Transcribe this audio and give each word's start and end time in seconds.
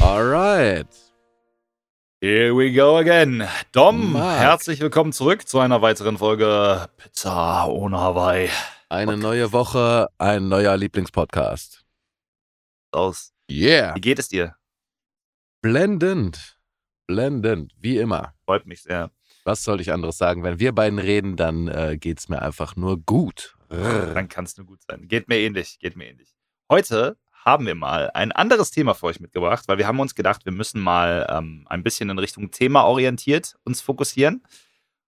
Alright. 0.00 0.86
Here 2.20 2.54
we 2.54 2.72
go 2.72 2.98
again. 2.98 3.48
Dom, 3.72 4.12
Marc. 4.12 4.38
herzlich 4.38 4.78
willkommen 4.78 5.12
zurück 5.12 5.48
zu 5.48 5.58
einer 5.58 5.82
weiteren 5.82 6.16
Folge 6.18 6.88
Pizza 6.96 7.66
ohne 7.66 7.98
Hawaii. 7.98 8.48
Eine 8.88 9.16
neue 9.16 9.50
Woche, 9.52 10.06
ein 10.18 10.48
neuer 10.48 10.76
Lieblingspodcast. 10.76 11.84
Aus. 12.92 13.32
Yeah. 13.50 13.96
Wie 13.96 14.00
geht 14.00 14.20
es 14.20 14.28
dir? 14.28 14.54
Blendend. 15.60 16.56
Blendend, 17.08 17.72
wie 17.80 17.98
immer. 17.98 18.34
Freut 18.44 18.64
mich 18.64 18.82
sehr. 18.82 19.10
Was 19.42 19.64
soll 19.64 19.80
ich 19.80 19.92
anderes 19.92 20.18
sagen? 20.18 20.44
Wenn 20.44 20.60
wir 20.60 20.72
beiden 20.72 21.00
reden, 21.00 21.34
dann 21.34 21.66
äh, 21.66 21.96
geht's 21.98 22.28
mir 22.28 22.42
einfach 22.42 22.76
nur 22.76 22.96
gut. 22.98 23.56
Dann 24.14 24.28
kann 24.28 24.44
es 24.44 24.56
nur 24.56 24.66
gut 24.66 24.80
sein. 24.82 25.06
Geht 25.08 25.28
mir 25.28 25.38
ähnlich, 25.38 25.78
geht 25.78 25.96
mir 25.96 26.08
ähnlich. 26.08 26.34
Heute 26.68 27.16
haben 27.32 27.66
wir 27.66 27.74
mal 27.74 28.10
ein 28.12 28.32
anderes 28.32 28.70
Thema 28.70 28.94
für 28.94 29.06
euch 29.06 29.20
mitgebracht, 29.20 29.66
weil 29.66 29.78
wir 29.78 29.86
haben 29.86 30.00
uns 30.00 30.14
gedacht, 30.14 30.44
wir 30.44 30.52
müssen 30.52 30.80
mal 30.80 31.26
ähm, 31.30 31.66
ein 31.68 31.82
bisschen 31.82 32.10
in 32.10 32.18
Richtung 32.18 32.50
Thema 32.50 32.82
orientiert 32.82 33.56
uns 33.64 33.80
fokussieren. 33.80 34.44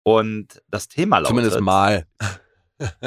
Und 0.03 0.61
das 0.67 0.87
Thema 0.87 1.19
lautet. 1.19 1.29
Zumindest 1.29 1.59
mal. 1.61 2.05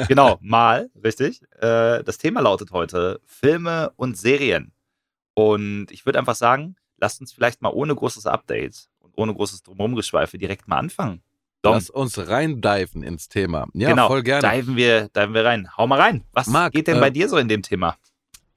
Genau, 0.07 0.37
mal, 0.39 0.89
richtig. 1.03 1.41
Äh, 1.59 2.01
das 2.03 2.17
Thema 2.17 2.39
lautet 2.39 2.71
heute 2.71 3.19
Filme 3.25 3.91
und 3.97 4.17
Serien. 4.17 4.71
Und 5.33 5.87
ich 5.91 6.05
würde 6.05 6.17
einfach 6.17 6.35
sagen, 6.35 6.77
lasst 6.97 7.19
uns 7.19 7.33
vielleicht 7.33 7.61
mal 7.61 7.73
ohne 7.73 7.93
großes 7.93 8.25
Update 8.25 8.87
und 8.99 9.11
ohne 9.17 9.33
großes 9.33 9.63
Drumherumgeschweife 9.63 10.37
direkt 10.37 10.69
mal 10.69 10.77
anfangen. 10.77 11.21
Lass 11.73 11.89
uns 11.89 12.17
reindiven 12.17 13.03
ins 13.03 13.29
Thema. 13.29 13.67
Ja, 13.73 13.89
genau, 13.89 14.07
voll 14.07 14.23
gerne. 14.23 14.49
Diven 14.49 14.75
wir, 14.75 15.09
diven 15.09 15.33
wir 15.33 15.45
rein. 15.45 15.69
Hau 15.77 15.87
mal 15.87 15.99
rein. 15.99 16.23
Was 16.33 16.47
Marc, 16.47 16.73
geht 16.73 16.87
denn 16.87 16.97
äh, 16.97 17.01
bei 17.01 17.09
dir 17.09 17.29
so 17.29 17.37
in 17.37 17.47
dem 17.47 17.61
Thema? 17.61 17.97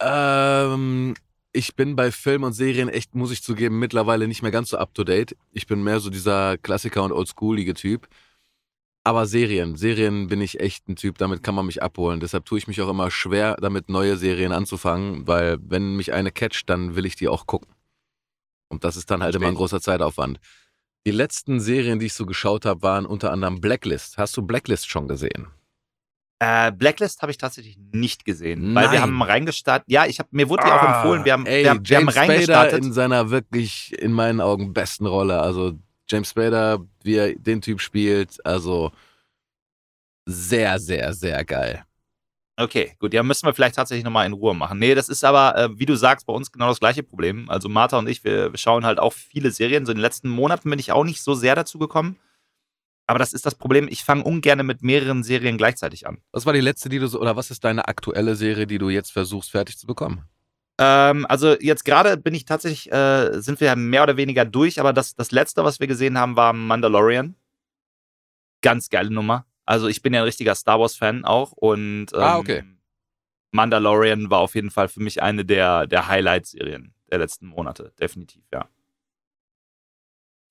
Ähm, 0.00 1.14
ich 1.52 1.74
bin 1.74 1.96
bei 1.96 2.12
Film 2.12 2.42
und 2.44 2.52
Serien 2.52 2.88
echt, 2.88 3.14
muss 3.14 3.30
ich 3.30 3.42
zugeben, 3.42 3.78
mittlerweile 3.78 4.28
nicht 4.28 4.42
mehr 4.42 4.50
ganz 4.50 4.70
so 4.70 4.78
up 4.78 4.94
to 4.94 5.05
date. 5.05 5.36
Ich 5.52 5.66
bin 5.66 5.83
mehr 5.83 6.00
so 6.00 6.10
dieser 6.10 6.58
Klassiker 6.58 7.02
und 7.02 7.12
oldschoolige 7.12 7.74
Typ. 7.74 8.08
Aber 9.05 9.27
Serien, 9.27 9.77
Serien 9.77 10.27
bin 10.27 10.42
ich 10.42 10.61
echt 10.61 10.86
ein 10.88 10.96
Typ, 10.96 11.16
damit 11.16 11.42
kann 11.42 11.55
man 11.55 11.64
mich 11.64 11.83
abholen. 11.83 12.20
Deshalb 12.20 12.44
tue 12.44 12.58
ich 12.58 12.68
mich 12.68 12.83
auch 12.83 12.90
immer 12.90 13.11
schwer, 13.11 13.56
damit 13.61 13.88
neue 13.88 14.18
Serien 14.18 14.52
anzufangen, 14.52 15.27
weil 15.27 15.56
wenn 15.62 15.96
mich 15.96 16.12
eine 16.12 16.30
catcht, 16.30 16.68
dann 16.68 16.94
will 16.94 17.06
ich 17.06 17.16
die 17.16 17.28
auch 17.28 17.46
gucken. 17.46 17.72
Und 18.68 18.84
das 18.84 18.96
ist 18.96 19.11
dann 19.11 19.22
halt 19.22 19.34
immer 19.34 19.48
ein 19.48 19.55
großer 19.55 19.80
Zeitaufwand. 19.80 20.40
Die 21.09 21.17
letzten 21.17 21.59
Serien, 21.59 21.98
die 21.98 22.05
ich 22.05 22.12
so 22.12 22.27
geschaut 22.27 22.67
habe, 22.67 22.83
waren 22.83 23.06
unter 23.06 23.33
anderem 23.33 23.62
Blacklist. 23.62 24.19
Hast 24.19 24.37
du 24.37 24.42
Blacklist 24.42 24.91
schon 24.91 25.09
gesehen? 25.09 25.47
Äh, 26.39 26.70
Blacklist 26.70 27.23
habe 27.23 27.33
ich 27.33 27.39
tatsächlich 27.39 27.78
nicht 27.92 28.27
gesehen, 28.27 28.75
weil 28.75 28.91
wir 28.91 29.01
Nein. 29.01 29.01
haben 29.01 29.23
reingestartet. 29.23 29.91
Ja, 29.91 30.05
ich 30.05 30.19
hab, 30.19 30.31
mir 30.34 30.51
wurde 30.51 30.64
die 30.67 30.70
auch 30.70 30.83
Ah, 30.83 30.97
empfohlen. 30.98 31.25
Wir 31.25 31.33
haben, 31.33 31.47
ey, 31.47 31.62
wir 31.64 31.70
haben, 31.70 31.89
wir 31.89 31.97
haben 31.97 32.03
James 32.03 32.14
Spader 32.14 32.29
reingestartet. 32.31 32.84
in 32.84 32.92
seiner 32.92 33.31
wirklich, 33.31 33.98
in 33.98 34.12
meinen 34.12 34.42
Augen, 34.42 34.75
besten 34.75 35.06
Rolle. 35.06 35.41
Also 35.41 35.79
James 36.11 36.29
Spader, 36.29 36.84
wie 37.03 37.14
er 37.14 37.34
den 37.34 37.62
Typ 37.62 37.81
spielt, 37.81 38.45
also 38.45 38.92
sehr, 40.27 40.79
sehr, 40.79 41.14
sehr 41.14 41.42
geil. 41.47 41.84
Okay, 42.61 42.97
gut, 42.98 43.14
ja, 43.14 43.23
müssen 43.23 43.47
wir 43.47 43.55
vielleicht 43.55 43.77
tatsächlich 43.77 44.05
nochmal 44.05 44.27
in 44.27 44.33
Ruhe 44.33 44.53
machen. 44.53 44.81
Nee, 44.81 44.97
das 44.97 45.09
ist 45.09 45.25
aber, 45.25 45.56
äh, 45.56 45.78
wie 45.78 45.87
du 45.87 45.95
sagst, 45.95 46.27
bei 46.27 46.33
uns 46.33 46.51
genau 46.51 46.67
das 46.67 46.81
gleiche 46.81 47.05
Problem. 47.05 47.48
Also 47.48 47.69
Martha 47.69 47.97
und 47.97 48.09
ich, 48.09 48.25
wir, 48.25 48.51
wir 48.53 48.59
schauen 48.59 48.84
halt 48.84 48.98
auch 48.98 49.12
viele 49.12 49.53
Serien. 49.53 49.87
So 49.87 49.92
in 49.92 49.98
den 49.98 50.03
letzten 50.03 50.28
Monaten 50.28 50.69
bin 50.69 50.81
ich 50.81 50.91
auch 50.91 51.05
nicht 51.05 51.23
so 51.23 51.34
sehr 51.34 51.55
dazu 51.55 51.79
gekommen. 51.79 52.17
Aber 53.06 53.20
das 53.20 53.33
ist 53.33 53.47
das 53.47 53.55
Problem, 53.55 53.86
ich 53.89 54.03
fange 54.03 54.25
ungern 54.25 54.67
mit 54.67 54.83
mehreren 54.83 55.23
Serien 55.23 55.56
gleichzeitig 55.56 56.09
an. 56.09 56.19
Was 56.33 56.47
war 56.47 56.53
die 56.53 56.61
letzte, 56.61 56.89
die 56.89 56.98
du 56.98 57.06
so, 57.06 57.20
oder 57.20 57.36
was 57.36 57.53
ist 57.53 57.62
deine 57.62 57.86
aktuelle 57.86 58.34
Serie, 58.34 58.67
die 58.67 58.79
du 58.79 58.91
jetzt 58.91 59.12
versuchst 59.12 59.53
fertig 59.53 59.79
zu 59.79 59.86
bekommen? 59.86 60.25
Ähm, 60.79 61.27
also 61.27 61.56
jetzt 61.61 61.84
gerade 61.84 62.17
bin 62.17 62.34
ich 62.34 62.45
tatsächlich, 62.45 62.91
äh, 62.92 63.41
sind 63.41 63.61
wir 63.61 63.77
mehr 63.77 64.03
oder 64.03 64.17
weniger 64.17 64.45
durch, 64.45 64.81
aber 64.81 64.92
das, 64.92 65.14
das 65.14 65.31
letzte, 65.31 65.62
was 65.62 65.79
wir 65.79 65.86
gesehen 65.86 66.18
haben, 66.18 66.35
war 66.35 66.52
Mandalorian. 66.52 67.36
Ganz 68.63 68.89
geile 68.89 69.11
Nummer. 69.11 69.47
Also 69.68 69.86
ich 69.86 70.01
bin 70.01 70.14
ja 70.14 70.20
ein 70.20 70.24
richtiger 70.24 70.55
Star 70.55 70.80
Wars-Fan 70.80 71.27
auch 71.27 71.52
und 71.52 72.06
ähm, 72.14 72.20
Ah, 72.20 72.39
okay. 72.39 72.64
Mandalorian 73.51 74.30
war 74.30 74.39
auf 74.39 74.55
jeden 74.55 74.70
Fall 74.70 74.89
für 74.89 75.01
mich 75.01 75.23
eine 75.23 75.45
der, 75.45 75.86
der 75.86 76.08
Highlight-Serien 76.08 76.95
der 77.11 77.18
letzten 77.18 77.46
Monate, 77.46 77.92
definitiv, 78.01 78.42
ja. 78.51 78.67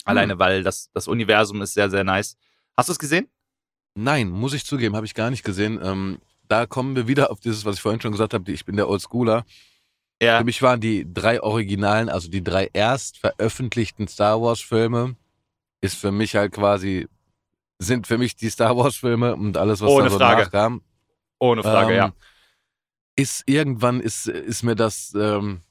Alleine, 0.06 0.38
weil 0.38 0.62
das, 0.62 0.92
das 0.94 1.08
Universum 1.08 1.64
ist 1.64 1.74
sehr, 1.74 1.90
sehr 1.90 2.04
nice. 2.04 2.38
Hast 2.78 2.90
du 2.90 2.94
es 2.94 3.00
gesehen? 3.00 3.28
Nein, 3.96 4.30
muss 4.30 4.54
ich 4.54 4.66
zugeben, 4.66 4.96
habe 4.96 5.08
ich 5.08 5.16
gar 5.16 5.32
nicht 5.32 5.44
gesehen. 5.44 5.80
Ähm, 5.84 6.20
da 6.48 6.68
kommen 6.68 6.96
wir 6.96 7.08
wieder 7.08 7.32
auf 7.32 7.40
dieses, 7.40 7.66
was 7.66 7.78
ich 7.78 7.82
vorhin 7.82 8.00
schon 8.00 8.12
gesagt 8.12 8.36
habe, 8.36 8.52
ich 8.52 8.66
bin 8.66 8.76
der 8.78 8.88
Oldschooler. 8.88 9.46
Ja. 10.22 10.38
Für 10.38 10.46
mich 10.46 10.62
waren 10.62 10.80
die 10.80 11.12
drei 11.12 11.42
Originalen, 11.42 12.10
also 12.10 12.30
die 12.30 12.44
drei 12.44 12.70
erst 12.72 13.18
veröffentlichten 13.18 14.08
Star 14.08 14.40
Wars 14.42 14.62
Filme, 14.62 15.16
ist 15.82 15.98
für 15.98 16.12
mich 16.12 16.36
halt 16.36 16.54
quasi, 16.54 17.08
sind 17.80 18.08
für 18.08 18.18
mich 18.18 18.36
die 18.36 18.50
Star 18.50 18.76
Wars 18.78 18.96
Filme 18.98 19.36
und 19.36 19.58
alles, 19.58 19.82
was 19.82 19.90
Ohne 19.90 20.06
da 20.06 20.10
so 20.12 20.18
Frage. 20.18 20.44
nachkam. 20.44 20.82
Ohne 21.40 21.62
Frage, 21.64 21.92
ähm, 21.94 21.98
ja. 21.98 22.14
Ist 23.16 23.44
irgendwann, 23.48 24.00
ist, 24.00 24.28
ist 24.28 24.64
mir 24.64 24.76
das, 24.76 25.14
ähm, 25.20 25.62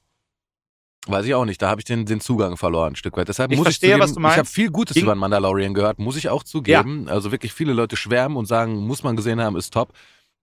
weiß 1.06 1.26
ich 1.26 1.34
auch 1.34 1.44
nicht, 1.44 1.62
da 1.62 1.68
habe 1.68 1.80
ich 1.80 1.84
den, 1.84 2.04
den 2.06 2.20
Zugang 2.20 2.56
verloren, 2.56 2.92
ein 2.92 2.96
Stück 2.96 3.16
weit. 3.16 3.28
Deshalb 3.28 3.52
Ich 3.52 3.56
muss 3.58 3.66
verstehe, 3.66 3.90
ich 3.90 3.94
zugeben, 3.94 4.04
was 4.04 4.14
du 4.14 4.20
meinst. 4.20 4.34
ich 4.34 4.38
habe 4.38 4.48
viel 4.48 4.70
Gutes 4.70 4.94
Ging- 4.94 5.04
über 5.04 5.14
den 5.14 5.18
Mandalorian 5.20 5.74
gehört, 5.74 5.98
muss 5.98 6.16
ich 6.16 6.28
auch 6.28 6.42
zugeben. 6.42 7.08
Also 7.08 7.30
wirklich 7.32 7.52
viele 7.52 7.72
Leute 7.72 7.96
schwärmen 7.96 8.36
und 8.36 8.46
sagen, 8.46 8.76
muss 8.76 9.02
man 9.02 9.16
gesehen 9.16 9.40
haben, 9.40 9.56
ist 9.56 9.72
top. 9.72 9.92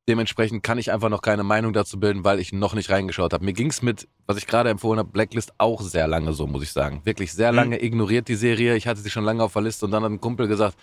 Dementsprechend 0.08 0.64
kann 0.64 0.78
ich 0.78 0.92
einfach 0.92 1.08
noch 1.08 1.22
keine 1.22 1.44
Meinung 1.44 1.72
dazu 1.72 1.98
bilden, 1.98 2.26
weil 2.26 2.40
ich 2.40 2.52
noch 2.52 2.74
nicht 2.74 2.90
reingeschaut 2.90 3.32
habe. 3.32 3.46
Mir 3.46 3.54
ging 3.54 3.70
es 3.70 3.82
mit, 3.82 4.08
was 4.26 4.36
ich 4.38 4.48
gerade 4.48 4.70
empfohlen 4.70 5.00
habe, 5.00 5.10
Blacklist 5.10 5.54
auch 5.60 5.82
sehr 5.82 6.08
lange 6.08 6.34
so, 6.34 6.46
muss 6.46 6.64
ich 6.64 6.72
sagen. 6.74 7.02
Wirklich 7.06 7.32
sehr 7.32 7.52
Mhm. 7.52 7.56
lange 7.58 7.84
ignoriert 7.84 8.28
die 8.28 8.36
Serie. 8.36 8.76
Ich 8.76 8.86
hatte 8.88 9.00
sie 9.00 9.10
schon 9.10 9.24
lange 9.24 9.42
auf 9.44 9.54
der 9.54 9.62
Liste 9.62 9.86
und 9.86 9.92
dann 9.92 10.04
hat 10.04 10.12
ein 10.12 10.20
Kumpel 10.20 10.50
gesagt, 10.50 10.78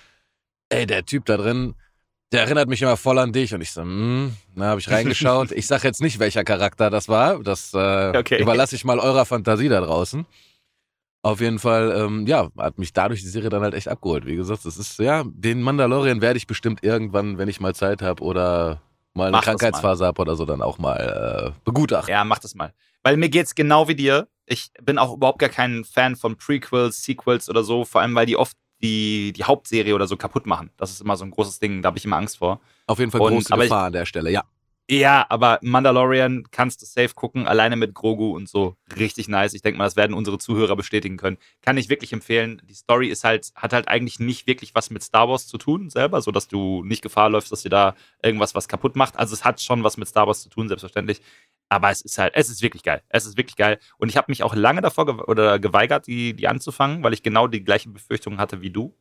ey, 0.70 0.86
der 0.86 1.04
Typ 1.04 1.26
da 1.26 1.36
drin, 1.36 1.74
der 2.32 2.42
erinnert 2.42 2.68
mich 2.68 2.80
immer 2.82 2.96
voll 2.96 3.18
an 3.18 3.32
dich. 3.32 3.52
Und 3.54 3.60
ich 3.60 3.72
so, 3.72 3.82
hm, 3.82 4.34
na, 4.54 4.66
habe 4.66 4.80
ich 4.80 4.90
reingeschaut. 4.90 5.52
ich 5.52 5.66
sage 5.66 5.86
jetzt 5.86 6.00
nicht, 6.00 6.18
welcher 6.18 6.44
Charakter 6.44 6.88
das 6.90 7.08
war. 7.08 7.42
Das 7.42 7.74
äh, 7.74 8.16
Okay. 8.16 8.40
überlasse 8.40 8.74
ich 8.76 8.84
mal 8.84 8.98
eurer 8.98 9.26
Fantasie 9.26 9.68
da 9.68 9.80
draußen. 9.80 10.24
Auf 11.22 11.40
jeden 11.40 11.58
Fall, 11.58 11.92
ähm, 11.94 12.26
ja, 12.26 12.48
hat 12.56 12.78
mich 12.78 12.94
dadurch 12.94 13.20
die 13.20 13.28
Serie 13.28 13.50
dann 13.50 13.62
halt 13.62 13.74
echt 13.74 13.88
abgeholt. 13.88 14.24
Wie 14.24 14.36
gesagt, 14.36 14.64
das 14.64 14.78
ist, 14.78 14.98
ja, 14.98 15.22
den 15.26 15.60
Mandalorian 15.60 16.22
werde 16.22 16.38
ich 16.38 16.46
bestimmt 16.46 16.82
irgendwann, 16.82 17.36
wenn 17.36 17.48
ich 17.48 17.60
mal 17.60 17.74
Zeit 17.74 18.00
habe 18.00 18.22
oder 18.22 18.80
mal 19.12 19.24
eine 19.24 19.32
Mach. 19.32 19.42
Krankheitsphase 19.44 20.06
habe 20.06 20.22
oder 20.22 20.34
so, 20.36 20.46
dann 20.46 20.62
auch 20.62 20.78
mal 20.78 21.52
äh, 21.54 21.60
begutachten. 21.66 22.10
Ja, 22.10 22.24
mach 22.24 22.38
das 22.38 22.54
mal. 22.54 22.72
Weil 23.02 23.18
mir 23.18 23.28
geht's 23.28 23.54
genau 23.54 23.86
wie 23.86 23.94
dir. 23.96 24.28
Ich 24.46 24.70
bin 24.82 24.96
auch 24.96 25.12
überhaupt 25.14 25.40
gar 25.40 25.50
kein 25.50 25.84
Fan 25.84 26.16
von 26.16 26.36
Prequels, 26.38 27.02
Sequels 27.02 27.50
oder 27.50 27.64
so, 27.64 27.84
vor 27.84 28.00
allem 28.00 28.14
weil 28.14 28.24
die 28.26 28.36
oft 28.36 28.56
die, 28.82 29.32
die 29.32 29.44
Hauptserie 29.44 29.94
oder 29.94 30.06
so 30.06 30.16
kaputt 30.16 30.46
machen. 30.46 30.70
Das 30.76 30.90
ist 30.90 31.00
immer 31.00 31.16
so 31.16 31.24
ein 31.24 31.30
großes 31.30 31.58
Ding, 31.60 31.82
da 31.82 31.88
habe 31.88 31.98
ich 31.98 32.04
immer 32.04 32.16
Angst 32.16 32.38
vor. 32.38 32.60
Auf 32.86 32.98
jeden 32.98 33.10
Fall 33.10 33.20
Und- 33.20 33.34
große 33.34 33.52
aber 33.52 33.64
ich- 33.64 33.68
Gefahr 33.70 33.86
an 33.86 33.92
der 33.92 34.06
Stelle, 34.06 34.30
ja. 34.30 34.44
Ja, 34.90 35.24
aber 35.28 35.60
Mandalorian 35.62 36.50
kannst 36.50 36.82
du 36.82 36.86
safe 36.86 37.14
gucken, 37.14 37.46
alleine 37.46 37.76
mit 37.76 37.94
Grogu 37.94 38.34
und 38.34 38.48
so. 38.48 38.74
Richtig 38.98 39.28
nice. 39.28 39.54
Ich 39.54 39.62
denke 39.62 39.78
mal, 39.78 39.84
das 39.84 39.94
werden 39.94 40.14
unsere 40.14 40.36
Zuhörer 40.38 40.74
bestätigen 40.74 41.16
können. 41.16 41.38
Kann 41.62 41.76
ich 41.76 41.88
wirklich 41.88 42.12
empfehlen. 42.12 42.60
Die 42.68 42.74
Story 42.74 43.06
ist 43.06 43.22
halt, 43.22 43.52
hat 43.54 43.72
halt 43.72 43.86
eigentlich 43.86 44.18
nicht 44.18 44.48
wirklich 44.48 44.74
was 44.74 44.90
mit 44.90 45.04
Star 45.04 45.28
Wars 45.28 45.46
zu 45.46 45.58
tun, 45.58 45.90
selber, 45.90 46.20
sodass 46.22 46.48
du 46.48 46.82
nicht 46.82 47.02
Gefahr 47.02 47.30
läufst, 47.30 47.52
dass 47.52 47.62
dir 47.62 47.68
da 47.68 47.94
irgendwas 48.20 48.56
was 48.56 48.66
kaputt 48.66 48.96
macht. 48.96 49.16
Also 49.16 49.32
es 49.32 49.44
hat 49.44 49.60
schon 49.60 49.84
was 49.84 49.96
mit 49.96 50.08
Star 50.08 50.26
Wars 50.26 50.42
zu 50.42 50.48
tun, 50.48 50.66
selbstverständlich. 50.66 51.22
Aber 51.68 51.90
es 51.90 52.00
ist 52.00 52.18
halt, 52.18 52.32
es 52.34 52.50
ist 52.50 52.60
wirklich 52.60 52.82
geil. 52.82 53.00
Es 53.10 53.26
ist 53.26 53.36
wirklich 53.36 53.54
geil. 53.54 53.78
Und 53.98 54.08
ich 54.08 54.16
habe 54.16 54.26
mich 54.28 54.42
auch 54.42 54.56
lange 54.56 54.80
davor 54.80 55.06
ge 55.06 55.14
oder 55.14 55.60
geweigert, 55.60 56.08
die, 56.08 56.34
die 56.34 56.48
anzufangen, 56.48 57.04
weil 57.04 57.12
ich 57.12 57.22
genau 57.22 57.46
die 57.46 57.62
gleichen 57.62 57.92
Befürchtungen 57.92 58.40
hatte 58.40 58.60
wie 58.60 58.70
du. 58.70 58.92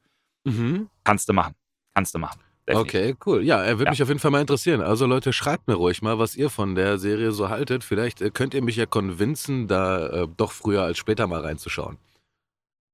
Kannst 1.03 1.27
du 1.29 1.33
machen. 1.33 1.55
Kannst 1.95 2.13
du 2.13 2.19
machen. 2.19 2.41
Okay, 2.77 3.15
cool. 3.25 3.43
Ja, 3.43 3.63
er 3.63 3.77
würde 3.79 3.85
Ja. 3.85 3.91
mich 3.91 4.03
auf 4.03 4.09
jeden 4.09 4.19
Fall 4.19 4.31
mal 4.31 4.41
interessieren. 4.41 4.81
Also 4.81 5.05
Leute, 5.05 5.33
schreibt 5.33 5.67
mir 5.67 5.75
ruhig 5.75 6.01
mal, 6.01 6.19
was 6.19 6.35
ihr 6.35 6.49
von 6.49 6.75
der 6.75 6.97
Serie 6.99 7.31
so 7.31 7.49
haltet. 7.49 7.83
Vielleicht 7.83 8.21
äh, 8.21 8.29
könnt 8.29 8.53
ihr 8.53 8.61
mich 8.61 8.75
ja 8.75 8.85
convincen, 8.85 9.67
da 9.67 10.07
äh, 10.07 10.27
doch 10.37 10.51
früher 10.51 10.83
als 10.83 10.97
später 10.97 11.27
mal 11.27 11.41
reinzuschauen. 11.41 11.97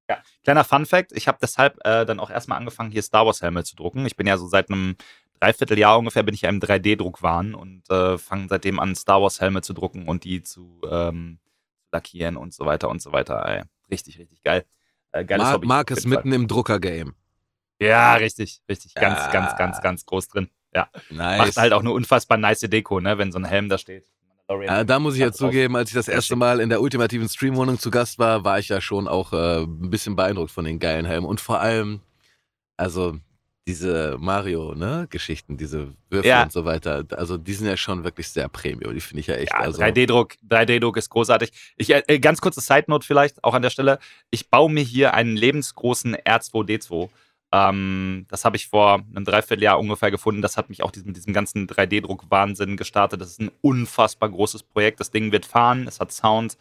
Ja, 0.09 0.17
kleiner 0.43 0.63
Fun 0.63 0.85
Fact: 0.85 1.11
Ich 1.13 1.27
habe 1.27 1.39
deshalb 1.41 1.77
äh, 1.83 2.05
dann 2.05 2.19
auch 2.19 2.29
erstmal 2.29 2.57
angefangen, 2.59 2.91
hier 2.91 3.01
Star 3.01 3.25
Wars 3.25 3.41
Helme 3.41 3.63
zu 3.63 3.75
drucken. 3.75 4.05
Ich 4.05 4.15
bin 4.15 4.27
ja 4.27 4.37
so 4.37 4.47
seit 4.47 4.69
einem 4.69 4.95
Dreivierteljahr 5.39 5.99
ungefähr 5.99 6.23
bin 6.23 6.33
ich 6.33 6.41
ja 6.41 6.49
im 6.49 6.59
3D-Druckwahn 6.59 7.53
und 7.55 7.89
äh, 7.89 8.17
fange 8.17 8.47
seitdem 8.49 8.79
an, 8.79 8.95
Star 8.95 9.21
Wars 9.21 9.41
Helme 9.41 9.61
zu 9.61 9.73
drucken 9.73 10.07
und 10.07 10.23
die 10.23 10.41
zu 10.41 10.79
ähm, 10.89 11.39
lackieren 11.91 12.37
und 12.37 12.53
so 12.53 12.65
weiter 12.65 12.89
und 12.89 13.01
so 13.01 13.11
weiter. 13.11 13.45
Ey, 13.45 13.63
richtig, 13.91 14.17
richtig 14.17 14.41
geil. 14.43 14.63
Äh, 15.11 15.25
geiles 15.25 15.43
Mar 15.43 15.53
Hobby. 15.53 15.67
Marc 15.67 15.91
auf 15.91 15.97
ist 15.97 16.05
mitten 16.07 16.31
im 16.31 16.47
Drucker-Game. 16.47 17.15
Ja, 17.79 18.15
richtig, 18.15 18.61
richtig. 18.69 18.93
Ganz, 18.95 19.19
Ja. 19.19 19.31
ganz, 19.31 19.55
ganz, 19.57 19.81
ganz 19.81 20.05
groß 20.05 20.27
drin. 20.29 20.49
Ja. 20.73 20.89
Nice. 21.09 21.37
Macht 21.39 21.57
halt 21.57 21.73
auch 21.73 21.79
eine 21.81 21.91
unfassbar 21.91 22.37
nice 22.37 22.59
Deko, 22.61 22.99
ne, 22.99 23.17
wenn 23.17 23.31
so 23.31 23.37
ein 23.39 23.45
Helm 23.45 23.69
da 23.69 23.77
steht. 23.77 24.05
Mandalorian. 24.47 24.81
Äh, 24.81 24.85
da 24.85 24.99
muss 24.99 25.15
ich 25.15 25.21
ja 25.21 25.27
drauf. 25.27 25.37
zugeben, 25.37 25.75
als 25.75 25.89
ich 25.89 25.95
das 25.95 26.07
erste. 26.07 26.35
Mal 26.35 26.59
in 26.59 26.69
der 26.69 26.81
ultimativen 26.81 27.27
Streamwohnung 27.27 27.79
zu 27.79 27.91
Gast 27.91 28.19
war, 28.19 28.43
war 28.43 28.59
ich 28.59 28.69
ja 28.69 28.81
schon 28.81 29.07
auch 29.07 29.33
äh, 29.33 29.63
ein 29.63 29.89
bisschen 29.89 30.15
beeindruckt 30.15 30.51
von 30.51 30.65
den 30.65 30.79
geilen 30.79 31.05
Helmen. 31.05 31.25
Und 31.25 31.41
vor 31.41 31.59
allem, 31.59 32.01
also 32.77 33.17
diese 33.67 34.17
Mario-Geschichten, 34.19 35.57
diese 35.57 35.93
Würfel 36.09 36.29
Ja. 36.29 36.43
und 36.43 36.51
so 36.51 36.65
weiter, 36.65 37.03
also 37.11 37.37
die 37.37 37.53
sind 37.53 37.67
ja 37.67 37.77
schon 37.77 38.03
wirklich 38.03 38.29
sehr 38.29 38.47
Premium. 38.47 38.93
Die 38.93 38.99
finde 39.01 39.21
ich 39.21 39.27
ja 39.27 39.35
echt. 39.35 39.51
Ja, 39.53 39.59
also, 39.59 39.81
3D-Druck, 39.81 40.35
3D-Druck 40.47 40.97
ist 40.97 41.09
großartig. 41.09 41.51
Ich, 41.75 41.89
äh, 41.91 42.19
ganz 42.19 42.41
kurze 42.41 42.61
Side-Note 42.61 43.05
vielleicht, 43.05 43.43
auch 43.43 43.53
an 43.55 43.63
der 43.63 43.71
Stelle. 43.71 43.97
Ich 44.29 44.49
baue 44.49 44.71
mir 44.71 44.83
hier 44.83 45.13
einen 45.15 45.35
lebensgroßen 45.35 46.15
R2D2. 46.15 47.09
Ähm, 47.51 48.25
das 48.29 48.45
habe 48.45 48.57
ich 48.57 48.67
vor 48.67 48.95
einem 48.95 49.25
Dreivierteljahr 49.25 49.79
ungefähr 49.79 50.11
gefunden. 50.11 50.41
Das 50.41 50.57
hat 50.57 50.69
mich 50.69 50.83
auch 50.83 50.91
mit 51.03 51.15
diesem 51.15 51.33
ganzen 51.33 51.67
3D-Druck-Wahnsinn 51.67 52.77
gestartet. 52.77 53.21
Das 53.21 53.29
ist 53.29 53.41
ein 53.41 53.51
unfassbar 53.61 54.29
großes 54.29 54.63
Projekt. 54.63 54.99
Das 54.99 55.11
Ding 55.11 55.31
wird 55.31 55.45
fahren, 55.45 55.87
es 55.87 55.99
hat 55.99 56.11
Sound. 56.11 56.57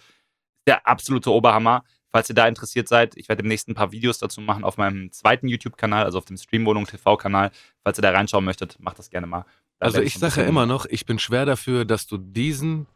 Der 0.67 0.87
absolute 0.87 1.31
Oberhammer. 1.31 1.85
Falls 2.11 2.29
ihr 2.29 2.35
da 2.37 2.47
interessiert 2.47 2.89
seid, 2.89 3.17
ich 3.17 3.29
werde 3.29 3.43
demnächst 3.43 3.69
ein 3.69 3.75
paar 3.75 3.91
Videos 3.91 4.19
dazu 4.19 4.41
machen 4.41 4.63
auf 4.63 4.77
meinem 4.77 5.11
zweiten 5.11 5.49
YouTube-Kanal, 5.49 6.05
also 6.05 6.19
auf 6.19 6.25
dem 6.25 6.37
Streamwohnung 6.37 6.87
TV-Kanal. 6.87 7.51
Falls 7.83 7.99
ihr 7.99 8.03
da 8.03 8.13
reinschauen 8.13 8.45
möchtet, 8.45 8.79
macht 8.79 9.01
das 9.01 9.11
gerne 9.11 9.27
mal. 9.27 9.45
Da 9.81 9.87
Also 9.87 10.01
ich 10.01 10.15
sage 10.15 10.43
ja 10.43 10.47
immer 10.47 10.65
noch, 10.65 10.87
ich 10.87 11.07
bin 11.07 11.19
schwer 11.19 11.45
dafür, 11.45 11.85
dass 11.85 12.07
du 12.07 12.17
diesen 12.17 12.87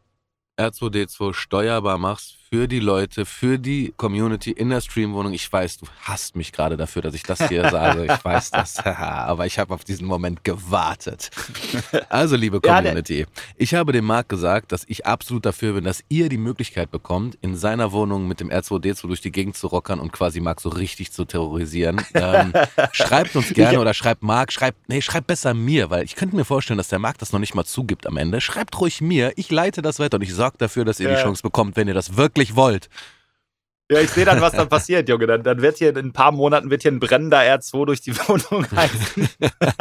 R2D2 0.56 1.34
steuerbar 1.34 1.98
machst 1.98 2.36
für 2.50 2.66
die 2.66 2.80
Leute, 2.80 3.26
für 3.26 3.58
die 3.58 3.92
Community 3.96 4.50
in 4.50 4.70
der 4.70 4.80
Streamwohnung. 4.80 5.34
Ich 5.34 5.52
weiß, 5.52 5.78
du 5.78 5.86
hasst 6.02 6.34
mich 6.34 6.52
gerade 6.52 6.78
dafür, 6.78 7.02
dass 7.02 7.14
ich 7.14 7.22
das 7.22 7.46
hier 7.48 7.68
sage. 7.70 8.06
Ich 8.06 8.24
weiß 8.24 8.50
das, 8.50 8.78
aber 8.86 9.46
ich 9.46 9.58
habe 9.58 9.74
auf 9.74 9.84
diesen 9.84 10.06
Moment 10.06 10.44
gewartet. 10.44 11.30
Also, 12.08 12.36
liebe 12.36 12.60
Community, 12.60 13.26
ich 13.56 13.74
habe 13.74 13.92
dem 13.92 14.06
Marc 14.06 14.28
gesagt, 14.28 14.72
dass 14.72 14.84
ich 14.88 15.06
absolut 15.06 15.44
dafür 15.44 15.74
bin, 15.74 15.84
dass 15.84 16.02
ihr 16.08 16.28
die 16.28 16.38
Möglichkeit 16.38 16.90
bekommt, 16.90 17.36
in 17.42 17.56
seiner 17.56 17.92
Wohnung 17.92 18.26
mit 18.26 18.40
dem 18.40 18.50
R2D2 18.50 19.06
durch 19.06 19.20
die 19.20 19.32
Gegend 19.32 19.56
zu 19.56 19.66
rockern 19.66 20.00
und 20.00 20.12
quasi 20.12 20.40
Marc 20.40 20.60
so 20.62 20.70
richtig 20.70 21.12
zu 21.12 21.26
terrorisieren. 21.26 22.00
Ähm, 22.14 22.54
schreibt 22.92 23.36
uns 23.36 23.52
gerne 23.52 23.78
oder 23.78 23.92
schreibt 23.92 24.22
Marc, 24.22 24.52
schreibt, 24.52 24.88
nee, 24.88 25.02
schreibt 25.02 25.26
besser 25.26 25.52
mir, 25.52 25.90
weil 25.90 26.04
ich 26.04 26.16
könnte 26.16 26.34
mir 26.34 26.44
vorstellen, 26.46 26.78
dass 26.78 26.88
der 26.88 26.98
Marc 26.98 27.18
das 27.18 27.32
noch 27.32 27.40
nicht 27.40 27.54
mal 27.54 27.64
zugibt 27.64 28.06
am 28.06 28.16
Ende. 28.16 28.40
Schreibt 28.40 28.80
ruhig 28.80 29.02
mir, 29.02 29.32
ich 29.36 29.50
leite 29.50 29.82
das 29.82 29.98
weiter 29.98 30.16
und 30.16 30.22
ich 30.22 30.32
sorge 30.32 30.56
dafür, 30.58 30.86
dass 30.86 30.98
ihr 30.98 31.10
die. 31.10 31.18
Chance 31.18 31.42
bekommt, 31.42 31.76
wenn 31.76 31.88
ihr 31.88 31.94
das 31.94 32.16
wirklich 32.16 32.37
wollt. 32.56 32.88
Ja, 33.90 34.00
ich 34.00 34.10
sehe 34.10 34.26
dann, 34.26 34.42
was 34.42 34.52
dann 34.52 34.68
passiert, 34.68 35.08
Junge. 35.08 35.26
Dann, 35.26 35.42
dann 35.42 35.62
wird 35.62 35.78
hier 35.78 35.90
in 35.90 35.96
ein 35.96 36.12
paar 36.12 36.30
Monaten 36.30 36.70
wird 36.70 36.82
hier 36.82 36.92
ein 36.92 37.00
brennender 37.00 37.40
R2 37.40 37.86
durch 37.86 38.00
die 38.02 38.14
Wohnung 38.28 38.66
heizen. 38.72 39.28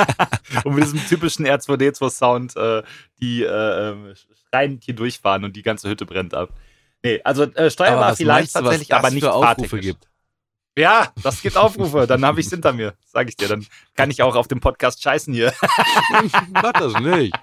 und 0.63 0.75
mit 0.75 0.85
diesem 0.85 1.05
typischen 1.07 1.45
R2D2-Sound 1.45 2.55
äh, 2.55 2.83
die 3.19 3.43
äh, 3.43 3.89
ähm, 3.89 4.13
schreiend 4.49 4.83
hier 4.85 4.95
durchfahren 4.95 5.43
und 5.43 5.57
die 5.57 5.61
ganze 5.61 5.89
Hütte 5.89 6.05
brennt 6.05 6.33
ab. 6.33 6.49
Nee, 7.03 7.19
also 7.23 7.43
äh, 7.43 7.69
steuerbar 7.69 8.15
vielleicht 8.15 8.55
du, 8.55 8.59
tatsächlich, 8.59 8.93
aber 8.93 9.11
nicht 9.11 9.25
Aufrufe 9.25 9.79
gibt? 9.79 10.07
Ja, 10.77 11.11
das 11.21 11.41
gibt 11.41 11.57
Aufrufe. 11.57 12.07
Dann 12.07 12.23
habe 12.23 12.39
ich 12.39 12.45
es 12.45 12.51
hinter 12.51 12.71
mir, 12.71 12.93
sage 13.05 13.29
ich 13.29 13.35
dir. 13.35 13.47
Dann 13.47 13.65
kann 13.95 14.09
ich 14.09 14.21
auch 14.21 14.35
auf 14.35 14.47
dem 14.47 14.61
Podcast 14.61 15.01
scheißen 15.01 15.33
hier. 15.33 15.51
Mach 16.51 16.71
das 16.73 16.93
nicht. 16.99 17.35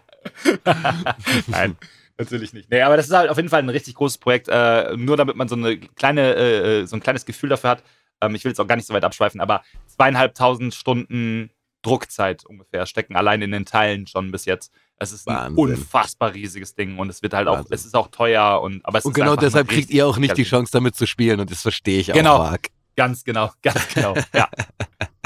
Nein, 1.48 1.76
natürlich 2.18 2.52
nicht. 2.52 2.70
Nee, 2.70 2.82
aber 2.82 2.96
das 2.96 3.06
ist 3.06 3.12
halt 3.12 3.30
auf 3.30 3.36
jeden 3.36 3.48
Fall 3.48 3.60
ein 3.62 3.68
richtig 3.68 3.94
großes 3.94 4.18
Projekt. 4.18 4.48
Äh, 4.48 4.96
nur 4.96 5.16
damit 5.16 5.36
man 5.36 5.48
so, 5.48 5.56
eine 5.56 5.78
kleine, 5.78 6.34
äh, 6.34 6.86
so 6.86 6.96
ein 6.96 7.00
kleines 7.00 7.24
Gefühl 7.24 7.50
dafür 7.50 7.70
hat. 7.70 7.82
Ähm, 8.20 8.34
ich 8.34 8.44
will 8.44 8.50
jetzt 8.50 8.60
auch 8.60 8.66
gar 8.66 8.76
nicht 8.76 8.86
so 8.86 8.94
weit 8.94 9.04
abschweifen, 9.04 9.40
aber 9.40 9.62
zweieinhalbtausend 9.86 10.74
Stunden 10.74 11.50
Druckzeit 11.82 12.44
ungefähr 12.46 12.86
stecken 12.86 13.14
allein 13.14 13.42
in 13.42 13.50
den 13.52 13.66
Teilen 13.66 14.06
schon 14.06 14.30
bis 14.30 14.44
jetzt. 14.46 14.72
Es 14.96 15.12
ist 15.12 15.28
ein 15.28 15.34
Wahnsinn. 15.56 15.58
unfassbar 15.76 16.32
riesiges 16.32 16.74
Ding 16.74 16.98
und 16.98 17.10
es 17.10 17.20
wird 17.22 17.34
halt 17.34 17.46
auch, 17.48 17.58
Wahnsinn. 17.58 17.74
es 17.74 17.84
ist 17.84 17.94
auch 17.94 18.08
teuer 18.08 18.60
und 18.62 18.84
aber 18.86 18.98
es 18.98 19.04
Und 19.04 19.10
ist 19.10 19.16
genau 19.16 19.36
deshalb 19.36 19.68
ein 19.68 19.74
kriegt 19.74 19.90
ihr 19.90 20.06
auch 20.06 20.16
nicht 20.16 20.36
die 20.36 20.44
Chance, 20.44 20.70
damit 20.72 20.94
zu 20.96 21.06
spielen 21.06 21.40
und 21.40 21.50
das 21.50 21.60
verstehe 21.62 22.00
ich 22.00 22.06
Genau. 22.12 22.36
auch, 22.36 22.50
Marc. 22.50 22.68
Ganz 22.96 23.24
genau, 23.24 23.50
ganz 23.62 23.88
genau. 23.94 24.14
Ja. 24.34 24.48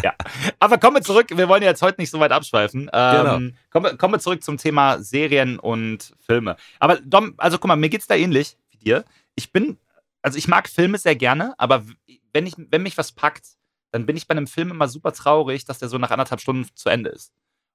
ja. 0.02 0.14
Aber 0.58 0.78
kommen 0.78 0.96
wir 0.96 1.02
zurück. 1.02 1.26
Wir 1.30 1.48
wollen 1.48 1.62
ja 1.62 1.68
jetzt 1.68 1.82
heute 1.82 2.00
nicht 2.00 2.10
so 2.10 2.18
weit 2.20 2.32
abschweifen. 2.32 2.90
Ähm, 2.92 3.16
Genau. 3.16 3.56
kommen, 3.70 3.84
wir- 3.86 3.96
kommen 3.96 4.14
wir 4.14 4.18
zurück 4.20 4.42
zum 4.42 4.56
Thema 4.56 5.02
Serien 5.02 5.58
und 5.58 6.14
Filme. 6.20 6.56
Aber 6.78 6.96
Dom, 7.00 7.34
also 7.36 7.58
guck 7.58 7.68
mal, 7.68 7.76
mir 7.76 7.88
geht's 7.88 8.06
da 8.06 8.14
ähnlich 8.14 8.56
wie 8.70 8.78
dir. 8.78 9.04
Ich 9.34 9.52
bin, 9.52 9.78
also 10.22 10.38
ich 10.38 10.48
mag 10.48 10.68
Filme 10.68 10.98
sehr 10.98 11.16
gerne, 11.16 11.54
aber 11.58 11.84
wenn, 12.32 12.46
ich, 12.46 12.54
wenn 12.56 12.82
mich 12.82 12.96
was 12.98 13.12
packt, 13.12 13.46
dann 13.90 14.04
bin 14.06 14.16
ich 14.16 14.26
bei 14.26 14.32
einem 14.32 14.46
Film 14.46 14.70
immer 14.70 14.88
super 14.88 15.12
traurig, 15.12 15.64
dass 15.64 15.78
der 15.78 15.88
so 15.88 15.98
nach 15.98 16.10
anderthalb 16.10 16.40
Stunden 16.40 16.68
zu 16.74 16.88
Ende 16.88 17.10
ist. 17.10 17.32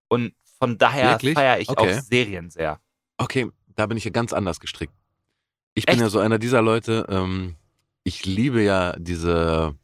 Und 0.09 0.33
von 0.59 0.77
daher 0.77 1.19
feiere 1.19 1.59
ich 1.59 1.69
Okay. 1.69 1.95
auch 1.95 2.01
Serien 2.01 2.49
sehr. 2.51 2.79
Okay, 3.17 3.49
da 3.75 3.85
bin 3.87 3.97
ich 3.97 4.03
ja 4.05 4.11
ganz 4.11 4.31
anders 4.33 4.59
gestrickt. 4.59 4.93
Ich 5.73 5.85
bin 5.87 5.93
Echt? 5.93 6.01
ja 6.01 6.09
so 6.09 6.19
einer 6.19 6.37
dieser 6.37 6.61
Leute, 6.61 7.05
ähm, 7.09 7.55
ich 8.03 8.25
liebe 8.25 8.61
ja 8.61 8.93
diese 8.99 9.75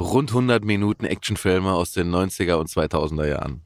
rund 0.00 0.30
100 0.30 0.64
Minuten 0.64 1.04
Actionfilme 1.04 1.72
aus 1.72 1.92
den 1.92 2.10
90er 2.14 2.54
und 2.54 2.68
2000er 2.68 3.26
Jahren. 3.28 3.62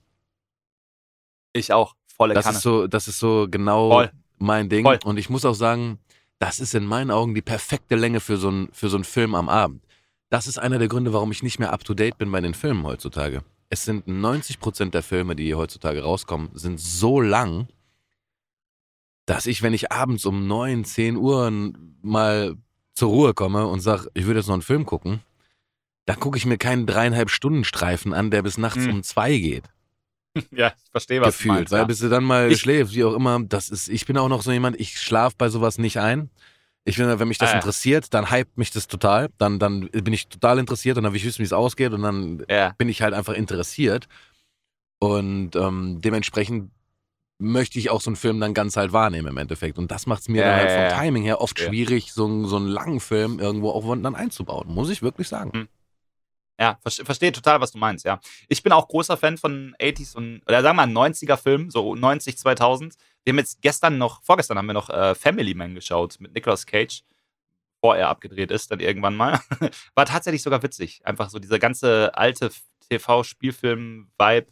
Ich 1.53 1.73
auch. 1.73 1.95
Volle 2.17 2.35
Das 2.35 2.45
Kanne. 2.45 2.57
ist 2.57 2.63
so, 2.63 2.87
das 2.87 3.09
ist 3.09 3.19
so 3.19 3.47
genau 3.51 3.91
Voll. 3.91 4.11
mein 4.39 4.69
Ding. 4.69 4.85
Voll. 4.85 4.99
Und 5.05 5.19
ich 5.19 5.31
muss 5.31 5.45
auch 5.45 5.55
sagen, 5.55 5.99
das 6.39 6.61
ist 6.61 6.75
in 6.75 6.85
meinen 6.87 7.11
Augen 7.11 7.35
die 7.35 7.43
perfekte 7.43 7.95
Länge 7.97 8.21
für 8.21 8.37
so, 8.37 8.51
ein, 8.51 8.69
für 8.73 8.89
so 8.89 8.97
einen 8.97 9.05
Film 9.05 9.35
am 9.35 9.49
Abend. 9.49 9.83
Das 10.31 10.47
ist 10.47 10.59
einer 10.59 10.79
der 10.79 10.89
Gründe, 10.89 11.13
warum 11.13 11.31
ich 11.31 11.43
nicht 11.43 11.59
mehr 11.59 11.73
up 11.73 11.85
to 11.85 11.95
date 11.95 12.17
bin 12.19 12.31
bei 12.33 12.41
den 12.41 12.55
Filmen 12.55 12.85
heutzutage. 12.85 13.43
Es 13.69 13.85
sind 13.85 14.07
90% 14.07 14.91
der 14.91 15.03
Filme, 15.03 15.37
die 15.37 15.55
heutzutage 15.55 16.03
rauskommen, 16.03 16.51
sind 16.55 16.81
so 16.81 17.21
lang, 17.21 17.69
dass 19.27 19.47
ich, 19.47 19.63
wenn 19.63 19.73
ich 19.75 19.93
abends 19.93 20.27
um 20.27 20.47
9, 20.47 20.85
10 20.85 21.17
Uhr 21.17 21.51
mal 22.03 22.57
zur 22.95 23.09
Ruhe 23.11 23.35
komme 23.35 23.67
und 23.67 23.81
sage, 23.81 24.09
ich 24.15 24.27
würde 24.27 24.41
jetzt 24.41 24.47
noch 24.49 24.55
einen 24.55 24.63
Film 24.63 24.85
gucken, 24.85 25.21
dann 26.07 26.19
gucke 26.21 26.37
ich 26.39 26.47
mir 26.47 26.59
keinen 26.59 26.87
dreieinhalb 26.87 27.31
Stunden 27.31 27.65
Streifen 27.65 28.13
an, 28.13 28.31
der 28.31 28.43
bis 28.43 28.59
nachts 28.59 28.85
Hm. 28.85 28.91
um 28.95 29.03
zwei 29.03 29.37
geht 29.39 29.65
ja, 30.51 30.69
ich 30.83 30.91
verstehe, 30.91 31.21
was 31.21 31.37
gefühlt, 31.37 31.51
du 31.51 31.59
meinst. 31.59 31.73
weil 31.73 31.81
ja. 31.81 31.85
bis 31.85 31.99
du 31.99 32.09
dann 32.09 32.25
mal 32.25 32.51
Ich- 32.51 32.61
schläfst, 32.61 32.95
wie 32.95 33.05
auch 33.05 33.13
immer, 33.15 33.41
das 33.45 33.69
ist, 33.69 33.89
ich 33.89 34.07
bin 34.07 34.17
auch 34.17 34.29
noch 34.29 34.41
so 34.43 34.51
jemand, 34.51 34.81
ich 34.81 34.99
schlafe 34.99 35.35
bei 35.37 35.49
sowas 35.51 35.77
nicht 35.79 35.99
ein. 35.99 36.31
Ich 36.85 36.97
finde, 36.97 37.21
wenn 37.21 37.29
mich 37.29 37.37
das 37.39 37.51
Ah, 37.51 37.53
ja. 37.53 37.59
interessiert, 37.59 38.13
dann 38.15 38.31
hypt 38.33 38.57
mich 38.59 38.71
das 38.73 38.89
total. 38.89 39.29
Dann, 39.39 39.59
dann 39.61 39.89
bin 39.91 40.13
ich 40.13 40.29
total 40.29 40.59
interessiert 40.59 40.97
und 40.97 41.05
dann 41.05 41.13
will 41.13 41.19
ich 41.19 41.25
wissen, 41.27 41.39
wie 41.41 41.45
es 41.45 41.53
ausgeht 41.53 41.93
und 41.93 42.03
dann 42.03 42.43
ja. 42.49 42.71
bin 42.79 42.89
ich 42.89 43.03
halt 43.03 43.13
einfach 43.15 43.35
interessiert. 43.35 44.09
Und 44.99 45.55
ähm, 45.57 46.01
dementsprechend 46.01 46.71
möchte 47.39 47.79
ich 47.79 47.91
auch 47.91 48.01
so 48.01 48.09
einen 48.11 48.17
Film 48.17 48.41
dann 48.41 48.55
ganz 48.55 48.77
halt 48.77 48.93
wahrnehmen 48.93 49.29
im 49.29 49.37
Endeffekt. 49.37 49.79
Und 49.79 49.91
das 49.91 50.07
macht 50.07 50.23
es 50.23 50.29
mir 50.29 50.43
dann 50.45 50.57
halt 50.57 50.71
vom. 50.93 50.99
Timing 50.99 51.23
her 51.25 51.41
oft 51.41 51.59
schwierig, 51.61 52.13
so, 52.13 52.25
einen- 52.27 52.47
so 52.47 52.57
einen 52.57 52.69
langen 52.69 53.01
Film 53.01 53.39
irgendwo 53.39 53.71
auch 53.71 53.85
dann 54.03 54.15
einzubauen, 54.15 54.69
muss 54.73 54.91
ich 54.91 55.03
wirklich 55.03 55.29
sagen. 55.29 55.53
Hm. 55.53 55.69
Ja, 56.63 56.79
verste- 56.85 57.05
verstehe 57.05 57.33
total, 57.33 57.61
was 57.61 57.73
du 57.73 57.79
meinst, 57.79 58.05
ja. 58.05 58.21
Ich 58.49 58.63
bin 58.63 58.71
auch 58.73 58.87
großer 58.87 59.17
Fan 59.17 59.37
von 59.37 59.75
80s 59.81 60.15
und, 60.15 60.43
oder 60.47 60.63
sagen 60.63 60.77
wir 60.77 60.87
mal 60.87 61.09
90er 61.09 61.37
Filmen, 61.37 61.71
so 61.71 61.97
90, 61.97 62.39
2000. 62.39 62.95
Wir 63.25 63.33
haben 63.33 63.39
jetzt 63.39 63.61
gestern 63.63 63.99
noch, 63.99 64.23
vorgestern 64.23 64.59
haben 64.59 64.67
wir 64.67 64.73
noch 64.73 64.89
äh, 64.89 65.17
Family 65.17 65.55
Man 65.55 65.75
geschaut 65.75 66.21
mit 66.21 66.35
Nicolas 66.35 66.65
Cage, 66.65 67.03
bevor 67.81 67.97
er 67.97 68.09
abgedreht 68.11 68.53
ist, 68.53 68.71
dann 68.71 68.79
irgendwann 68.79 69.17
mal. 69.17 69.41
War 69.97 70.07
tatsächlich 70.07 70.43
sogar 70.43 70.63
witzig. 70.63 71.01
Einfach 71.05 71.31
so 71.31 71.41
dieser 71.41 71.59
ganze 71.59 72.15
alte 72.15 72.53
TV-Spielfilm-Vibe, 72.89 74.47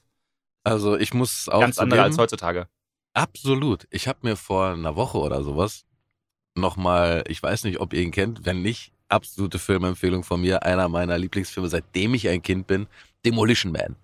Also 0.65 0.97
ich 0.97 1.15
muss 1.15 1.49
auch 1.49 1.61
ganz 1.61 1.79
andere 1.79 2.03
als 2.03 2.19
heutzutage. 2.19 2.69
Absolut. 3.13 3.87
Ich 3.91 4.09
habe 4.09 4.19
mir 4.23 4.37
vor 4.37 4.71
einer 4.71 4.97
Woche 4.97 5.19
oder 5.19 5.43
sowas 5.45 5.85
nochmal, 6.57 7.25
ich 7.29 7.41
weiß 7.43 7.65
nicht, 7.65 7.79
ob 7.81 7.93
ihr 7.93 8.03
ihn 8.03 8.11
kennt, 8.11 8.45
wenn 8.45 8.63
nicht, 8.63 8.93
absolute 9.11 9.59
Filmempfehlung 9.59 10.25
von 10.25 10.41
mir, 10.41 10.63
einer 10.63 10.89
meiner 10.89 11.19
Lieblingsfilme, 11.19 11.69
seitdem 11.69 12.15
ich 12.15 12.29
ein 12.29 12.43
Kind 12.43 12.67
bin, 12.67 12.87
Demolition 13.25 13.73
Man. 13.73 13.97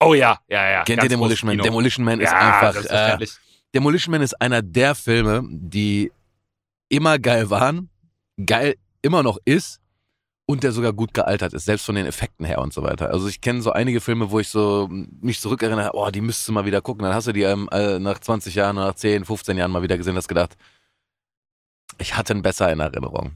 Oh 0.00 0.14
ja, 0.14 0.38
ja, 0.48 0.70
ja. 0.70 0.84
Kennt 0.84 1.02
ihr 1.02 1.08
Demolition 1.08 1.48
Man? 1.48 1.56
Kino. 1.56 1.64
Demolition 1.64 2.04
Man 2.04 2.20
ist 2.20 2.30
ja, 2.30 2.38
einfach, 2.38 2.70
äh, 2.70 2.72
selbstverständlich. 2.72 3.32
Demolition 3.74 4.12
Man 4.12 4.22
ist 4.22 4.40
einer 4.40 4.62
der 4.62 4.94
Filme, 4.94 5.42
die 5.48 6.12
immer 6.88 7.18
geil 7.18 7.50
waren, 7.50 7.88
geil 8.44 8.76
immer 9.02 9.22
noch 9.22 9.38
ist 9.44 9.80
und 10.46 10.62
der 10.62 10.72
sogar 10.72 10.92
gut 10.92 11.14
gealtert 11.14 11.54
ist, 11.54 11.64
selbst 11.64 11.86
von 11.86 11.94
den 11.94 12.06
Effekten 12.06 12.44
her 12.44 12.58
und 12.58 12.72
so 12.72 12.82
weiter. 12.82 13.10
Also 13.10 13.28
ich 13.28 13.40
kenne 13.40 13.62
so 13.62 13.72
einige 13.72 14.00
Filme, 14.00 14.30
wo 14.30 14.40
ich 14.40 14.48
so 14.48 14.88
mich 14.90 15.40
zurückerinnere, 15.40 15.90
oh, 15.94 16.10
die 16.10 16.20
müsstest 16.20 16.48
du 16.48 16.52
mal 16.52 16.66
wieder 16.66 16.80
gucken. 16.80 17.04
Dann 17.04 17.14
hast 17.14 17.26
du 17.26 17.32
die 17.32 17.42
ähm, 17.42 17.68
äh, 17.72 17.98
nach 17.98 18.18
20 18.18 18.54
Jahren, 18.54 18.76
nach 18.76 18.94
10, 18.94 19.24
15 19.24 19.56
Jahren 19.56 19.70
mal 19.70 19.82
wieder 19.82 19.96
gesehen, 19.96 20.16
hast 20.16 20.28
gedacht, 20.28 20.56
ich 21.98 22.16
hatte 22.16 22.34
ihn 22.34 22.42
besser 22.42 22.70
in 22.72 22.80
Erinnerung. 22.80 23.32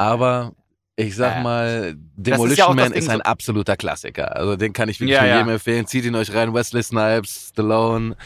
Aber 0.00 0.54
ich 0.96 1.14
sag 1.14 1.36
ja. 1.36 1.42
mal, 1.42 1.80
Das 1.82 1.88
ist 1.92 1.98
Demolition 2.16 2.68
ja 2.78 2.84
Man 2.84 2.92
ist 2.92 3.08
ein 3.10 3.18
so- 3.18 3.22
absoluter 3.24 3.76
Klassiker. 3.76 4.34
Also 4.34 4.56
den 4.56 4.72
kann 4.72 4.88
ich 4.88 4.98
wirklich 4.98 5.14
Ja, 5.14 5.20
nur 5.20 5.28
ja. 5.30 5.36
jedem 5.38 5.50
empfehlen. 5.50 5.86
Zieht 5.86 6.06
ihn 6.06 6.14
euch 6.14 6.32
rein. 6.32 6.54
Wesley 6.54 6.82
Snipes, 6.82 7.48
Stallone. 7.50 8.16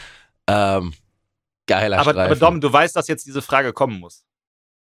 Ähm, 0.47 0.93
geiler 1.67 1.99
Aber, 1.99 2.11
Streifen. 2.11 2.31
aber 2.31 2.35
Dom, 2.39 2.61
du 2.61 2.71
weißt, 2.71 2.95
dass 2.95 3.09
jetzt 3.09 3.25
diese 3.25 3.41
Frage 3.41 3.73
kommen 3.73 3.99
muss. 3.99 4.23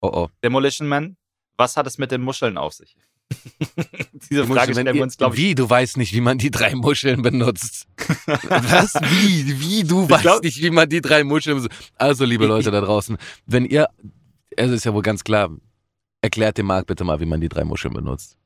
oh, 0.03 0.09
oh. 0.13 0.29
Demolition 0.45 0.87
Man, 0.87 1.17
was 1.57 1.77
hat 1.77 1.87
es 1.89 1.99
mit 1.99 2.13
den 2.13 2.23
Muscheln 2.23 2.59
auf 2.59 2.75
sich? 2.75 2.97
diese 3.33 4.29
Die 4.29 4.37
Frage 4.37 4.49
Muscheln, 4.49 4.73
stellen 4.75 4.87
wenn 4.87 4.95
wir 4.95 5.03
uns, 5.03 5.17
glaube 5.17 5.35
ich, 5.35 5.43
Wie? 5.43 5.55
Du 5.57 5.69
weißt 5.69 5.97
nicht, 5.97 6.13
wie 6.13 6.21
man 6.21 6.39
die 6.39 6.51
drei 6.53 6.75
Muscheln 6.77 7.23
benutzt. 7.23 7.87
Was? 8.27 8.95
Wie? 8.95 9.61
Wie? 9.61 9.83
Du 9.83 10.09
weißt 10.09 10.23
glaub- 10.23 10.43
nicht, 10.45 10.61
wie 10.63 10.71
man 10.71 10.89
die 10.89 11.01
drei 11.01 11.25
Muscheln 11.25 11.57
benutzt. 11.57 11.75
Also, 11.97 12.25
liebe 12.25 12.47
Leute 12.47 12.71
da 12.71 12.81
draußen, 12.81 13.17
wenn 13.47 13.65
ihr, 13.65 13.89
es 14.57 14.71
ist 14.71 14.85
ja 14.85 14.95
wohl 14.95 15.03
ganz 15.03 15.25
klar, 15.25 15.51
Erklärt 16.25 16.59
dem 16.59 16.67
Marc 16.67 16.87
bitte 16.87 17.05
mal, 17.05 17.21
wie 17.21 17.27
man 17.27 17.41
die 17.41 17.49
drei 17.49 17.65
Muscheln 17.65 17.93
benutzt. 17.95 18.37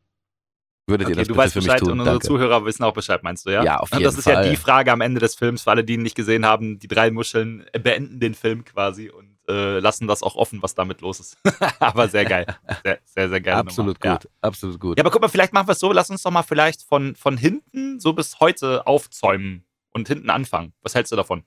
Würdet 0.86 1.06
Okay, 1.06 1.12
ihr 1.12 1.16
das 1.18 1.28
du 1.28 1.34
bitte 1.34 1.38
weißt 1.44 1.52
für 1.52 1.58
mich 1.60 1.66
Bescheid 1.66 1.80
tun? 1.80 1.92
und 1.92 1.98
unsere 2.00 2.14
Danke. 2.16 2.26
Zuhörer 2.26 2.64
wissen 2.64 2.82
auch 2.82 2.94
Bescheid, 2.94 3.22
meinst 3.22 3.44
du, 3.46 3.50
ja? 3.50 3.62
Ja, 3.62 3.76
auf 3.78 3.92
Und 3.92 3.98
jeden 3.98 4.04
das 4.10 4.18
ist 4.18 4.24
ja 4.26 4.34
Fall. 4.34 4.50
die 4.50 4.56
Frage 4.56 4.90
am 4.90 5.00
Ende 5.02 5.20
des 5.20 5.34
Films, 5.34 5.62
für 5.62 5.70
alle, 5.70 5.84
die 5.84 5.94
ihn 5.94 6.02
nicht 6.02 6.14
gesehen 6.14 6.46
haben. 6.46 6.78
Die 6.78 6.88
drei 6.88 7.10
Muscheln 7.10 7.66
beenden 7.72 8.20
den 8.20 8.34
Film 8.34 8.64
quasi 8.64 9.10
und 9.10 9.36
äh, 9.48 9.78
lassen 9.80 10.06
das 10.08 10.22
auch 10.22 10.34
offen, 10.34 10.62
was 10.62 10.74
damit 10.74 11.00
los 11.02 11.20
ist. 11.20 11.36
aber 11.78 12.08
sehr 12.08 12.24
geil. 12.24 12.46
Sehr, 12.82 12.98
sehr, 13.04 13.28
sehr 13.28 13.40
geil. 13.40 13.54
Absolut 13.54 14.00
gut, 14.00 14.28
absolut 14.40 14.80
gut. 14.80 14.98
Ja, 14.98 15.04
aber 15.04 15.10
guck 15.10 15.20
mal, 15.22 15.28
vielleicht 15.28 15.52
machen 15.52 15.68
wir 15.68 15.72
es 15.72 15.78
so, 15.78 15.92
lass 15.92 16.10
uns 16.10 16.22
doch 16.22 16.30
mal 16.30 16.42
vielleicht 16.42 16.82
von, 16.82 17.14
von 17.16 17.36
hinten 17.36 18.00
so 18.00 18.12
bis 18.14 18.40
heute 18.40 18.86
aufzäumen 18.86 19.64
und 19.92 20.08
hinten 20.08 20.30
anfangen. 20.30 20.72
Was 20.82 20.94
hältst 20.94 21.12
du 21.12 21.16
davon? 21.16 21.44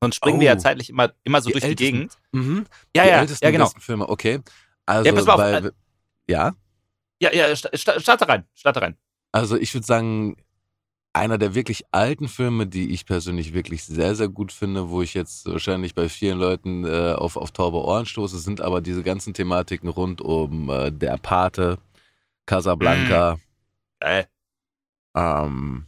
Sonst 0.00 0.16
springen 0.16 0.40
wir 0.40 0.46
ja 0.48 0.54
Oh. 0.54 0.58
zeitlich 0.58 0.88
immer, 0.90 1.12
immer 1.24 1.40
so 1.42 1.48
Die 1.48 1.52
durch 1.54 1.64
ältesten- 1.64 1.76
die 1.84 1.92
Gegend. 1.92 2.18
Mhm. 2.32 2.66
Ja, 2.96 3.02
die 3.04 3.08
ja, 3.10 3.20
ältesten 3.20 3.44
ja, 3.44 3.50
genau. 3.52 3.70
Filme, 3.78 4.08
okay. 4.08 4.40
Also, 4.86 5.10
Ja, 5.10 5.12
pass 5.14 5.26
mal 5.26 5.32
auf, 5.34 5.40
bei, 5.40 5.68
äh, 5.68 5.72
ja, 6.28 6.52
Ja, 7.20 7.32
ja, 7.32 7.54
sta- 7.56 7.70
sta- 7.76 8.00
starte 8.00 8.28
rein, 8.28 8.44
starte 8.54 8.82
rein. 8.82 8.96
also 9.32 9.56
ich 9.56 9.72
würde 9.74 9.86
sagen, 9.86 10.36
einer 11.14 11.38
der 11.38 11.54
wirklich 11.54 11.84
alten 11.92 12.28
Filme, 12.28 12.66
die 12.66 12.92
ich 12.92 13.06
persönlich 13.06 13.54
wirklich 13.54 13.84
sehr, 13.84 14.14
sehr 14.14 14.28
gut 14.28 14.52
finde, 14.52 14.90
wo 14.90 15.02
ich 15.02 15.14
jetzt 15.14 15.46
wahrscheinlich 15.46 15.94
bei 15.94 16.08
vielen 16.08 16.38
Leuten 16.38 16.84
äh, 16.84 17.12
auf, 17.12 17.36
auf 17.36 17.52
taube 17.52 17.78
Ohren 17.78 18.06
stoße, 18.06 18.38
sind 18.38 18.60
aber 18.60 18.80
diese 18.80 19.02
ganzen 19.02 19.34
Thematiken 19.34 19.88
rund 19.88 20.20
um 20.22 20.70
äh, 20.70 20.90
Der 20.92 21.18
Pate, 21.18 21.78
Casablanca, 22.46 23.38
Geil. 24.00 24.28
ähm, 25.16 25.86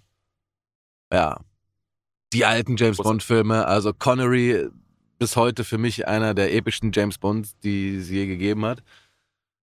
ja, 1.12 1.40
die 2.32 2.44
alten 2.44 2.76
James 2.76 2.98
Bond-Filme, 2.98 3.66
also 3.66 3.92
Connery 3.92 4.68
bis 5.24 5.36
heute 5.36 5.64
für 5.64 5.78
mich 5.78 6.06
einer 6.06 6.34
der 6.34 6.52
epischsten 6.54 6.92
James 6.92 7.16
Bonds, 7.16 7.56
die 7.60 7.96
es 7.96 8.10
je 8.10 8.26
gegeben 8.26 8.66
hat. 8.66 8.82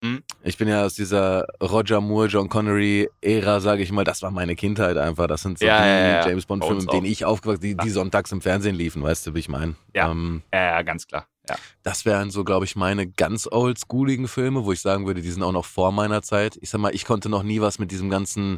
Mhm. 0.04 0.24
Ich 0.42 0.58
bin 0.58 0.68
ja 0.68 0.84
aus 0.84 0.96
dieser 0.96 1.46
Roger 1.62 2.02
Moore, 2.02 2.26
John 2.30 2.50
Connery-Ära, 2.50 3.60
sage 3.60 3.84
ich 3.84 3.92
mal, 3.92 4.04
das 4.04 4.24
war 4.24 4.32
meine 4.32 4.56
Kindheit 4.56 4.98
einfach. 4.98 5.28
Das 5.28 5.44
sind 5.44 5.60
so 5.60 5.66
Ja, 5.68 5.84
die 5.84 5.88
ja, 5.88 6.08
ja. 6.22 6.28
James 6.28 6.48
Bond-Filme, 6.48 6.78
Bei 6.78 6.78
uns 6.78 6.86
mit 6.86 6.94
denen 6.96 7.06
ich 7.06 7.26
aufgewachsen 7.26 7.62
die, 7.62 7.78
die 7.78 7.90
sonntags 7.92 8.32
im 8.32 8.42
Fernsehen 8.42 8.74
liefen, 8.74 9.04
weißt 9.04 9.28
du, 9.28 9.36
wie 9.36 9.40
ich 9.40 9.50
meine? 9.50 9.76
Ja. 9.94 10.10
Ähm, 10.10 10.42
ja, 10.52 10.82
ganz 10.82 11.06
klar. 11.06 11.28
Ja. 11.48 11.56
das 11.84 12.06
wären 12.06 12.32
so, 12.32 12.44
glaube 12.44 12.66
ich, 12.66 12.76
meine 12.76 13.06
ganz 13.06 13.48
oldschooligen 13.52 14.28
Filme, 14.28 14.66
wo 14.66 14.72
ich 14.72 14.80
sagen 14.80 15.06
würde, 15.06 15.22
die 15.22 15.30
sind 15.30 15.44
auch 15.44 15.52
noch 15.52 15.66
vor 15.66 15.92
meiner 15.92 16.24
Zeit. 16.24 16.58
Ich 16.60 16.72
sag 16.72 16.82
mal, 16.82 16.96
ich 16.96 17.06
konnte 17.06 17.30
noch 17.30 17.44
nie 17.44 17.62
was 17.62 17.78
mit 17.78 17.92
diesem 17.92 18.10
ganzen 18.10 18.58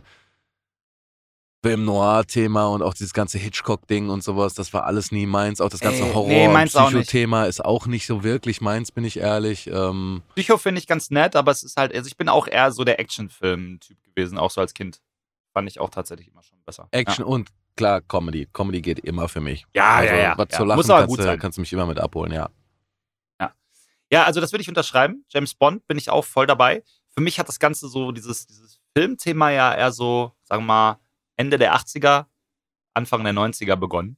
Film 1.63 1.85
Noir-Thema 1.85 2.67
und 2.67 2.83
auch 2.83 2.93
dieses 2.93 3.13
ganze 3.13 3.37
Hitchcock-Ding 3.37 4.09
und 4.09 4.21
sowas, 4.23 4.53
das 4.53 4.73
war 4.73 4.83
alles 4.85 5.11
nie 5.13 5.25
meins. 5.25 5.61
Auch 5.61 5.69
das 5.69 5.79
ganze 5.79 6.01
Ey, 6.03 6.07
nee, 6.09 6.13
Horror- 6.13 6.57
auch 6.81 6.91
nicht. 6.91 7.07
Psycho-Thema 7.07 7.45
ist 7.45 7.63
auch 7.63 7.87
nicht 7.87 8.05
so 8.05 8.23
wirklich 8.23 8.59
meins, 8.59 8.91
bin 8.91 9.05
ich 9.05 9.17
ehrlich. 9.17 9.67
Ähm, 9.67 10.21
Psycho 10.35 10.57
finde 10.57 10.79
ich 10.79 10.87
ganz 10.87 11.09
nett, 11.09 11.35
aber 11.37 11.51
es 11.51 11.63
ist 11.63 11.77
halt, 11.77 11.95
also 11.95 12.07
ich 12.07 12.17
bin 12.17 12.27
auch 12.27 12.47
eher 12.47 12.71
so 12.73 12.83
der 12.83 12.99
Actionfilm-Typ 12.99 13.97
gewesen, 14.03 14.37
auch 14.37 14.51
so 14.51 14.59
als 14.61 14.73
Kind. 14.73 14.99
Fand 15.53 15.69
ich 15.69 15.79
auch 15.79 15.89
tatsächlich 15.89 16.27
immer 16.27 16.43
schon 16.43 16.57
besser. 16.65 16.87
Action 16.91 17.23
und 17.23 17.49
klar, 17.77 18.01
Comedy. 18.01 18.47
Comedy 18.51 18.81
geht 18.81 18.99
immer 18.99 19.29
für 19.29 19.39
mich. 19.39 19.65
Ja, 19.73 19.95
also, 19.97 20.13
ja, 20.13 20.19
ja. 20.19 20.33
Was 20.37 20.47
ja. 20.51 20.57
zu 20.57 20.65
lachen 20.65 20.77
Muss 20.77 20.89
aber 20.89 20.99
kannst, 21.01 21.09
gut 21.09 21.19
du- 21.19 21.23
sein. 21.23 21.39
kannst 21.39 21.57
du 21.57 21.61
mich 21.61 21.71
immer 21.73 21.85
mit 21.85 21.99
abholen, 21.99 22.31
ja. 22.33 22.49
Ja, 24.11 24.25
also 24.25 24.39
das 24.39 24.51
würde 24.51 24.61
ich 24.61 24.69
unterschreiben. 24.69 25.25
James 25.29 25.55
Bond 25.55 25.87
bin 25.87 25.97
ich 25.97 26.11
auch 26.11 26.23
voll 26.23 26.45
dabei. 26.45 26.83
Für 27.15 27.21
mich 27.21 27.39
hat 27.39 27.47
das 27.47 27.57
Ganze 27.59 27.87
so, 27.87 28.11
dieses, 28.11 28.45
dieses 28.45 28.79
Filmthema 28.95 29.49
ja 29.49 29.73
eher 29.73 29.91
so, 29.91 30.33
sagen 30.43 30.63
wir 30.63 30.67
mal, 30.67 30.99
Ende 31.43 31.57
der 31.57 31.75
80er, 31.75 32.27
Anfang 32.93 33.25
der 33.25 33.33
90er 33.33 33.75
begonnen. 33.75 34.17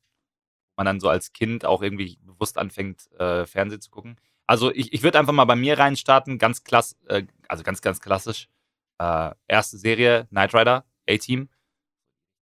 Man 0.78 0.86
dann 0.86 1.00
so 1.00 1.10
als 1.10 1.34
Kind 1.34 1.66
auch 1.66 1.82
irgendwie 1.82 2.20
bewusst 2.22 2.60
anfängt, 2.60 3.10
äh, 3.14 3.48
Fernsehen 3.48 3.82
zu 3.82 3.90
gucken. 3.90 4.18
Also 4.46 4.72
ich, 4.72 4.94
ich 4.94 5.02
würde 5.02 5.18
einfach 5.18 5.34
mal 5.34 5.46
bei 5.46 5.56
mir 5.56 5.80
reinstarten, 5.80 6.38
ganz 6.38 6.64
klass, 6.64 6.96
äh, 7.08 7.24
also 7.48 7.64
ganz, 7.64 7.82
ganz 7.82 8.00
klassisch. 8.00 8.48
Äh, 9.00 9.32
erste 9.48 9.80
Serie, 9.80 10.28
Knight 10.28 10.54
Rider, 10.54 10.86
A-Team. 11.10 11.50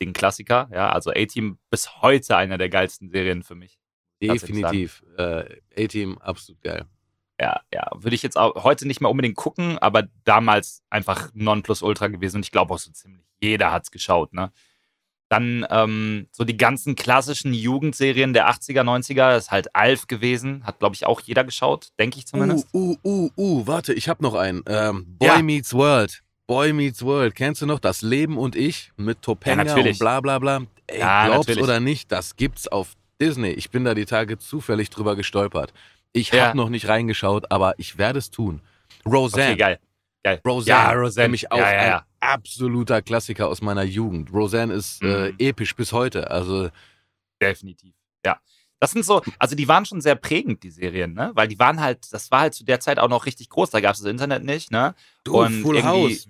Den 0.01 0.13
Klassiker, 0.13 0.69
ja, 0.71 0.91
also 0.91 1.11
A-Team 1.11 1.59
bis 1.69 2.01
heute 2.01 2.37
einer 2.37 2.57
der 2.57 2.69
geilsten 2.69 3.09
Serien 3.09 3.43
für 3.43 3.55
mich. 3.55 3.81
Definitiv. 4.21 5.03
Äh, 5.17 5.57
A-Team, 5.77 6.19
absolut 6.19 6.61
geil. 6.61 6.85
Ja, 7.37 7.61
ja, 7.73 7.91
würde 7.95 8.15
ich 8.15 8.23
jetzt 8.23 8.37
auch 8.37 8.63
heute 8.63 8.87
nicht 8.87 9.01
mehr 9.01 9.09
unbedingt 9.09 9.35
gucken, 9.35 9.77
aber 9.79 10.03
damals 10.23 10.83
einfach 10.89 11.31
Nonplusultra 11.33 12.07
gewesen 12.07 12.37
und 12.37 12.45
ich 12.45 12.51
glaube 12.51 12.73
auch 12.73 12.79
so 12.79 12.91
ziemlich 12.91 13.29
jeder 13.41 13.71
hat's 13.71 13.91
geschaut, 13.91 14.33
ne? 14.33 14.51
Dann 15.29 15.65
ähm, 15.69 16.27
so 16.31 16.43
die 16.43 16.57
ganzen 16.57 16.95
klassischen 16.95 17.53
Jugendserien 17.53 18.33
der 18.33 18.49
80er, 18.49 18.81
90er, 18.81 19.29
das 19.31 19.45
ist 19.45 19.51
halt 19.51 19.75
Alf 19.75 20.07
gewesen, 20.07 20.63
hat 20.65 20.79
glaube 20.79 20.95
ich 20.95 21.05
auch 21.05 21.21
jeder 21.21 21.43
geschaut, 21.43 21.89
denke 21.99 22.17
ich 22.17 22.25
zumindest. 22.25 22.67
Uh, 22.73 22.97
uh, 23.03 23.29
uh, 23.37 23.59
uh, 23.61 23.67
warte, 23.67 23.93
ich 23.93 24.09
hab 24.09 24.21
noch 24.21 24.33
einen. 24.33 24.63
Ähm, 24.65 25.05
Boy 25.19 25.27
Ja. 25.27 25.41
Meets 25.43 25.73
World. 25.75 26.23
Boy 26.47 26.73
Meets 26.73 27.03
World. 27.03 27.35
Kennst 27.35 27.61
du 27.61 27.67
noch 27.67 27.77
das 27.79 28.01
Leben 28.01 28.39
und 28.39 28.55
ich 28.55 28.91
mit 28.97 29.21
Topanga 29.21 29.63
Ja, 29.65 29.75
und 29.75 29.99
bla 29.99 30.19
bla 30.19 30.39
bla? 30.39 30.61
Ey, 30.87 30.99
Ja, 30.99 31.27
glaub's 31.27 31.47
natürlich. 31.47 31.63
oder 31.63 31.79
nicht, 31.79 32.11
das 32.11 32.35
gibt's 32.35 32.67
auf 32.67 32.93
Disney. 33.21 33.49
Ich 33.51 33.69
bin 33.69 33.83
da 33.85 33.93
die 33.93 34.05
Tage 34.05 34.39
zufällig 34.39 34.89
drüber 34.89 35.15
gestolpert. 35.15 35.73
Ich 36.11 36.31
Ja. 36.31 36.47
hab 36.47 36.55
noch 36.55 36.69
nicht 36.69 36.87
reingeschaut, 36.87 37.51
aber 37.51 37.75
ich 37.77 37.99
werde 37.99 38.17
es 38.17 38.31
tun. 38.31 38.61
Roseanne. 39.05 39.49
Okay, 39.51 39.57
geil. 39.57 39.79
Geil. 40.23 40.41
Roseanne. 40.45 40.93
Ja, 40.95 40.99
Roseanne. 40.99 41.29
Mich 41.29 41.51
auch 41.51 41.57
Ja, 41.59 41.71
ja, 41.71 41.85
ja. 41.87 41.97
ein 41.99 42.03
absoluter 42.19 43.01
Klassiker 43.01 43.47
aus 43.47 43.61
meiner 43.61 43.83
Jugend. 43.83 44.31
Roseanne 44.33 44.73
ist 44.73 45.01
äh, 45.03 45.29
Mhm. 45.31 45.35
episch 45.39 45.75
bis 45.75 45.91
heute. 45.91 46.29
Also 46.31 46.69
Definitiv. 47.41 47.93
Ja. 48.25 48.39
Das 48.81 48.91
sind 48.91 49.03
so, 49.05 49.21
also 49.39 49.55
die 49.55 49.67
waren 49.67 49.85
schon 49.85 49.99
sehr 50.01 50.15
prägend, 50.15 50.63
die 50.63 50.71
Serien, 50.71 51.13
ne? 51.13 51.31
Weil 51.33 51.47
die 51.49 51.59
waren 51.59 51.81
halt, 51.81 52.11
das 52.13 52.31
war 52.31 52.41
halt 52.41 52.53
zu 52.53 52.63
der 52.63 52.79
Zeit 52.79 52.97
auch 52.97 53.09
noch 53.09 53.25
richtig 53.25 53.49
groß, 53.49 53.69
da 53.71 53.81
gab 53.81 53.93
es 53.95 54.01
das 54.01 54.09
Internet 54.09 54.43
nicht, 54.45 54.71
ne? 54.71 54.95
du, 55.25 55.41
Und 55.41 55.61
Full 55.61 55.83
House. 55.83 56.27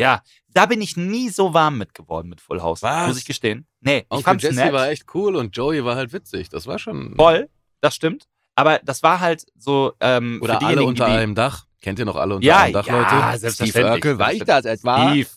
Ja, 0.00 0.22
da 0.48 0.66
bin 0.66 0.80
ich 0.80 0.96
nie 0.96 1.28
so 1.28 1.54
warm 1.54 1.78
mit 1.78 1.94
geworden 1.94 2.28
mit 2.28 2.40
Full 2.40 2.60
House. 2.62 2.82
Was? 2.82 3.08
Muss 3.08 3.18
ich 3.18 3.24
gestehen. 3.24 3.66
Nee, 3.80 3.98
ich 3.98 4.06
Onkel 4.10 4.24
fand's 4.24 4.44
Jesse 4.44 4.56
nett. 4.56 4.72
war 4.72 4.88
echt 4.88 5.06
cool 5.14 5.34
und 5.36 5.56
Joey 5.56 5.84
war 5.84 5.96
halt 5.96 6.12
witzig. 6.12 6.48
Das 6.48 6.66
war 6.66 6.78
schon. 6.78 7.14
Voll, 7.16 7.48
das 7.80 7.94
stimmt. 7.94 8.28
Aber 8.56 8.78
das 8.80 9.02
war 9.04 9.20
halt 9.20 9.46
so, 9.56 9.92
ähm, 10.00 10.38
Oder 10.42 10.60
alle 10.62 10.82
unter 10.84 11.06
die, 11.06 11.12
einem 11.12 11.34
Dach. 11.36 11.66
Kennt 11.80 11.98
ihr 11.98 12.04
noch 12.04 12.16
alle 12.16 12.36
unter 12.36 12.46
Ja, 12.46 12.58
einem 12.60 12.72
Dach, 12.74 12.86
ja, 12.86 12.98
Leute? 12.98 13.08
Steve 13.10 13.38
selbstverständlich, 13.38 13.94
Urkel, 13.94 14.18
war 14.18 14.32
ich 14.32 14.44
das 14.44 14.64
etwa? 14.64 15.10
Steve. 15.10 15.28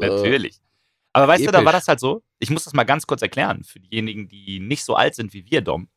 Äh, 0.00 0.08
Natürlich. 0.08 0.60
Aber 1.12 1.28
weißt 1.28 1.46
du, 1.46 1.50
da 1.50 1.58
episch. 1.58 1.66
war 1.66 1.72
das 1.72 1.88
halt 1.88 2.00
so. 2.00 2.22
Ich 2.38 2.50
muss 2.50 2.64
das 2.64 2.72
mal 2.74 2.84
ganz 2.84 3.06
kurz 3.06 3.22
erklären 3.22 3.64
für 3.64 3.80
diejenigen, 3.80 4.28
die 4.28 4.60
nicht 4.60 4.84
so 4.84 4.94
alt 4.94 5.14
sind 5.14 5.32
wie 5.34 5.44
wir, 5.50 5.60
Dom. 5.60 5.88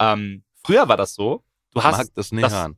Ähm, 0.00 0.44
früher 0.64 0.88
war 0.88 0.96
das 0.96 1.14
so, 1.14 1.42
du 1.72 1.82
hast 1.82 1.98
mag 1.98 2.06
das 2.14 2.32
nicht 2.32 2.44
das- 2.44 2.52
hören. 2.52 2.76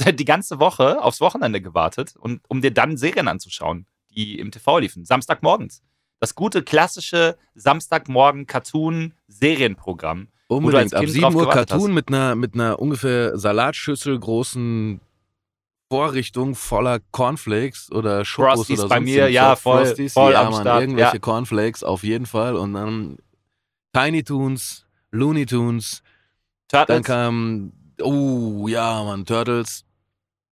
die 0.16 0.24
ganze 0.24 0.58
Woche 0.60 1.02
aufs 1.02 1.20
Wochenende 1.20 1.60
gewartet, 1.60 2.14
und, 2.16 2.40
um 2.48 2.62
dir 2.62 2.70
dann 2.72 2.96
Serien 2.96 3.28
anzuschauen, 3.28 3.86
die 4.10 4.38
im 4.38 4.50
TV 4.50 4.78
liefen. 4.78 5.04
Samstagmorgens. 5.04 5.82
Das 6.20 6.34
gute, 6.34 6.62
klassische 6.62 7.36
Samstagmorgen-Cartoon-Serienprogramm. 7.54 10.28
Unbedingt. 10.48 10.94
Ab 10.94 11.00
Kind 11.00 11.12
7 11.12 11.22
drauf 11.22 11.34
Uhr 11.34 11.50
Cartoon 11.50 11.92
mit 11.94 12.08
einer, 12.08 12.34
mit 12.34 12.54
einer 12.54 12.78
ungefähr 12.80 13.38
Salatschüssel 13.38 14.18
großen 14.18 15.00
Vorrichtung 15.90 16.54
voller 16.54 17.00
Cornflakes 17.10 17.90
oder 17.90 18.24
Schokos 18.24 18.54
Frosties 18.58 18.78
oder 18.80 18.88
bei 18.88 18.94
sonst 18.96 19.04
mir, 19.06 19.28
ja, 19.30 19.56
voll- 19.56 19.84
Frosties, 19.86 20.12
voll 20.12 20.32
ja, 20.32 20.42
am 20.46 20.52
Mann, 20.52 20.60
Start, 20.62 20.80
irgendwelche 20.82 21.14
ja. 21.14 21.18
Cornflakes 21.18 21.82
auf 21.82 22.04
jeden 22.04 22.26
Fall 22.26 22.54
und 22.56 22.74
dann 22.74 23.16
Tiny 23.92 24.22
Toons, 24.22 24.86
Looney 25.10 25.46
Tunes, 25.46 26.02
dann 26.68 26.86
Turtles. 26.86 27.06
kam, 27.06 27.72
oh 28.02 28.68
ja, 28.68 29.02
Mann, 29.02 29.26
Turtles 29.26 29.84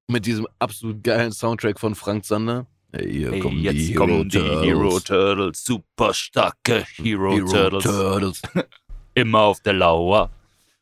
mit 0.07 0.25
diesem 0.25 0.47
absolut 0.59 1.03
geilen 1.03 1.33
Soundtrack 1.33 1.79
von 1.79 1.95
Frank 1.95 2.23
Zander. 2.23 2.65
Hey, 2.93 3.11
hier 3.11 3.31
Hey, 3.31 3.39
kommen 3.41 3.59
jetzt 3.59 3.75
die 3.75 3.87
Hero 3.93 3.99
kommen 4.05 4.29
die 4.29 4.37
Turtles. 4.37 4.63
Hero 4.65 4.99
Turtles, 5.01 5.65
super 5.65 6.13
starke 6.13 6.85
Hero, 6.95 7.33
Hero 7.33 7.47
Turtles. 7.47 7.83
Turtles. 7.83 8.41
Immer 9.15 9.39
auf 9.41 9.59
der 9.59 9.73
Lauer. 9.73 10.29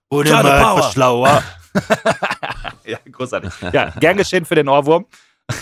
Und 0.10 0.28
Turtle 0.28 0.50
immer 0.52 0.60
Power. 0.62 0.78
etwas 0.78 0.94
schlauer. 0.94 1.44
ja, 2.86 3.00
großartig. 3.10 3.52
Ja, 3.74 3.92
gern 4.00 4.18
geschehen 4.18 4.46
für 4.46 4.56
den 4.56 4.68
Ohrwurm. 4.68 5.06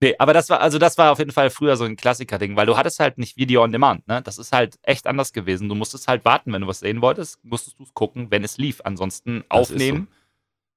nee, 0.00 0.14
aber 0.18 0.32
das 0.32 0.48
war, 0.50 0.60
also 0.60 0.78
das 0.78 0.96
war 0.98 1.12
auf 1.12 1.18
jeden 1.18 1.32
Fall 1.32 1.50
früher 1.50 1.76
so 1.76 1.84
ein 1.84 1.96
Klassiker-Ding, 1.96 2.56
weil 2.56 2.66
du 2.66 2.76
hattest 2.76 3.00
halt 3.00 3.18
nicht 3.18 3.36
Video 3.36 3.62
on 3.62 3.72
Demand, 3.72 4.06
ne? 4.08 4.22
Das 4.22 4.38
ist 4.38 4.52
halt 4.52 4.78
echt 4.82 5.06
anders 5.06 5.32
gewesen. 5.32 5.68
Du 5.68 5.74
musstest 5.74 6.08
halt 6.08 6.24
warten, 6.24 6.52
wenn 6.52 6.62
du 6.62 6.68
was 6.68 6.80
sehen 6.80 7.02
wolltest, 7.02 7.42
musstest 7.44 7.78
du 7.78 7.84
es 7.84 7.94
gucken, 7.94 8.30
wenn 8.30 8.44
es 8.44 8.58
lief. 8.58 8.80
Ansonsten 8.84 9.44
aufnehmen, 9.48 10.08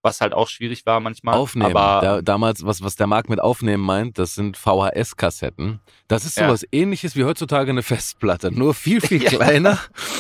was 0.04 0.22
halt 0.22 0.34
auch 0.34 0.50
schwierig 0.50 0.86
war 0.86 1.00
manchmal. 1.00 1.36
Aufnehmen. 1.36 1.76
Aber 1.76 2.02
da, 2.06 2.22
damals, 2.22 2.66
was, 2.66 2.84
was 2.84 2.96
der 2.96 3.08
Marc 3.08 3.30
mit 3.30 3.40
Aufnehmen 3.40 3.82
meint, 3.84 4.20
das 4.20 4.36
sind 4.36 4.58
VHS-Kassetten. 4.58 5.80
Das 6.08 6.26
ist 6.26 6.38
Ja. 6.38 6.48
sowas 6.48 6.66
ähnliches 6.72 7.16
wie 7.16 7.24
heutzutage 7.24 7.72
eine 7.72 7.84
Festplatte, 7.84 8.52
nur 8.52 8.74
viel, 8.74 9.02
viel 9.02 9.22
Ja. 9.24 9.30
kleiner 9.30 9.80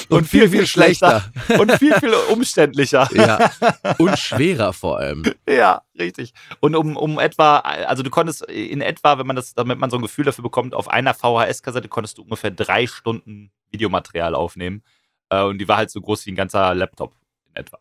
und, 0.09 0.19
Und 0.19 0.27
viel, 0.27 0.49
viel 0.49 0.65
schlechter. 0.65 1.25
und 1.59 1.71
viel, 1.73 1.93
viel 1.99 2.13
umständlicher. 2.31 3.07
ja. 3.13 3.51
Und 3.97 4.17
schwerer 4.17 4.73
vor 4.73 4.99
allem. 4.99 5.23
Ja, 5.47 5.81
richtig. 5.99 6.33
Und 6.61 6.75
um, 6.75 6.95
um 6.95 7.19
etwa, 7.19 7.57
also 7.59 8.01
du 8.03 8.09
konntest 8.09 8.43
in 8.45 8.81
etwa, 8.81 9.17
wenn 9.17 9.27
man 9.27 9.35
das, 9.35 9.53
damit 9.53 9.79
man 9.79 9.89
so 9.89 9.97
ein 9.97 10.01
Gefühl 10.01 10.25
dafür 10.25 10.43
bekommt, 10.43 10.73
auf 10.73 10.87
einer 10.87 11.13
VHS-Kassette 11.13 11.89
konntest 11.89 12.17
du 12.17 12.23
ungefähr 12.23 12.51
drei 12.51 12.87
Stunden 12.87 13.51
Videomaterial 13.69 14.33
aufnehmen. 14.33 14.81
Äh, 15.29 15.43
und 15.43 15.57
die 15.57 15.67
war 15.67 15.77
halt 15.77 15.91
so 15.91 15.99
groß 15.99 16.25
wie 16.25 16.31
ein 16.31 16.35
ganzer 16.35 16.73
Laptop 16.73 17.13
in 17.49 17.55
etwa. 17.57 17.79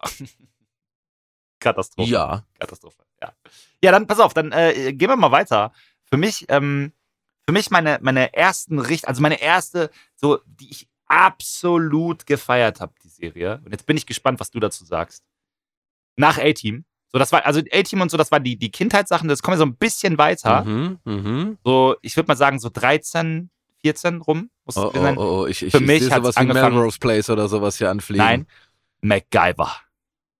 Katastrophe. 1.63 2.11
Ja. 2.11 2.45
Katastrophe, 2.59 3.03
ja. 3.23 3.33
Ja, 3.83 3.91
dann 3.93 4.07
pass 4.07 4.21
auf, 4.21 4.35
dann 4.35 4.53
äh, 4.53 4.93
gehen 4.93 5.09
wir 5.09 5.17
mal 5.17 5.31
weiter. 5.33 5.73
Für 6.05 6.17
mich, 6.17 6.47
ähm, 6.49 6.93
für 7.47 7.53
mich 7.53 7.71
meine, 7.71 7.99
meine 8.03 8.35
ersten 8.35 8.79
Richt, 8.79 9.09
also 9.09 9.23
meine 9.23 9.41
erste, 9.41 9.91
so, 10.15 10.39
die 10.47 10.71
ich 10.71 10.89
absolut 11.07 12.27
gefeiert 12.27 12.81
habe, 12.81 12.93
die 13.03 13.09
Serie. 13.09 13.61
Und 13.65 13.73
jetzt 13.73 13.87
bin 13.87 13.97
ich 13.97 14.07
gespannt, 14.07 14.41
was 14.41 14.51
du 14.51 14.61
dazu 14.61 14.85
sagst. 14.85 15.25
Nach 16.17 16.39
A-Team. 16.39 16.85
So, 17.13 17.19
das 17.19 17.33
war, 17.33 17.45
also 17.45 17.61
A-Team 17.73 18.01
und 18.01 18.11
so, 18.11 18.17
das 18.17 18.31
waren 18.31 18.45
die, 18.45 18.57
die 18.57 18.71
Kindheitssachen, 18.71 19.29
das 19.29 19.43
kommen 19.43 19.55
wir 19.55 19.59
so 19.59 19.67
ein 19.67 19.77
bisschen 19.77 20.17
weiter. 20.19 20.65
Mhm, 20.65 20.99
mhm. 21.05 21.59
So, 21.65 21.97
ich 22.01 22.17
würde 22.17 22.29
mal 22.29 22.37
sagen, 22.37 22.59
so 22.59 22.71
13, 22.73 23.51
14 23.83 24.21
rum. 24.23 24.51
Muss 24.65 24.77
Oh, 24.77 24.91
sein. 24.95 25.19
oh, 25.19 25.43
oh, 25.43 25.47
ich, 25.47 25.63
ich, 25.63 25.73
Für 25.73 25.79
ich 25.79 25.87
mich 25.87 26.11
hat's 26.11 26.17
sowas 26.25 26.37
wie 26.37 26.47
Melrose 26.47 26.99
Place 26.99 27.29
oder 27.31 27.49
sowas 27.49 27.77
hier 27.77 27.91
anfliegen. 27.91 28.25
Nein, 28.25 28.47
MacGyver. 29.03 29.71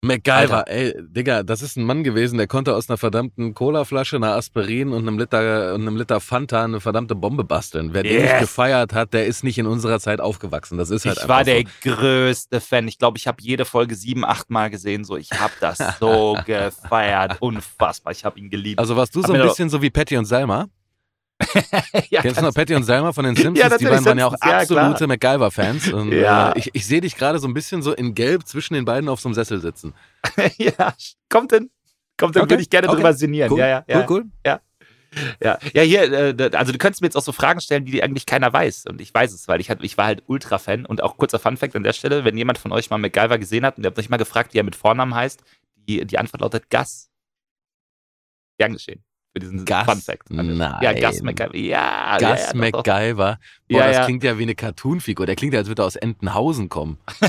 MacGyver, 0.03 0.65
ey, 0.67 0.93
Digga, 1.01 1.43
das 1.43 1.61
ist 1.61 1.77
ein 1.77 1.83
Mann 1.85 2.03
gewesen, 2.03 2.37
der 2.37 2.47
konnte 2.47 2.75
aus 2.75 2.89
einer 2.89 2.97
verdammten 2.97 3.53
Colaflasche, 3.53 4.17
einer 4.17 4.35
Aspirin 4.35 4.89
und 4.89 5.07
einem 5.07 5.17
Liter, 5.17 5.73
und 5.73 5.81
einem 5.81 5.95
Liter 5.97 6.19
Fanta 6.19 6.63
eine 6.63 6.79
verdammte 6.81 7.15
Bombe 7.15 7.43
basteln. 7.45 7.93
Wer 7.93 8.03
den 8.03 8.21
nicht 8.21 8.31
Yes. 8.31 8.41
gefeiert 8.41 8.93
hat, 8.93 9.13
der 9.13 9.25
ist 9.25 9.43
nicht 9.43 9.57
in 9.57 9.65
unserer 9.65 9.99
Zeit 9.99 10.19
aufgewachsen. 10.19 10.77
Das 10.77 10.89
ist 10.89 11.05
halt 11.05 11.19
Ich 11.21 11.27
war 11.27 11.43
der 11.43 11.59
so. 11.83 11.89
größte 11.91 12.59
Fan. 12.61 12.87
Ich 12.87 12.97
glaube, 12.99 13.17
ich 13.17 13.27
habe 13.27 13.37
jede 13.41 13.65
Folge 13.65 13.95
sieben, 13.95 14.25
acht 14.25 14.49
Mal 14.49 14.69
gesehen. 14.69 15.03
So, 15.05 15.15
ich 15.17 15.31
habe 15.31 15.53
das 15.61 15.77
so 15.99 16.37
gefeiert. 16.45 17.37
Unfassbar. 17.39 18.11
Ich 18.11 18.25
habe 18.25 18.37
ihn 18.39 18.49
geliebt. 18.49 18.79
Also 18.79 18.95
warst 18.97 19.15
du 19.15 19.21
Hab 19.21 19.27
so 19.27 19.33
ein 19.33 19.41
bisschen 19.41 19.69
so 19.69 19.81
wie 19.81 19.89
Patty 19.89 20.17
und 20.17 20.25
Selma? 20.25 20.67
ja, 22.09 22.21
Kennst 22.21 22.39
du 22.39 22.45
noch 22.45 22.53
Patty 22.53 22.75
und 22.75 22.83
Selma 22.83 23.11
von 23.13 23.25
den 23.25 23.35
Simpsons? 23.37 23.59
Ja, 23.59 23.77
die 23.77 23.85
beiden 23.85 24.05
waren 24.05 24.17
ja 24.17 24.27
auch 24.27 24.35
ja, 24.43 24.59
absolute 24.59 25.07
MacGyver-Fans. 25.07 25.91
Und 25.91 26.11
Ja. 26.11 26.51
äh, 26.51 26.59
ich, 26.59 26.69
ich 26.73 26.85
sehe 26.85 27.01
dich 27.01 27.15
gerade 27.15 27.39
so 27.39 27.47
ein 27.47 27.53
bisschen 27.53 27.81
so 27.81 27.93
in 27.93 28.13
Gelb 28.15 28.47
zwischen 28.47 28.73
den 28.73 28.85
beiden 28.85 29.09
auf 29.09 29.19
so 29.19 29.29
einem 29.29 29.33
Sessel 29.35 29.59
sitzen. 29.59 29.93
ja, 30.57 30.93
kommt 31.29 31.51
hin. 31.51 31.69
Kommt 32.17 32.35
hin, 32.35 32.43
Okay, 32.43 32.51
würde 32.51 32.61
ich 32.63 32.69
gerne 32.69 32.87
okay. 32.87 32.97
drüber 32.97 33.13
sinnieren. 33.13 33.51
Cool, 33.51 33.59
Ja, 33.59 33.67
ja, 33.67 33.83
ja. 33.87 33.99
cool, 33.99 34.05
cool. 34.09 34.25
Ja, 35.41 35.59
ja 35.73 35.81
hier, 35.83 36.11
äh, 36.39 36.49
also 36.53 36.71
du 36.71 36.77
könntest 36.77 37.01
mir 37.01 37.07
jetzt 37.07 37.15
auch 37.15 37.21
so 37.23 37.31
Fragen 37.31 37.61
stellen, 37.61 37.85
die 37.85 38.01
eigentlich 38.01 38.25
keiner 38.25 38.51
weiß. 38.51 38.85
Und 38.87 38.99
ich 38.99 39.13
weiß 39.13 39.31
es, 39.33 39.47
weil 39.47 39.61
ich, 39.61 39.69
halt, 39.69 39.83
ich 39.83 39.97
war 39.97 40.05
halt 40.05 40.23
Ultra-Fan. 40.25 40.85
Und 40.85 41.03
auch 41.03 41.17
kurzer 41.17 41.39
Fun-Fact 41.39 41.75
an 41.75 41.83
der 41.83 41.93
Stelle, 41.93 42.25
wenn 42.25 42.35
jemand 42.37 42.57
von 42.57 42.71
euch 42.71 42.89
mal 42.89 42.97
MacGyver 42.97 43.37
gesehen 43.37 43.65
hat 43.65 43.77
und 43.77 43.83
ihr 43.83 43.87
habt 43.87 43.99
euch 43.99 44.09
mal 44.09 44.17
gefragt, 44.17 44.53
wie 44.53 44.59
er 44.59 44.63
mit 44.63 44.75
Vornamen 44.75 45.13
heißt, 45.13 45.43
die, 45.87 46.05
die 46.05 46.17
Antwort 46.17 46.41
lautet 46.41 46.69
Gus. 46.69 47.09
Gern 48.57 48.73
geschehen. 48.73 49.03
Für 49.33 49.39
diesen 49.39 49.65
Gus? 49.65 49.83
Fun-Fact. 49.85 50.29
Nein. 50.29 50.57
Ja, 50.81 50.93
Gus 50.93 51.21
MacGyver. 51.23 51.55
Ja, 51.57 52.17
Gus 52.19 52.39
ja. 52.47 52.51
MacGyver. 52.53 53.15
Boah, 53.15 53.39
Ja, 53.67 53.87
das 53.87 53.95
ja. 53.97 54.05
klingt 54.05 54.23
ja 54.23 54.37
wie 54.37 54.43
eine 54.43 54.53
Cartoonfigur. 54.55 55.25
Der 55.25 55.35
klingt 55.35 55.53
ja, 55.53 55.59
als 55.59 55.67
würde 55.67 55.81
er 55.81 55.85
aus 55.85 55.95
Entenhausen 55.95 56.69
kommen. 56.69 56.99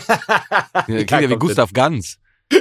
Der 0.89 1.07
klingt 1.07 1.11
ja 1.23 1.31
wie 1.31 1.37
Gustav 1.37 1.73
Ganz. 1.73 2.19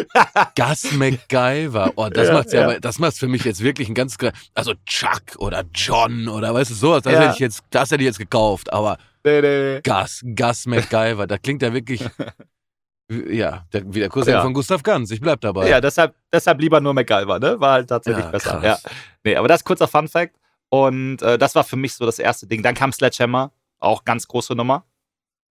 Gus 0.58 0.94
MacGyver. 0.94 1.92
Oh, 1.98 2.08
das 2.08 2.28
Ja, 2.30 2.34
macht's 2.34 2.54
ja, 2.54 2.64
aber 2.64 2.80
das 2.80 3.00
macht's 3.00 3.20
für 3.20 3.28
mich 3.28 3.44
jetzt 3.44 3.62
wirklich 3.62 3.90
ein 3.90 3.94
ganz 3.96 4.16
also 4.54 4.74
Chuck 4.86 5.36
oder 5.38 5.64
John 5.76 6.30
oder 6.30 6.54
weißt 6.54 6.72
du 6.72 6.76
sowas, 6.76 7.04
das 7.04 7.12
Ja. 7.14 7.20
hätte 7.24 7.34
ich 7.34 7.40
jetzt 7.40 7.64
das 7.70 7.92
hätte 7.92 8.02
ich 8.02 8.08
jetzt 8.08 8.20
gekauft, 8.20 8.72
aber 8.72 8.98
Nee, 9.26 9.42
nee, 9.42 9.74
nee. 9.76 9.82
Gus, 9.84 10.22
Gus 10.36 10.66
MacGyver, 10.68 11.28
da 11.28 11.38
klingt 11.38 11.62
ja 11.62 11.74
wirklich 11.74 12.02
ja, 13.10 13.66
der, 13.74 13.94
wie 13.94 14.00
der 14.00 14.10
Cousin 14.10 14.34
Ja. 14.34 14.42
von 14.42 14.54
Gustav 14.54 14.82
Ganz. 14.84 15.12
Ich 15.12 15.22
bleib 15.22 15.42
dabei. 15.42 15.70
Ja, 15.70 15.82
deshalb, 15.82 16.16
deshalb 16.32 16.60
lieber 16.62 16.80
nur 16.82 16.94
MacGyver, 16.94 17.40
ne? 17.40 17.60
War 17.60 17.74
halt 17.74 17.90
tatsächlich 17.90 18.26
Ja, 18.26 18.32
besser. 18.32 18.60
krass. 18.60 18.82
Ja. 18.84 18.92
Nee, 19.24 19.36
aber 19.36 19.48
das 19.48 19.62
ist 19.62 19.66
kurzer 19.66 19.88
Fun 19.88 20.08
Fact. 20.08 20.36
Und 20.70 21.22
äh, 21.22 21.38
das 21.38 21.54
war 21.56 21.64
für 21.64 21.76
mich 21.76 21.94
so 21.94 22.06
das 22.06 22.18
erste 22.18 22.48
Ding. 22.48 22.64
Dann 22.64 22.74
kam 22.76 22.92
Sledgehammer, 22.92 23.52
auch 23.80 24.04
ganz 24.06 24.28
große 24.28 24.56
Nummer. 24.56 24.86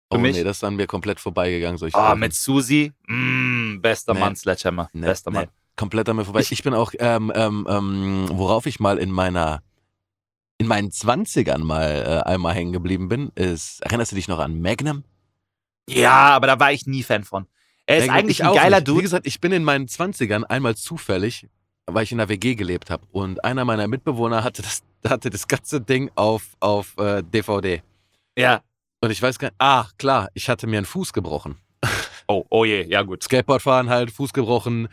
oh 0.09 0.15
für 0.15 0.21
mich. 0.21 0.35
nee, 0.37 0.43
das 0.43 0.57
ist 0.57 0.63
an 0.63 0.75
mir 0.75 0.87
komplett 0.87 1.19
vorbeigegangen, 1.19 1.77
Ah, 1.83 1.89
Sachen. 1.89 2.19
mit 2.19 2.33
Susi, 2.33 2.93
mm, 3.07 3.81
bester 3.81 4.13
Nee. 4.13 4.19
Mann, 4.21 4.35
Sledgehammer. 4.35 4.89
Nee, 4.93 5.05
bester 5.07 5.31
nee, 5.31 5.37
Mann. 5.39 5.47
komplett 5.75 6.07
an 6.09 6.15
mir 6.15 6.25
vorbei. 6.25 6.39
Ich, 6.49 6.63
bin 6.63 6.73
auch, 6.73 6.93
ähm, 6.99 7.31
ähm, 7.35 7.67
ähm, 7.69 8.25
worauf 8.31 8.65
ich 8.65 8.79
mal 8.79 8.97
in 8.97 9.11
meiner, 9.11 9.61
in 10.57 10.67
meinen 10.67 10.91
Zwanzigern 10.91 11.63
mal 11.63 12.23
äh, 12.25 12.29
einmal 12.29 12.53
hängen 12.53 12.71
geblieben 12.71 13.09
bin, 13.09 13.29
ist, 13.35 13.81
erinnerst 13.83 14.11
du 14.13 14.15
dich 14.15 14.27
noch 14.29 14.39
an 14.39 14.61
Magnum? 14.61 15.03
Ja, 15.93 16.29
aber 16.35 16.47
da 16.47 16.59
war 16.59 16.71
ich 16.71 16.85
nie 16.85 17.03
Fan 17.03 17.23
von. 17.23 17.45
Er 17.85 17.97
ist 17.97 18.07
Magnum, 18.07 18.17
eigentlich 18.17 18.39
ich 18.39 18.45
ein 18.45 18.53
geiler 18.53 18.77
nicht. 18.77 18.87
Wie 18.87 18.91
Dude. 18.91 19.01
gesagt, 19.01 19.27
ich 19.27 19.41
bin 19.41 19.51
in 19.51 19.63
meinen 19.63 19.87
Zwanzigern 19.87 20.43
einmal 20.43 20.75
zufällig, 20.75 21.47
weil 21.87 22.03
ich 22.03 22.11
in 22.11 22.19
der 22.19 22.29
WG 22.29 22.55
gelebt 22.55 22.89
habe 22.89 23.05
und 23.11 23.43
einer 23.43 23.65
meiner 23.65 23.87
Mitbewohner 23.87 24.43
hatte 24.43 24.61
das, 24.61 24.83
hatte 25.07 25.29
das 25.29 25.47
ganze 25.47 25.81
Ding 25.81 26.11
auf, 26.15 26.55
auf 26.59 26.95
äh, 26.97 27.23
DVD. 27.23 27.81
Ja. 28.37 28.61
Und 29.01 29.11
ich 29.11 29.21
weiß 29.21 29.39
gar 29.39 29.47
nicht, 29.47 29.55
ah, 29.59 29.87
klar, 29.97 30.29
ich 30.33 30.49
hatte 30.49 30.67
mir 30.67 30.77
einen 30.77 30.85
Fuß 30.85 31.13
gebrochen. 31.13 31.55
Oh, 32.27 32.45
oh 32.49 32.63
je, 32.63 32.83
ja 32.83 33.01
gut. 33.01 33.23
Skateboard 33.23 33.61
fahren 33.61 33.89
halt, 33.89 34.11
Fuß 34.11 34.33
gebrochen, 34.33 34.87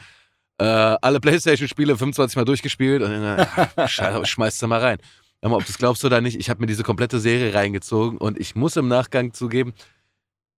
äh, 0.58 0.64
alle 0.64 1.20
Playstation-Spiele 1.20 1.98
25 1.98 2.36
Mal 2.36 2.46
durchgespielt 2.46 3.02
und 3.02 3.10
dann, 3.10 3.46
äh, 3.76 3.88
schmeißt 4.24 4.62
du 4.62 4.66
mal 4.68 4.80
rein. 4.80 4.98
Mal, 5.42 5.52
ob 5.52 5.64
du 5.66 5.70
es 5.70 5.78
glaubst 5.78 6.04
oder 6.04 6.22
nicht, 6.22 6.38
ich 6.40 6.48
habe 6.48 6.60
mir 6.60 6.66
diese 6.66 6.82
komplette 6.82 7.20
Serie 7.20 7.52
reingezogen 7.52 8.16
und 8.16 8.40
ich 8.40 8.54
muss 8.56 8.76
im 8.76 8.88
Nachgang 8.88 9.34
zugeben, 9.34 9.74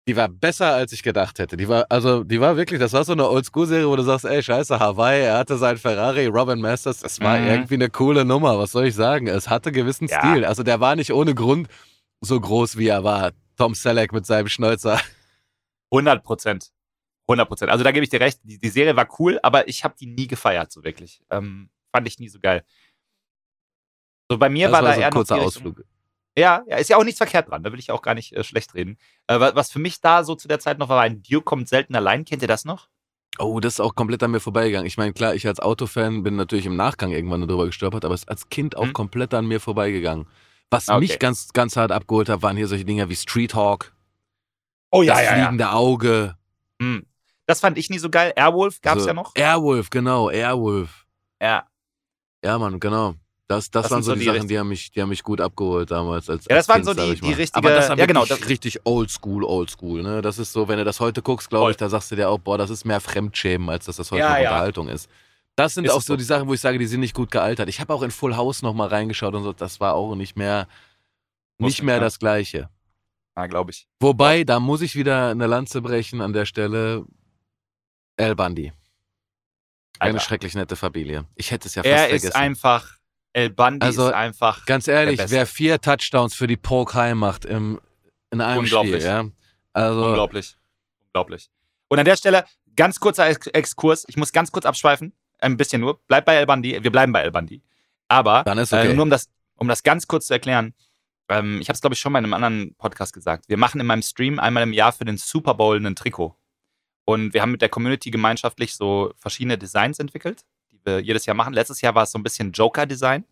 die 0.08 0.16
war 0.16 0.28
besser, 0.28 0.74
als 0.74 0.92
ich 0.92 1.02
gedacht 1.02 1.38
hätte. 1.38 1.56
Die 1.56 1.68
war, 1.68 1.86
also, 1.90 2.24
die 2.24 2.40
war 2.40 2.56
wirklich, 2.56 2.80
das 2.80 2.92
war 2.94 3.04
so 3.04 3.12
eine 3.12 3.28
Oldschool-Serie, 3.28 3.86
wo 3.88 3.94
du 3.94 4.02
sagst, 4.02 4.24
ey, 4.24 4.42
scheiße, 4.42 4.80
Hawaii, 4.80 5.20
er 5.22 5.38
hatte 5.38 5.56
seinen 5.58 5.76
Ferrari, 5.78 6.26
Robin 6.26 6.60
Masters, 6.60 7.00
das 7.00 7.20
war 7.20 7.38
Mhm. 7.38 7.46
irgendwie 7.46 7.74
eine 7.74 7.90
coole 7.90 8.24
Nummer, 8.24 8.58
was 8.58 8.72
soll 8.72 8.86
ich 8.86 8.94
sagen? 8.94 9.26
Es 9.28 9.48
hatte 9.48 9.70
gewissen 9.70 10.08
Ja. 10.08 10.18
Stil. 10.20 10.44
Also, 10.44 10.62
der 10.64 10.80
war 10.80 10.96
nicht 10.96 11.12
ohne 11.12 11.34
Grund 11.34 11.68
so 12.20 12.40
groß, 12.40 12.76
wie 12.78 12.88
er 12.88 13.04
war. 13.04 13.32
Tom 13.56 13.74
Selleck 13.74 14.12
mit 14.12 14.24
seinem 14.26 14.48
Schnäuzer. 14.48 15.00
100 15.92 16.24
Prozent. 16.24 16.70
100 17.28 17.46
Prozent. 17.48 17.70
Also 17.70 17.84
da 17.84 17.92
gebe 17.92 18.04
ich 18.04 18.10
dir 18.10 18.20
recht. 18.20 18.40
Die, 18.44 18.58
die 18.58 18.68
Serie 18.70 18.96
war 18.96 19.06
cool, 19.18 19.38
aber 19.42 19.68
ich 19.68 19.84
habe 19.84 19.94
die 20.00 20.06
nie 20.06 20.26
gefeiert, 20.26 20.72
so 20.72 20.82
wirklich. 20.84 21.20
Ähm, 21.30 21.68
fand 21.94 22.06
ich 22.08 22.18
nie 22.18 22.28
so 22.28 22.38
geil. 22.40 22.64
So 24.30 24.38
bei 24.38 24.48
mir 24.48 24.68
Das 24.68 24.72
war, 24.72 24.82
war 24.82 24.88
da 24.90 24.94
so 24.94 25.00
eher 25.00 25.06
ein 25.06 25.10
noch 25.10 25.16
kurzer 25.18 25.34
die 25.36 25.44
Richtung- 25.44 25.66
Ausflug. 25.72 25.86
Ja, 26.38 26.62
ja, 26.68 26.76
ist 26.76 26.88
ja 26.90 26.96
auch 26.96 27.04
nichts 27.04 27.18
verkehrt 27.18 27.48
dran. 27.50 27.62
Da 27.62 27.72
will 27.72 27.78
ich 27.78 27.90
auch 27.90 28.02
gar 28.02 28.14
nicht 28.14 28.32
äh, 28.34 28.44
schlecht 28.44 28.74
reden. 28.74 28.96
Äh, 29.26 29.40
wa- 29.40 29.52
was 29.54 29.72
für 29.72 29.78
mich 29.80 30.00
da 30.00 30.22
so 30.24 30.34
zu 30.34 30.46
der 30.48 30.60
Zeit 30.60 30.78
noch 30.78 30.88
war, 30.88 30.96
war 30.96 31.02
ein 31.04 31.22
Duke 31.22 31.42
kommt 31.44 31.68
selten 31.68 31.94
allein. 31.96 32.24
Kennt 32.24 32.42
ihr 32.42 32.48
das 32.48 32.64
noch? 32.64 32.88
Oh, 33.38 33.60
das 33.60 33.74
ist 33.74 33.80
auch 33.80 33.94
komplett 33.94 34.22
an 34.22 34.30
mir 34.30 34.40
vorbeigegangen. 34.40 34.86
Ich 34.86 34.96
meine, 34.96 35.12
klar, 35.12 35.34
ich 35.34 35.46
als 35.46 35.60
Autofan 35.60 36.22
bin 36.22 36.36
natürlich 36.36 36.66
im 36.66 36.76
Nachgang 36.76 37.10
irgendwann 37.12 37.40
darüber 37.46 37.66
gestolpert, 37.66 38.04
aber 38.04 38.14
es 38.14 38.22
ist 38.22 38.28
als 38.28 38.48
Kind 38.48 38.76
auch 38.76 38.86
Mhm. 38.86 38.92
komplett 38.92 39.34
an 39.34 39.46
mir 39.46 39.60
vorbeigegangen. 39.60 40.26
Was 40.70 40.88
Okay. 40.88 41.00
mich 41.00 41.18
ganz, 41.18 41.52
ganz 41.52 41.76
hart 41.76 41.92
abgeholt 41.92 42.28
hat, 42.28 42.42
waren 42.42 42.56
hier 42.56 42.68
solche 42.68 42.84
Dinge 42.84 43.08
wie 43.08 43.16
Street 43.16 43.54
Hawk, 43.54 43.92
Oh 44.90 45.02
das 45.02 45.20
fliegende 45.20 45.70
Auge. 45.70 46.36
Hm. 46.80 47.04
Das 47.46 47.60
fand 47.60 47.78
ich 47.78 47.90
nie 47.90 47.98
so 47.98 48.10
geil. 48.10 48.32
Airwolf 48.36 48.80
gab 48.80 48.96
es 48.96 49.02
so 49.04 49.08
ja 49.08 49.14
noch. 49.14 49.34
Airwolf, 49.34 49.88
genau, 49.90 50.28
Airwolf. 50.30 51.06
Ja. 51.42 51.66
Ja, 52.44 52.58
Mann, 52.58 52.78
genau. 52.80 53.14
Das, 53.48 53.70
das, 53.70 53.84
Das 53.84 53.90
waren 53.92 54.02
so 54.02 54.12
die 54.12 54.20
die 54.20 54.24
Sachen, 54.26 54.46
die 54.46 54.58
haben, 54.58 54.68
mich, 54.68 54.90
die 54.92 55.00
haben 55.00 55.08
mich 55.08 55.22
gut 55.22 55.40
abgeholt 55.40 55.90
damals. 55.90 56.28
Als, 56.28 56.44
Ja, 56.50 56.56
als 56.56 56.66
das 56.66 56.68
waren 56.68 56.84
kind, 56.84 56.98
so 56.98 57.04
die- 57.14 57.14
die 57.18 57.26
mal. 57.28 57.34
richtige- 57.34 57.56
Aber 57.56 57.70
das 57.70 57.88
war 57.88 57.96
ja, 57.98 58.04
genau, 58.06 58.26
das- 58.26 58.46
richtig 58.48 58.80
oldschool, 58.84 59.42
oldschool. 59.42 60.02
Ne? 60.02 60.20
Das 60.20 60.38
ist 60.38 60.52
so, 60.52 60.68
wenn 60.68 60.76
du 60.76 60.84
das 60.84 61.00
heute 61.00 61.22
guckst, 61.22 61.48
glaube 61.48 61.70
ich, 61.70 61.78
da 61.78 61.88
sagst 61.88 62.10
du 62.10 62.16
dir 62.16 62.28
auch, 62.28 62.38
boah, 62.38 62.58
das 62.58 62.68
ist 62.68 62.84
mehr 62.84 63.00
Fremdschämen, 63.00 63.68
als 63.70 63.86
dass 63.86 63.96
das 63.96 64.10
heute 64.10 64.20
Ja, 64.20 64.36
ja. 64.38 64.50
Unterhaltung 64.50 64.88
ist. 64.88 65.08
Das 65.56 65.72
sind 65.74 65.86
Ist 65.86 65.92
auch 65.92 66.02
so 66.02 66.12
so. 66.12 66.16
die 66.16 66.24
Sachen, 66.24 66.46
wo 66.46 66.52
ich 66.54 66.60
sage, 66.60 66.78
die 66.78 66.86
sind 66.86 67.00
nicht 67.00 67.14
gut 67.14 67.30
gealtert. 67.30 67.68
Ich 67.70 67.80
habe 67.80 67.92
auch 67.94 68.02
in 68.02 68.10
Full 68.10 68.36
House 68.36 68.60
noch 68.62 68.74
mal 68.74 68.86
reingeschaut 68.88 69.34
und 69.34 69.42
so, 69.42 69.52
das 69.54 69.80
war 69.80 69.94
auch 69.94 70.14
nicht 70.14 70.36
mehr, 70.36 70.68
Muss 71.56 71.70
nicht 71.72 71.82
mehr 71.82 71.98
das 72.00 72.18
Gleiche. 72.18 72.68
Ja, 73.34 73.46
glaube 73.46 73.70
ich. 73.70 73.88
Wobei, 73.98 74.44
da 74.44 74.60
muss 74.60 74.82
ich 74.82 74.94
wieder 74.94 75.30
eine 75.30 75.46
Lanze 75.46 75.80
brechen 75.80 76.20
an 76.20 76.32
der 76.34 76.44
Stelle. 76.44 77.06
El 78.18 78.36
Bundy. 78.36 78.72
Eine 80.00 80.12
Alter. 80.14 80.20
schrecklich 80.24 80.54
nette 80.54 80.76
Familie. 80.76 81.24
Ich 81.34 81.50
hätte 81.50 81.66
es 81.66 81.74
ja 81.74 81.82
fast 81.82 81.90
Er 81.92 82.02
vergessen. 82.04 82.26
ist 82.28 82.36
einfach, 82.36 82.97
El 83.38 83.50
Bundy 83.50 83.86
Also, 83.86 84.08
ist 84.08 84.14
einfach 84.14 84.66
Ganz 84.66 84.88
ehrlich, 84.88 85.20
wer 85.28 85.46
vier 85.46 85.80
Touchdowns 85.80 86.34
für 86.34 86.48
die 86.48 86.56
Polk 86.56 86.94
High 86.94 87.14
macht 87.14 87.44
im, 87.44 87.80
in 88.30 88.40
einem 88.40 88.60
Unglaublich. 88.60 89.02
Spiel, 89.02 89.06
ja. 89.06 89.24
Also, 89.72 90.06
unglaublich. 90.06 90.56
Unglaublich. 91.06 91.48
Und 91.86 92.00
an 92.00 92.04
der 92.04 92.16
Stelle, 92.16 92.44
ganz 92.74 92.98
kurzer 92.98 93.28
Ex 93.28 93.46
Exkurs. 93.46 94.04
Ich 94.08 94.16
muss 94.16 94.32
ganz 94.32 94.50
kurz 94.50 94.66
abschweifen. 94.66 95.12
Ein 95.38 95.56
bisschen 95.56 95.80
nur. 95.80 96.00
Bleib 96.08 96.24
bei 96.24 96.34
El 96.34 96.46
Bundy. 96.46 96.82
Wir 96.82 96.90
bleiben 96.90 97.12
bei 97.12 97.22
El 97.22 97.30
Bundy. 97.30 97.62
Aber 98.08 98.42
Dann 98.42 98.58
ist 98.58 98.72
okay. 98.72 98.90
äh, 98.90 98.94
nur 98.94 99.04
um 99.04 99.10
das, 99.10 99.28
um 99.54 99.68
das 99.68 99.84
ganz 99.84 100.08
kurz 100.08 100.26
zu 100.26 100.32
erklären. 100.32 100.74
Ähm, 101.28 101.60
ich 101.60 101.68
habe 101.68 101.74
es, 101.74 101.80
glaube 101.80 101.94
ich, 101.94 102.00
schon 102.00 102.10
mal 102.12 102.18
in 102.18 102.24
einem 102.24 102.34
anderen 102.34 102.74
Podcast 102.74 103.12
gesagt. 103.12 103.48
Wir 103.48 103.56
machen 103.56 103.80
in 103.80 103.86
meinem 103.86 104.02
Stream 104.02 104.40
einmal 104.40 104.64
im 104.64 104.72
Jahr 104.72 104.92
für 104.92 105.04
den 105.04 105.16
Super 105.16 105.54
Bowl 105.54 105.76
ein 105.76 105.94
Trikot. 105.94 106.34
Und 107.04 107.34
wir 107.34 107.42
haben 107.42 107.52
mit 107.52 107.62
der 107.62 107.68
Community 107.68 108.10
gemeinschaftlich 108.10 108.74
so 108.74 109.12
verschiedene 109.16 109.56
Designs 109.58 110.00
entwickelt, 110.00 110.42
jedes 110.96 111.26
Jahr 111.26 111.34
machen. 111.34 111.54
Letztes 111.54 111.80
Jahr 111.80 111.94
war 111.94 112.04
es 112.04 112.12
so 112.12 112.18
ein 112.18 112.22
bisschen 112.22 112.52
Joker-Design. 112.52 113.24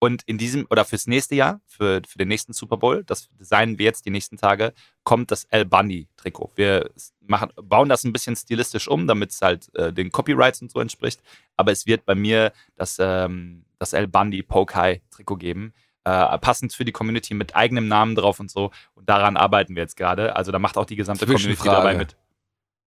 Und 0.00 0.22
in 0.26 0.38
diesem, 0.38 0.66
oder 0.70 0.84
fürs 0.84 1.08
nächste 1.08 1.34
Jahr, 1.34 1.60
für, 1.66 2.02
für 2.06 2.18
den 2.18 2.28
nächsten 2.28 2.52
Super 2.52 2.76
Bowl, 2.76 3.02
das 3.04 3.28
designen 3.38 3.78
wir 3.78 3.86
jetzt 3.86 4.06
die 4.06 4.10
nächsten 4.10 4.36
Tage, 4.36 4.72
kommt 5.02 5.32
das 5.32 5.44
El 5.44 5.64
Bundy-Trikot. 5.64 6.52
Wir 6.54 6.90
machen, 7.20 7.50
bauen 7.56 7.88
das 7.88 8.04
ein 8.04 8.12
bisschen 8.12 8.36
stilistisch 8.36 8.86
um, 8.86 9.08
damit 9.08 9.30
es 9.30 9.42
halt 9.42 9.74
äh, 9.74 9.92
den 9.92 10.12
Copyrights 10.12 10.62
und 10.62 10.70
so 10.70 10.78
entspricht. 10.78 11.20
Aber 11.56 11.72
es 11.72 11.86
wird 11.86 12.04
bei 12.06 12.14
mir 12.14 12.52
das, 12.76 12.98
ähm, 13.00 13.64
das 13.78 13.92
El 13.92 14.06
Bundy 14.06 14.42
Pokai-Trikot 14.42 15.36
geben. 15.36 15.74
Äh, 16.04 16.38
passend 16.38 16.72
für 16.72 16.84
die 16.84 16.92
Community 16.92 17.34
mit 17.34 17.56
eigenem 17.56 17.88
Namen 17.88 18.14
drauf 18.14 18.38
und 18.38 18.52
so. 18.52 18.70
Und 18.94 19.08
daran 19.08 19.36
arbeiten 19.36 19.74
wir 19.74 19.82
jetzt 19.82 19.96
gerade. 19.96 20.36
Also 20.36 20.52
da 20.52 20.60
macht 20.60 20.78
auch 20.78 20.86
die 20.86 20.96
gesamte 20.96 21.26
Community 21.26 21.64
dabei 21.64 21.94
mit. 21.94 22.16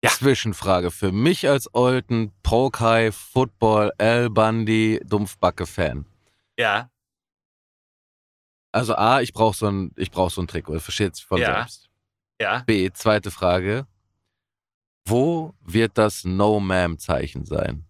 Ja. 0.03 0.11
Zwischenfrage. 0.11 0.91
Für 0.91 1.13
mich 1.13 1.49
als 1.49 1.73
Olten 1.75 2.33
Polk 2.43 2.81
High 2.81 3.15
Football 3.15 3.93
El 3.99 4.31
Bundy 4.31 5.01
Dumpfbacke-Fan. 5.05 6.07
Ja. 6.59 6.91
Also 8.73 8.95
A, 8.95 9.21
ich 9.21 9.33
brauche 9.33 9.57
so 9.57 9.67
ein, 9.69 9.93
ich 9.97 10.11
brauche 10.11 10.31
so 10.33 10.41
ein 10.41 10.47
Trikot. 10.49 10.75
Das 10.75 10.85
versteht 10.85 11.17
sich 11.17 11.25
von 11.25 11.39
Ja. 11.41 11.57
selbst. 11.59 11.91
Ja. 12.41 12.63
B, 12.65 12.91
zweite 12.93 13.31
Frage. 13.31 13.87
Wo 15.07 15.55
wird 15.61 15.99
das 15.99 16.25
No-Ma'am-Zeichen 16.25 17.45
sein? 17.45 17.85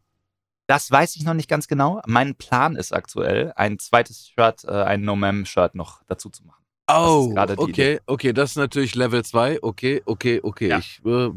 Das 0.67 0.91
weiß 0.91 1.17
ich 1.17 1.25
noch 1.25 1.35
nicht 1.35 1.49
ganz 1.49 1.69
genau. 1.69 2.01
Mein 2.07 2.35
Plan 2.35 2.77
ist 2.77 2.93
aktuell, 2.93 3.53
ein 3.57 3.79
zweites 3.79 4.29
Shirt, 4.29 4.65
äh, 4.65 4.71
ein 4.85 5.03
No-Ma'am-Shirt 5.03 5.75
noch 5.75 6.03
dazu 6.07 6.31
zu 6.31 6.45
machen. 6.45 6.65
Oh, 6.89 7.33
okay, 7.57 8.01
okay, 8.07 8.33
das 8.33 8.51
ist 8.51 8.57
natürlich 8.57 8.95
Level 8.97 9.25
2. 9.25 9.63
Okay, 9.63 10.03
okay, 10.07 10.41
okay. 10.43 10.69
Ja. 10.69 10.79
Ich, 10.79 11.01
äh, 11.05 11.31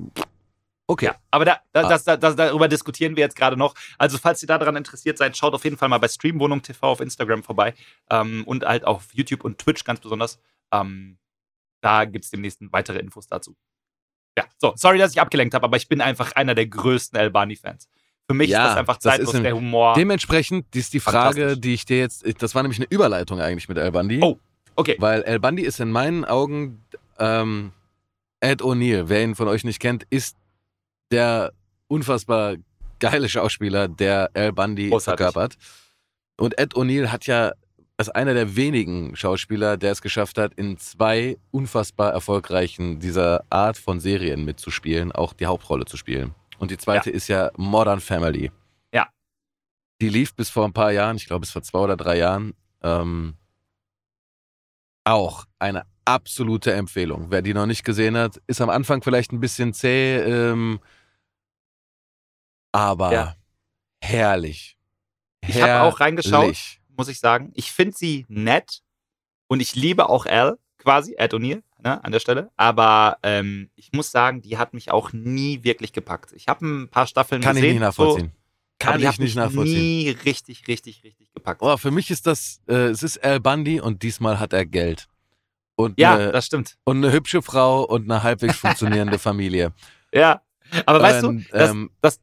okay. 0.88 1.06
Ja, 1.08 1.16
aber 1.32 1.46
da, 1.46 1.60
da, 1.72 1.82
Ah. 1.86 1.90
das, 1.90 2.04
da, 2.04 2.18
das, 2.18 2.36
darüber 2.36 2.68
diskutieren 2.68 3.16
wir 3.16 3.22
jetzt 3.24 3.36
gerade 3.36 3.58
noch. 3.58 3.76
Also, 3.98 4.18
falls 4.18 4.42
ihr 4.44 4.48
daran 4.48 4.76
interessiert 4.76 5.18
seid, 5.18 5.36
schaut 5.38 5.54
auf 5.54 5.64
jeden 5.64 5.78
Fall 5.78 5.90
mal 5.90 5.98
bei 6.00 6.08
Streamwohnung 6.08 6.62
TV 6.62 6.88
auf 6.88 7.00
Instagram 7.00 7.44
vorbei 7.44 7.74
ähm, 8.10 8.44
und 8.46 8.66
halt 8.66 8.86
auf 8.86 9.08
YouTube 9.14 9.44
und 9.44 9.58
Twitch 9.60 9.84
ganz 9.84 10.00
besonders. 10.00 10.40
Ähm, 10.72 11.18
da 11.82 12.06
gibt 12.06 12.26
es 12.26 12.32
demnächst 12.32 12.60
weitere 12.72 13.00
Infos 13.00 13.28
dazu. 13.28 13.56
Ja, 14.38 14.46
so, 14.58 14.74
sorry, 14.76 14.98
dass 14.98 15.12
ich 15.12 15.22
abgelenkt 15.22 15.54
habe, 15.54 15.66
aber 15.66 15.78
ich 15.78 15.88
bin 15.88 16.02
einfach 16.02 16.32
einer 16.32 16.56
der 16.56 16.66
größten 16.68 17.20
Albani-Fans. 17.20 17.88
Für 18.28 18.34
mich 18.34 18.50
Ja, 18.50 18.64
ist 18.64 18.70
das 18.72 18.78
einfach 18.78 18.96
das 18.96 19.04
zeitlos, 19.04 19.30
ist 19.30 19.36
ein- 19.36 19.44
der 19.44 19.56
Humor. 19.56 19.94
Dementsprechend, 19.96 20.74
ist 20.76 20.94
die 20.94 21.00
Frage, 21.02 21.58
die 21.58 21.74
ich 21.74 21.86
dir 21.86 21.98
jetzt, 22.00 22.24
das 22.42 22.56
war 22.56 22.64
nämlich 22.64 22.80
eine 22.80 22.88
Überleitung 22.90 23.40
eigentlich 23.42 23.68
mit 23.68 23.78
El 23.78 23.92
Bandi. 23.92 24.20
Oh. 24.24 24.40
Okay, 24.76 24.96
Weil 24.98 25.22
El 25.24 25.40
Bandi 25.40 25.62
ist 25.64 25.80
in 25.82 25.92
meinen 25.92 26.26
Augen 26.26 26.84
ähm, 27.20 27.74
Ed 28.40 28.62
O'Neill. 28.64 29.04
Wer 29.08 29.24
ihn 29.24 29.36
von 29.36 29.48
euch 29.48 29.64
nicht 29.66 29.80
kennt, 29.80 30.08
ist 30.10 30.36
der 31.12 31.54
unfassbar 31.88 32.56
geile 33.00 33.30
Schauspieler, 33.30 33.88
der 33.88 34.30
El 34.34 34.54
Bandi 34.54 34.90
Großartig. 34.90 35.26
verkörpert. 35.26 35.58
Und 36.38 36.58
Ed 36.58 36.76
O'Neill 36.76 37.08
hat 37.08 37.28
ja 37.28 37.52
als 37.98 38.10
einer 38.10 38.34
der 38.34 38.56
wenigen 38.56 39.16
Schauspieler, 39.16 39.78
der 39.78 39.92
es 39.92 40.02
geschafft 40.02 40.38
hat, 40.38 40.54
in 40.56 40.78
zwei 40.78 41.38
unfassbar 41.52 42.12
erfolgreichen 42.12 43.00
dieser 43.00 43.44
Art 43.50 43.78
von 43.78 44.00
Serien 44.00 44.46
mitzuspielen, 44.46 45.12
auch 45.12 45.34
die 45.34 45.46
Hauptrolle 45.46 45.86
zu 45.86 45.98
spielen. 45.98 46.34
Und 46.58 46.72
die 46.72 46.78
zweite 46.78 47.10
ist 47.12 47.28
ja 47.28 47.52
Modern 47.56 48.00
Family. 48.00 48.52
Ja. 48.94 49.08
Die 50.02 50.10
lief 50.10 50.34
bis 50.34 50.50
vor 50.50 50.66
ein 50.66 50.74
paar 50.74 50.92
Jahren, 50.92 51.18
ich 51.18 51.28
glaube 51.28 51.42
bis 51.42 51.52
vor 51.52 51.62
zwei 51.62 51.80
oder 51.80 51.98
drei 51.98 52.18
Jahren. 52.18 52.54
Ähm, 52.82 53.36
auch 55.04 55.46
eine 55.60 55.84
absolute 56.06 56.74
Empfehlung. 56.74 57.28
Wer 57.30 57.42
die 57.42 57.54
noch 57.54 57.66
nicht 57.66 57.84
gesehen 57.84 58.18
hat, 58.18 58.42
ist 58.48 58.62
am 58.62 58.70
Anfang 58.70 59.04
vielleicht 59.04 59.32
ein 59.32 59.40
bisschen 59.40 59.74
zäh, 59.74 60.18
ähm, 60.18 60.80
aber 62.74 63.14
Ja. 63.14 63.36
herrlich. 64.02 64.78
Ich 65.48 65.62
habe 65.62 65.82
auch 65.84 66.00
reingeschaut. 66.02 66.56
Muss 66.98 67.08
ich 67.08 67.20
sagen. 67.20 67.52
Ich 67.56 67.72
finde 67.72 67.96
sie 67.98 68.26
nett 68.28 68.82
und 69.48 69.62
ich 69.62 69.76
liebe 69.76 70.10
auch 70.10 70.26
Al, 70.26 70.58
quasi, 70.78 71.16
Ed 71.18 71.34
O'Neill, 71.34 71.64
ne, 71.84 72.04
an 72.04 72.12
der 72.12 72.20
Stelle. 72.20 72.52
Aber 72.56 73.18
ähm, 73.24 73.70
ich 73.76 73.92
muss 73.94 74.12
sagen, 74.12 74.42
die 74.42 74.58
hat 74.58 74.74
mich 74.74 74.92
auch 74.92 75.12
nie 75.14 75.64
wirklich 75.64 75.92
gepackt. 75.94 76.34
Ich 76.34 76.48
habe 76.48 76.66
ein 76.66 76.90
paar 76.90 77.08
Staffeln 77.08 77.42
Kann 77.42 77.56
ich 77.58 77.62
gesehen. 77.62 77.76
nicht 77.76 77.82
nachvollziehen. 77.82 78.28
So, 78.28 78.32
Kann 78.80 79.00
ich 79.00 79.08
nicht 79.08 79.20
mich 79.20 79.36
nachvollziehen. 79.36 79.80
nie 79.80 80.10
richtig, 80.10 80.68
richtig, 80.68 81.04
richtig 81.04 81.32
gepackt. 81.34 81.62
Oh, 81.62 81.78
für 81.78 81.92
mich 81.92 82.12
ist 82.12 82.28
das, 82.28 82.62
äh, 82.68 82.90
es 82.90 83.02
ist 83.02 83.24
Al 83.24 83.40
Bundy 83.40 83.80
und 83.82 84.04
diesmal 84.04 84.40
hat 84.40 84.54
er 84.54 84.66
Geld. 84.66 85.08
Und, 85.76 86.00
ja, 86.00 86.14
eine, 86.16 86.32
das 86.32 86.46
stimmt. 86.46 86.78
und 86.84 86.98
eine 86.98 87.12
hübsche 87.12 87.42
Frau 87.42 87.84
und 87.84 88.04
eine 88.10 88.22
halbwegs 88.24 88.58
funktionierende 88.60 89.18
Familie. 89.20 89.74
Ja. 90.14 90.42
Aber 90.86 91.02
weißt 91.02 91.24
du, 91.24 91.28
Und, 91.30 91.48
das, 91.52 91.72
ähm, 91.72 91.90
das 92.02 92.20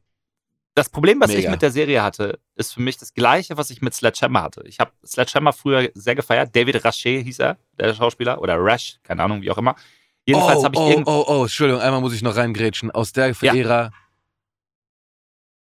Problem, 0.89 1.19
was 1.19 1.31
ich 1.31 1.37
mega. 1.37 1.51
mit 1.51 1.61
der 1.61 1.71
Serie 1.71 2.01
hatte, 2.01 2.39
ist 2.55 2.73
für 2.73 2.81
mich 2.81 2.97
das 2.97 3.13
gleiche, 3.13 3.57
was 3.57 3.69
ich 3.69 3.81
mit 3.81 3.93
Sledgehammer 3.93 4.41
hatte. 4.43 4.63
Ich 4.65 4.79
habe 4.79 4.91
Sledgehammer 5.05 5.51
früher 5.51 5.89
sehr 5.93 6.15
gefeiert. 6.15 6.55
David 6.55 6.85
Rasche 6.85 7.09
hieß 7.09 7.39
er, 7.39 7.57
der 7.77 7.93
Schauspieler. 7.93 8.41
Oder 8.41 8.55
Rash, 8.57 8.99
keine 9.03 9.23
Ahnung, 9.23 9.41
wie 9.41 9.51
auch 9.51 9.57
immer. 9.57 9.75
Jedenfalls 10.25 10.59
oh, 10.59 10.63
habe 10.63 10.75
ich 10.75 10.81
oh, 10.81 11.03
oh, 11.05 11.25
oh, 11.27 11.41
Entschuldigung, 11.43 11.81
einmal 11.81 11.99
muss 11.99 12.13
ich 12.13 12.21
noch 12.21 12.35
reingrätschen. 12.35 12.91
Aus 12.91 13.11
der 13.11 13.33
Ja. 13.41 13.53
Ära 13.53 13.91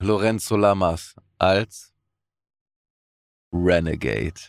Lorenzo 0.01 0.57
Lamas 0.57 1.17
als 1.39 1.93
Renegade. 3.53 4.41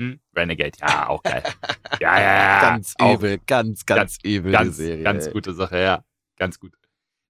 Hm, 0.00 0.20
Renegade, 0.34 0.78
ja, 0.80 1.08
auch 1.08 1.22
geil. 1.22 1.42
ja, 2.00 2.20
ja, 2.20 2.34
ja. 2.34 2.60
Ganz 2.60 2.94
übel, 2.98 3.38
ganz, 3.46 3.84
ganz, 3.84 4.18
übel 4.22 4.52
ganz, 4.52 4.76
Serie. 4.76 5.02
ganz 5.02 5.30
gute 5.30 5.52
Sache, 5.52 5.78
ja. 5.78 6.04
Ganz 6.38 6.58
gut. 6.58 6.72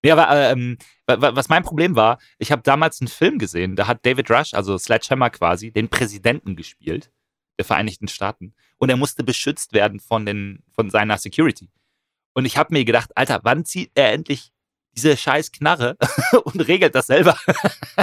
Nee, 0.02 0.10
aber 0.12 0.30
ähm, 0.52 0.78
wa- 1.06 1.20
wa- 1.20 1.36
was 1.36 1.48
mein 1.48 1.62
Problem 1.62 1.94
war, 1.96 2.18
ich 2.38 2.50
habe 2.52 2.62
damals 2.62 3.00
einen 3.00 3.08
Film 3.08 3.38
gesehen, 3.38 3.76
da 3.76 3.86
hat 3.86 4.04
David 4.06 4.30
Rush, 4.30 4.54
also 4.54 4.78
Sledgehammer 4.78 5.30
quasi, 5.30 5.72
den 5.72 5.88
Präsidenten 5.88 6.56
gespielt 6.56 7.10
der 7.58 7.66
Vereinigten 7.66 8.08
Staaten 8.08 8.54
und 8.78 8.88
er 8.88 8.96
musste 8.96 9.22
beschützt 9.22 9.74
werden 9.74 10.00
von, 10.00 10.24
den, 10.24 10.62
von 10.72 10.88
seiner 10.88 11.18
Security. 11.18 11.68
Und 12.32 12.46
ich 12.46 12.56
habe 12.56 12.72
mir 12.72 12.84
gedacht, 12.86 13.10
Alter, 13.16 13.40
wann 13.42 13.66
zieht 13.66 13.90
er 13.94 14.12
endlich 14.12 14.52
diese 14.96 15.16
scheiß 15.16 15.52
Knarre 15.52 15.96
und 16.44 16.66
regelt 16.66 16.94
das 16.94 17.06
selber? 17.06 17.36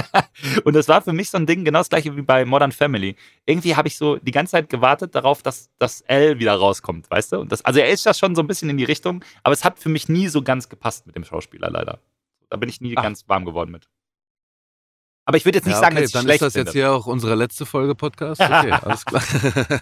und 0.64 0.74
das 0.74 0.88
war 0.88 1.02
für 1.02 1.12
mich 1.12 1.30
so 1.30 1.38
ein 1.38 1.46
Ding, 1.46 1.64
genau 1.64 1.80
das 1.80 1.88
gleiche 1.88 2.16
wie 2.16 2.22
bei 2.22 2.44
Modern 2.44 2.72
Family. 2.72 3.16
Irgendwie 3.46 3.76
habe 3.76 3.88
ich 3.88 3.96
so 3.96 4.16
die 4.16 4.30
ganze 4.30 4.52
Zeit 4.52 4.68
gewartet 4.68 5.14
darauf, 5.14 5.42
dass 5.42 5.70
das 5.78 6.00
L 6.02 6.38
wieder 6.38 6.54
rauskommt, 6.54 7.10
weißt 7.10 7.32
du? 7.32 7.40
Und 7.40 7.52
das, 7.52 7.64
also 7.64 7.80
er 7.80 7.88
ist 7.88 8.06
das 8.06 8.18
schon 8.18 8.34
so 8.34 8.42
ein 8.42 8.46
bisschen 8.46 8.70
in 8.70 8.78
die 8.78 8.84
Richtung, 8.84 9.24
aber 9.42 9.52
es 9.52 9.64
hat 9.64 9.78
für 9.78 9.88
mich 9.88 10.08
nie 10.08 10.28
so 10.28 10.42
ganz 10.42 10.68
gepasst 10.68 11.06
mit 11.06 11.16
dem 11.16 11.24
Schauspieler 11.24 11.70
leider. 11.70 12.00
Da 12.50 12.56
bin 12.56 12.68
ich 12.68 12.80
nie 12.80 12.96
Ach. 12.96 13.02
ganz 13.02 13.28
warm 13.28 13.44
geworden 13.44 13.70
mit. 13.70 13.88
Aber 15.28 15.36
ich 15.36 15.44
würde 15.44 15.58
jetzt 15.58 15.66
nicht 15.66 15.74
Ja, 15.74 15.80
sagen, 15.80 15.94
okay, 15.94 16.04
dass 16.04 16.08
ich 16.08 16.14
dann 16.14 16.22
schlecht 16.22 16.36
ist 16.40 16.46
das 16.46 16.52
finde. 16.54 16.68
jetzt 16.68 16.72
hier 16.72 16.90
auch 16.90 17.04
unsere 17.04 17.34
letzte 17.34 17.66
Folge 17.66 17.94
Podcast. 17.94 18.40
Okay, 18.40 18.72
alles 18.82 19.04
klar. 19.04 19.22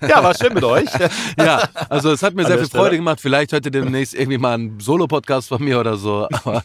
Ja, 0.08 0.24
war 0.24 0.34
schön 0.34 0.52
mit 0.52 0.64
euch. 0.64 0.88
ja, 1.38 1.68
also 1.88 2.10
es 2.10 2.24
hat 2.24 2.34
mir 2.34 2.42
An 2.42 2.48
sehr 2.48 2.58
viel 2.58 2.68
Freude 2.68 2.96
gemacht. 2.96 3.20
Vielleicht 3.20 3.52
hört 3.52 3.64
ihr 3.64 3.70
demnächst 3.70 4.12
irgendwie 4.12 4.38
mal 4.38 4.54
einen 4.54 4.80
Solo-Podcast 4.80 5.46
von 5.46 5.62
mir 5.62 5.78
oder 5.78 5.96
so. 5.98 6.26
Aber 6.32 6.64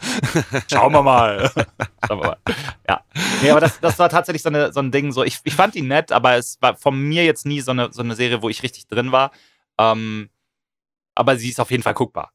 Schauen 0.68 0.94
wir 0.94 1.04
mal. 1.04 1.52
Schauen 2.08 2.22
wir 2.22 2.26
mal. 2.30 2.38
Ja. 2.90 3.02
Nee, 3.44 3.52
aber 3.52 3.60
das, 3.60 3.80
das 3.80 4.00
war 4.00 4.10
tatsächlich 4.10 4.42
so, 4.42 4.50
eine, 4.50 4.74
so 4.74 4.80
ein 4.80 4.90
Ding. 4.90 5.12
So, 5.12 5.24
ich, 5.24 5.38
ich 5.44 5.54
fand 5.54 5.76
ihn 5.76 5.88
nett, 5.88 6.12
aber 6.12 6.38
es 6.38 6.58
war 6.60 6.76
von 6.76 7.00
mir 7.00 7.24
jetzt 7.24 7.46
nie 7.46 7.62
so 7.62 7.70
eine, 7.70 7.94
so 7.94 8.02
eine 8.02 8.16
Serie, 8.16 8.42
wo 8.42 8.50
ich 8.50 8.64
richtig 8.64 8.88
drin 8.88 9.12
war. 9.12 9.30
Ähm, 9.80 10.32
aber 11.14 11.38
sie 11.38 11.50
ist 11.50 11.60
auf 11.60 11.70
jeden 11.70 11.84
Fall 11.84 11.94
guckbar. 11.94 12.32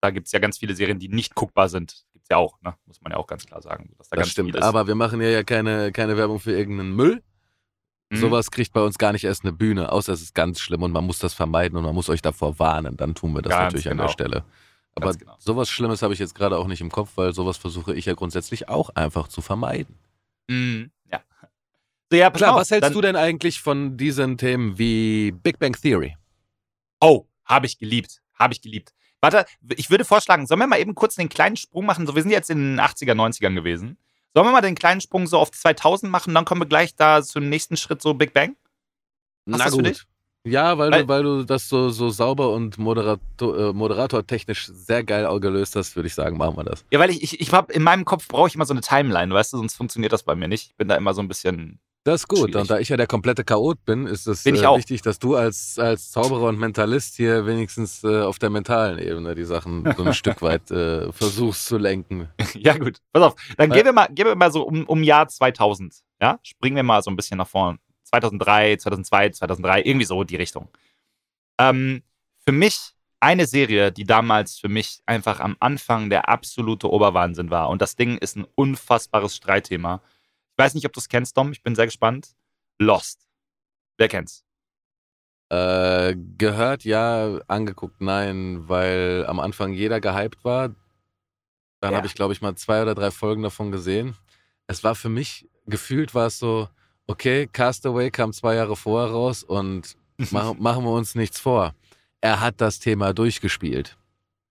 Da 0.00 0.10
gibt 0.10 0.26
es 0.26 0.32
ja 0.32 0.40
ganz 0.40 0.58
viele 0.58 0.74
Serien, 0.74 0.98
die 0.98 1.08
nicht 1.08 1.36
guckbar 1.36 1.68
sind. 1.68 2.04
Ja 2.30 2.36
auch, 2.36 2.60
ne? 2.60 2.74
muss 2.86 3.00
man 3.00 3.12
ja 3.12 3.18
auch 3.18 3.26
ganz 3.26 3.46
klar 3.46 3.62
sagen. 3.62 3.90
Dass 3.96 4.10
da 4.10 4.16
das 4.16 4.24
ganz 4.24 4.32
stimmt. 4.32 4.62
Aber 4.62 4.86
wir 4.86 4.94
machen 4.94 5.20
ja 5.20 5.42
keine, 5.44 5.92
keine 5.92 6.16
Werbung 6.16 6.40
für 6.40 6.52
irgendeinen 6.52 6.94
Müll. 6.94 7.22
Mhm. 8.10 8.16
Sowas 8.16 8.50
kriegt 8.50 8.72
bei 8.72 8.82
uns 8.82 8.98
gar 8.98 9.12
nicht 9.12 9.24
erst 9.24 9.44
eine 9.44 9.52
Bühne, 9.52 9.92
außer 9.92 10.12
es 10.12 10.22
ist 10.22 10.34
ganz 10.34 10.60
schlimm 10.60 10.82
und 10.82 10.92
man 10.92 11.04
muss 11.04 11.18
das 11.18 11.34
vermeiden 11.34 11.76
und 11.76 11.84
man 11.84 11.94
muss 11.94 12.08
euch 12.08 12.22
davor 12.22 12.58
warnen. 12.58 12.96
Dann 12.96 13.14
tun 13.14 13.34
wir 13.34 13.42
das 13.42 13.50
Ganz 13.50 13.64
natürlich 13.64 13.88
an 13.88 13.96
genau. 13.96 14.04
der 14.04 14.12
Stelle. 14.12 14.44
Aber 14.94 15.14
genau. 15.14 15.36
sowas 15.38 15.68
Schlimmes 15.68 16.02
habe 16.02 16.12
ich 16.14 16.18
jetzt 16.18 16.34
gerade 16.34 16.58
auch 16.58 16.66
nicht 16.66 16.80
im 16.80 16.90
Kopf, 16.90 17.12
weil 17.16 17.32
sowas 17.32 17.56
versuche 17.56 17.94
ich 17.94 18.06
ja 18.06 18.14
grundsätzlich 18.14 18.68
auch 18.68 18.90
einfach 18.90 19.28
zu 19.28 19.40
vermeiden. 19.40 19.96
Mhm. 20.48 20.90
Ja. 21.10 21.20
So, 22.10 22.16
ja, 22.16 22.30
Klar, 22.30 22.54
auf, 22.54 22.60
was 22.60 22.70
hältst 22.70 22.94
du 22.94 23.00
denn 23.00 23.16
eigentlich 23.16 23.60
von 23.60 23.96
diesen 23.96 24.38
Themen 24.38 24.78
wie 24.78 25.30
Big 25.30 25.58
Bang 25.58 25.74
Theory? 25.74 26.16
Oh, 27.00 27.26
habe 27.44 27.66
ich 27.66 27.78
geliebt. 27.78 28.20
Habe 28.34 28.54
ich 28.54 28.62
geliebt. 28.62 28.94
Warte, 29.20 29.46
ich 29.76 29.90
würde 29.90 30.04
vorschlagen, 30.04 30.46
sollen 30.46 30.60
wir 30.60 30.66
mal 30.66 30.78
eben 30.78 30.94
kurz 30.94 31.16
den 31.16 31.28
kleinen 31.28 31.56
Sprung 31.56 31.86
machen? 31.86 32.06
So, 32.06 32.14
wir 32.14 32.22
sind 32.22 32.30
jetzt 32.30 32.50
in 32.50 32.76
den 32.76 32.80
80er, 32.80 33.14
90ern 33.14 33.54
gewesen. 33.54 33.98
Sollen 34.34 34.46
wir 34.46 34.52
mal 34.52 34.60
den 34.60 34.74
kleinen 34.76 35.00
Sprung 35.00 35.26
so 35.26 35.38
auf 35.38 35.50
2000 35.50 36.10
machen? 36.10 36.34
Dann 36.34 36.44
kommen 36.44 36.60
wir 36.60 36.66
gleich 36.66 36.94
da 36.94 37.22
zum 37.22 37.48
nächsten 37.48 37.76
Schritt, 37.76 38.00
so 38.02 38.14
Big 38.14 38.32
Bang. 38.32 38.56
Das 39.46 39.74
für 39.74 39.82
dich? 39.82 40.04
Ja, 40.44 40.78
weil, 40.78 40.92
Weil- 40.92 41.02
du, 41.02 41.08
weil 41.08 41.22
du 41.22 41.44
das 41.44 41.68
so, 41.68 41.90
so 41.90 42.10
sauber 42.10 42.52
und 42.52 42.78
moderator, 42.78 43.58
äh, 43.58 43.72
moderatortechnisch 43.72 44.66
sehr 44.72 45.02
geil 45.04 45.26
gelöst 45.40 45.74
hast, 45.76 45.96
würde 45.96 46.06
ich 46.06 46.14
sagen, 46.14 46.36
machen 46.38 46.56
wir 46.56 46.64
das. 46.64 46.84
Ja, 46.90 46.98
weil 47.00 47.10
ich, 47.10 47.22
ich, 47.22 47.40
ich 47.40 47.52
habe 47.52 47.72
in 47.72 47.82
meinem 47.82 48.04
Kopf 48.04 48.28
brauche 48.28 48.48
ich 48.48 48.54
immer 48.54 48.64
so 48.64 48.72
eine 48.72 48.80
Timeline, 48.80 49.32
weißt 49.34 49.52
du, 49.52 49.56
sonst 49.58 49.74
funktioniert 49.74 50.12
das 50.12 50.22
bei 50.22 50.34
mir 50.36 50.48
nicht. 50.48 50.70
Ich 50.70 50.76
bin 50.76 50.88
da 50.88 50.94
immer 50.96 51.12
so 51.12 51.20
ein 51.20 51.28
bisschen. 51.28 51.80
Das 52.08 52.22
ist 52.22 52.28
gut. 52.28 52.38
Schwierig. 52.38 52.56
Und 52.56 52.70
da 52.70 52.78
ich 52.78 52.88
ja 52.88 52.96
der 52.96 53.06
komplette 53.06 53.44
Chaot 53.44 53.84
bin, 53.84 54.06
ist 54.06 54.26
es 54.26 54.42
Bin 54.42 54.56
äh, 54.56 54.76
wichtig, 54.76 55.02
dass 55.02 55.18
du 55.18 55.34
als, 55.34 55.78
als 55.78 56.10
Zauberer 56.10 56.48
und 56.48 56.58
Mentalist 56.58 57.16
hier 57.16 57.44
wenigstens 57.44 58.02
äh, 58.02 58.22
auf 58.22 58.38
der 58.38 58.48
mentalen 58.48 58.98
Ebene 58.98 59.34
die 59.34 59.44
Sachen 59.44 59.84
so 59.94 60.04
ein 60.04 60.14
Stück 60.14 60.40
weit 60.40 60.70
äh, 60.70 61.12
versuchst 61.12 61.66
zu 61.66 61.76
lenken. 61.76 62.30
ja, 62.54 62.78
gut. 62.78 62.96
Pass 63.12 63.22
auf. 63.22 63.34
Dann 63.58 63.68
gehen 63.68 63.84
wir 63.84 63.92
mal, 63.92 64.08
gehen 64.10 64.24
wir 64.24 64.36
mal 64.36 64.50
so 64.50 64.62
um, 64.62 64.84
um 64.86 65.02
Jahr 65.02 65.28
2000. 65.28 65.96
Ja, 66.18 66.38
springen 66.42 66.76
wir 66.76 66.82
mal 66.82 67.02
so 67.02 67.10
ein 67.10 67.16
bisschen 67.16 67.36
nach 67.36 67.46
vorne. 67.46 67.78
2003, 68.04 68.76
2002, 68.76 69.30
2003, 69.30 69.82
irgendwie 69.82 70.06
so 70.06 70.24
die 70.24 70.36
Richtung. 70.36 70.68
Ähm, 71.60 72.02
für 72.46 72.52
mich 72.52 72.94
eine 73.20 73.46
Serie, 73.46 73.92
die 73.92 74.04
damals 74.04 74.58
für 74.58 74.70
mich 74.70 75.00
einfach 75.04 75.40
am 75.40 75.56
Anfang 75.60 76.08
der 76.08 76.30
absolute 76.30 76.90
Oberwahnsinn 76.90 77.50
war. 77.50 77.68
Und 77.68 77.82
das 77.82 77.96
Ding 77.96 78.16
ist 78.16 78.34
ein 78.36 78.46
unfassbares 78.54 79.36
Streitthema. 79.36 80.00
Ich 80.58 80.64
weiß 80.64 80.74
nicht, 80.74 80.86
ob 80.86 80.92
du 80.92 80.98
es 80.98 81.08
kennst, 81.08 81.36
Dom. 81.36 81.52
Ich 81.52 81.62
bin 81.62 81.76
sehr 81.76 81.84
gespannt. 81.86 82.34
Lost. 82.80 83.28
Wer 83.96 84.08
kennt's? 84.08 84.44
Äh, 85.50 86.16
gehört 86.36 86.82
ja, 86.82 87.38
angeguckt 87.46 88.00
nein, 88.00 88.68
weil 88.68 89.24
am 89.28 89.38
Anfang 89.38 89.72
jeder 89.72 90.00
gehypt 90.00 90.44
war. 90.44 90.70
Dann 91.80 91.92
Ja. 91.92 91.98
habe 91.98 92.08
ich, 92.08 92.14
glaube 92.16 92.32
ich, 92.32 92.42
mal 92.42 92.56
zwei 92.56 92.82
oder 92.82 92.96
drei 92.96 93.12
Folgen 93.12 93.44
davon 93.44 93.70
gesehen. 93.70 94.16
Es 94.66 94.82
war 94.82 94.96
für 94.96 95.08
mich, 95.08 95.48
gefühlt 95.66 96.12
war 96.16 96.26
es 96.26 96.40
so, 96.40 96.68
okay, 97.06 97.46
Castaway 97.46 98.10
kam 98.10 98.32
zwei 98.32 98.56
Jahre 98.56 98.74
vorher 98.74 99.12
raus 99.12 99.44
und 99.44 99.96
Machen, 100.32 100.60
machen 100.60 100.82
wir 100.82 100.90
uns 100.90 101.14
nichts 101.14 101.38
vor. 101.38 101.72
Er 102.20 102.40
hat 102.40 102.60
das 102.60 102.80
Thema 102.80 103.12
durchgespielt. 103.14 103.96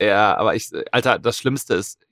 Ja, 0.01 0.37
aber 0.37 0.55
ich, 0.55 0.71
Alter, 0.93 1.19
das 1.19 1.37
Schlimmste 1.37 1.73
ist, 1.73 2.06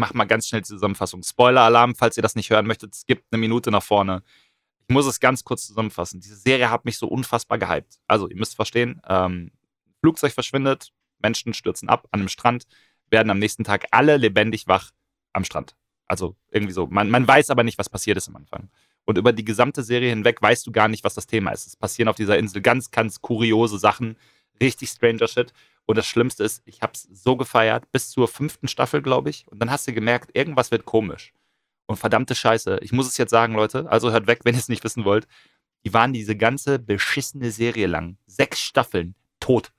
ich 0.00 0.08
mach 0.08 0.14
mal 0.14 0.24
ganz 0.24 0.48
schnell 0.48 0.62
die 0.62 0.66
Zusammenfassung. 0.66 1.22
Spoiler-Alarm, 1.22 1.94
falls 1.94 2.16
ihr 2.16 2.22
das 2.22 2.34
nicht 2.34 2.48
hören 2.48 2.66
möchtet, 2.66 2.94
es 2.94 3.04
gibt 3.04 3.26
eine 3.30 3.38
Minute 3.38 3.70
nach 3.70 3.82
vorne. 3.82 4.22
Ich 4.88 4.94
muss 4.94 5.04
es 5.04 5.20
ganz 5.20 5.44
kurz 5.44 5.66
zusammenfassen. 5.66 6.20
Diese 6.20 6.36
Serie 6.36 6.70
hat 6.70 6.86
mich 6.86 6.96
so 6.96 7.06
unfassbar 7.06 7.58
gehypt. 7.58 7.98
Also, 8.06 8.26
ihr 8.26 8.36
müsst 8.36 8.56
verstehen, 8.56 9.02
ähm, 9.06 9.52
Flugzeug 10.00 10.32
verschwindet, 10.32 10.90
Menschen 11.18 11.52
stürzen 11.52 11.90
ab 11.90 12.08
an 12.12 12.20
einem 12.20 12.30
Strand, 12.30 12.64
werden 13.10 13.28
am 13.28 13.38
nächsten 13.38 13.62
Tag 13.62 13.88
alle 13.90 14.16
lebendig 14.16 14.66
wach 14.68 14.90
am 15.34 15.44
Strand. 15.44 15.76
Also 16.06 16.34
irgendwie 16.50 16.72
so. 16.72 16.86
Man, 16.86 17.10
man 17.10 17.28
weiß 17.28 17.50
aber 17.50 17.62
nicht, 17.62 17.76
was 17.76 17.90
passiert 17.90 18.16
ist 18.16 18.28
am 18.28 18.36
Anfang. 18.36 18.70
Und 19.04 19.18
über 19.18 19.34
die 19.34 19.44
gesamte 19.44 19.82
Serie 19.82 20.08
hinweg 20.08 20.40
weißt 20.40 20.66
du 20.66 20.72
gar 20.72 20.88
nicht, 20.88 21.04
was 21.04 21.14
das 21.14 21.26
Thema 21.26 21.50
ist. 21.50 21.66
Es 21.66 21.76
passieren 21.76 22.08
auf 22.08 22.16
dieser 22.16 22.38
Insel 22.38 22.62
ganz, 22.62 22.90
ganz 22.90 23.20
kuriose 23.20 23.78
Sachen. 23.78 24.16
Richtig 24.62 24.88
stranger 24.88 25.28
Shit. 25.28 25.52
Und 25.90 25.96
das 25.96 26.06
Schlimmste 26.06 26.44
ist, 26.44 26.62
ich 26.66 26.82
habe 26.82 26.92
es 26.94 27.02
so 27.02 27.36
gefeiert, 27.36 27.90
bis 27.90 28.10
zur 28.10 28.28
fünften 28.28 28.68
Staffel, 28.68 29.02
glaube 29.02 29.28
ich. 29.28 29.44
Und 29.48 29.58
dann 29.58 29.72
hast 29.72 29.88
du 29.88 29.92
gemerkt, 29.92 30.30
irgendwas 30.34 30.70
wird 30.70 30.84
komisch. 30.84 31.32
Und 31.86 31.96
verdammte 31.96 32.36
Scheiße. 32.36 32.78
Ich 32.80 32.92
muss 32.92 33.08
es 33.08 33.16
jetzt 33.16 33.30
sagen, 33.30 33.54
Leute. 33.54 33.90
Also 33.90 34.12
hört 34.12 34.28
weg, 34.28 34.42
wenn 34.44 34.54
ihr 34.54 34.60
es 34.60 34.68
nicht 34.68 34.84
wissen 34.84 35.04
wollt. 35.04 35.26
Die 35.84 35.92
waren 35.92 36.12
diese 36.12 36.36
ganze 36.36 36.78
beschissene 36.78 37.50
Serie 37.50 37.88
lang. 37.88 38.18
Sechs 38.26 38.60
Staffeln. 38.60 39.16
Tot. 39.40 39.72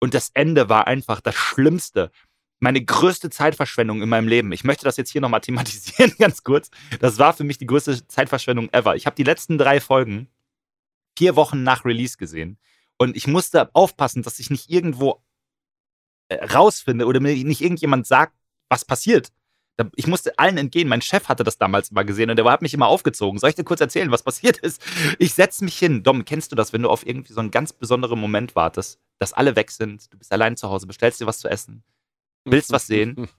Und 0.00 0.14
das 0.14 0.32
Ende 0.34 0.68
war 0.68 0.88
einfach 0.88 1.20
das 1.20 1.36
Schlimmste. 1.36 2.10
Meine 2.58 2.84
größte 2.84 3.30
Zeitverschwendung 3.30 4.02
in 4.02 4.08
meinem 4.08 4.26
Leben. 4.26 4.50
Ich 4.50 4.64
möchte 4.64 4.84
das 4.84 4.96
jetzt 4.96 5.12
hier 5.12 5.20
nochmal 5.20 5.40
thematisieren, 5.42 6.12
ganz 6.18 6.42
kurz. 6.42 6.72
Das 6.98 7.20
war 7.20 7.34
für 7.34 7.44
mich 7.44 7.58
die 7.58 7.66
größte 7.66 8.04
Zeitverschwendung 8.08 8.68
ever. 8.72 8.96
Ich 8.96 9.06
habe 9.06 9.14
die 9.14 9.22
letzten 9.22 9.58
drei 9.58 9.80
Folgen 9.80 10.26
vier 11.16 11.36
Wochen 11.36 11.62
nach 11.62 11.84
Release 11.84 12.16
gesehen. 12.16 12.58
Und 13.00 13.16
ich 13.16 13.26
musste 13.26 13.74
aufpassen, 13.74 14.22
dass 14.22 14.38
ich 14.38 14.50
nicht 14.50 14.68
irgendwo 14.68 15.22
äh, 16.28 16.44
rausfinde 16.44 17.06
oder 17.06 17.18
mir 17.18 17.34
nicht 17.34 17.62
irgendjemand 17.62 18.06
sagt, 18.06 18.34
was 18.68 18.84
passiert. 18.84 19.32
Ich 19.96 20.06
musste 20.06 20.38
allen 20.38 20.58
entgehen. 20.58 20.86
Mein 20.86 21.00
Chef 21.00 21.26
hatte 21.26 21.42
das 21.42 21.56
damals 21.56 21.90
mal 21.92 22.04
gesehen 22.04 22.28
und 22.28 22.36
der 22.36 22.44
hat 22.44 22.60
mich 22.60 22.74
immer 22.74 22.88
aufgezogen. 22.88 23.38
Soll 23.38 23.48
ich 23.48 23.56
dir 23.56 23.64
kurz 23.64 23.80
erzählen, 23.80 24.10
was 24.10 24.22
passiert 24.22 24.58
ist? 24.62 24.82
Ich 25.18 25.32
setze 25.32 25.64
mich 25.64 25.78
hin. 25.78 26.02
Dom, 26.02 26.26
kennst 26.26 26.52
du 26.52 26.56
das, 26.56 26.74
wenn 26.74 26.82
du 26.82 26.90
auf 26.90 27.06
irgendwie 27.06 27.32
so 27.32 27.40
einen 27.40 27.50
ganz 27.50 27.72
besonderen 27.72 28.20
Moment 28.20 28.54
wartest, 28.54 29.00
dass 29.18 29.32
alle 29.32 29.56
weg 29.56 29.70
sind, 29.70 30.12
du 30.12 30.18
bist 30.18 30.30
allein 30.30 30.58
zu 30.58 30.68
Hause, 30.68 30.86
bestellst 30.86 31.22
dir 31.22 31.26
was 31.26 31.38
zu 31.38 31.48
essen, 31.48 31.82
willst 32.44 32.70
was 32.70 32.86
sehen? 32.86 33.28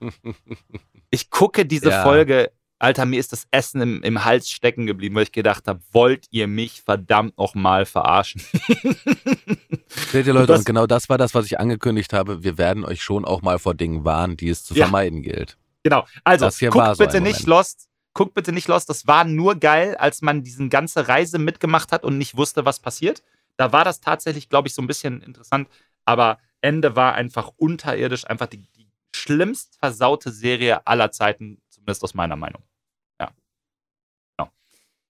Ich 1.14 1.28
gucke 1.28 1.66
diese 1.66 1.90
ja. 1.90 2.02
Folge 2.02 2.50
Alter, 2.82 3.06
mir 3.06 3.20
ist 3.20 3.30
das 3.30 3.46
Essen 3.52 3.80
im, 3.80 4.02
im 4.02 4.24
Hals 4.24 4.50
stecken 4.50 4.86
geblieben, 4.86 5.14
weil 5.14 5.22
ich 5.22 5.30
gedacht 5.30 5.68
habe, 5.68 5.80
wollt 5.92 6.26
ihr 6.32 6.48
mich 6.48 6.82
verdammt 6.82 7.38
nochmal 7.38 7.86
verarschen? 7.86 8.42
Seht 10.10 10.26
ihr 10.26 10.32
Leute, 10.32 10.52
und, 10.52 10.58
und, 10.58 10.66
genau 10.66 10.88
das 10.88 11.08
war 11.08 11.16
das, 11.16 11.32
was 11.32 11.46
ich 11.46 11.60
angekündigt 11.60 12.12
habe. 12.12 12.42
Wir 12.42 12.58
werden 12.58 12.84
euch 12.84 13.00
schon 13.00 13.24
auch 13.24 13.40
mal 13.40 13.60
vor 13.60 13.74
Dingen 13.74 14.04
warnen, 14.04 14.36
die 14.36 14.48
es 14.48 14.64
zu 14.64 14.74
ja. 14.74 14.86
vermeiden 14.86 15.22
gilt. 15.22 15.58
Genau. 15.84 16.08
Also, 16.24 16.48
guckt 16.70 16.98
bitte 16.98 17.18
so 17.18 17.22
nicht 17.22 17.46
Lost. 17.46 17.88
Guckt 18.14 18.34
bitte 18.34 18.50
nicht 18.50 18.66
Lost. 18.66 18.88
Das 18.88 19.06
war 19.06 19.22
nur 19.22 19.54
geil, 19.54 19.96
als 19.96 20.20
man 20.20 20.42
diese 20.42 20.68
ganze 20.68 21.06
Reise 21.06 21.38
mitgemacht 21.38 21.92
hat 21.92 22.02
und 22.02 22.18
nicht 22.18 22.36
wusste, 22.36 22.64
was 22.64 22.80
passiert. 22.80 23.22
Da 23.58 23.70
war 23.70 23.84
das 23.84 24.00
tatsächlich, 24.00 24.48
glaube 24.48 24.66
ich, 24.66 24.74
so 24.74 24.82
ein 24.82 24.88
bisschen 24.88 25.22
interessant. 25.22 25.68
Aber 26.04 26.38
Ende 26.60 26.96
war 26.96 27.14
einfach 27.14 27.52
unterirdisch, 27.56 28.26
einfach 28.26 28.48
die, 28.48 28.66
die 28.76 28.88
schlimmst 29.14 29.78
versaute 29.78 30.32
Serie 30.32 30.84
aller 30.84 31.12
Zeiten, 31.12 31.62
zumindest 31.70 32.02
aus 32.02 32.14
meiner 32.14 32.34
Meinung 32.34 32.64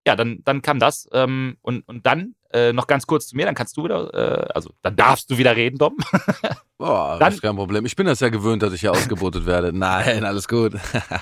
ja, 0.07 0.17
dann, 0.17 0.41
dann 0.45 0.63
kam 0.63 0.79
das. 0.79 1.09
Ähm, 1.13 1.57
und, 1.63 1.87
und 1.89 2.07
dann 2.07 2.35
äh, 2.53 2.73
noch 2.73 2.87
ganz 2.87 3.07
kurz 3.07 3.29
zu 3.29 3.37
mir, 3.37 3.47
dann 3.47 3.55
kannst 3.55 3.77
du 3.77 3.85
wieder, 3.85 4.13
äh, 4.13 4.53
also 4.53 4.71
dann 4.83 4.97
darfst 4.97 5.31
du 5.31 5.39
wieder 5.39 5.57
reden, 5.57 5.79
Dom. 5.79 5.97
Boah, 6.79 7.19
das 7.19 7.35
ist 7.35 7.43
kein 7.43 7.57
Problem. 7.57 7.87
Ich 7.87 7.97
bin 7.97 8.07
das 8.07 8.21
ja 8.21 8.29
gewöhnt, 8.29 8.63
dass 8.63 8.73
ich 8.73 8.81
hier 8.81 8.93
ausgebotet 8.93 9.47
werde. 9.47 9.73
Nein, 9.77 10.25
alles 10.25 10.49
gut. 10.49 10.75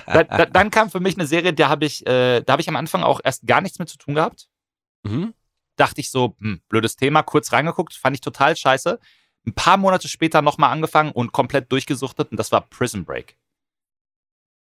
da, 0.07 0.23
da, 0.23 0.45
dann 0.45 0.71
kam 0.71 0.89
für 0.89 0.99
mich 0.99 1.15
eine 1.15 1.27
Serie, 1.27 1.53
da 1.53 1.69
habe 1.69 1.85
ich, 1.85 2.05
äh, 2.07 2.41
da 2.41 2.53
habe 2.53 2.61
ich 2.61 2.69
am 2.69 2.75
Anfang 2.75 3.03
auch 3.03 3.21
erst 3.23 3.45
gar 3.45 3.61
nichts 3.61 3.79
mit 3.79 3.89
zu 3.89 3.97
tun 3.97 4.15
gehabt. 4.15 4.47
Mhm. 5.03 5.33
Dachte 5.75 6.01
ich 6.01 6.11
so, 6.11 6.35
hm, 6.39 6.61
blödes 6.67 6.95
Thema, 6.95 7.23
kurz 7.23 7.53
reingeguckt, 7.53 7.93
fand 7.93 8.15
ich 8.15 8.21
total 8.21 8.55
scheiße. 8.55 8.99
Ein 9.45 9.53
paar 9.53 9.77
Monate 9.77 10.07
später 10.07 10.41
nochmal 10.41 10.71
angefangen 10.71 11.11
und 11.11 11.31
komplett 11.31 11.71
durchgesuchtet 11.71 12.31
und 12.31 12.37
das 12.37 12.51
war 12.51 12.61
Prison 12.61 13.05
Break. 13.05 13.37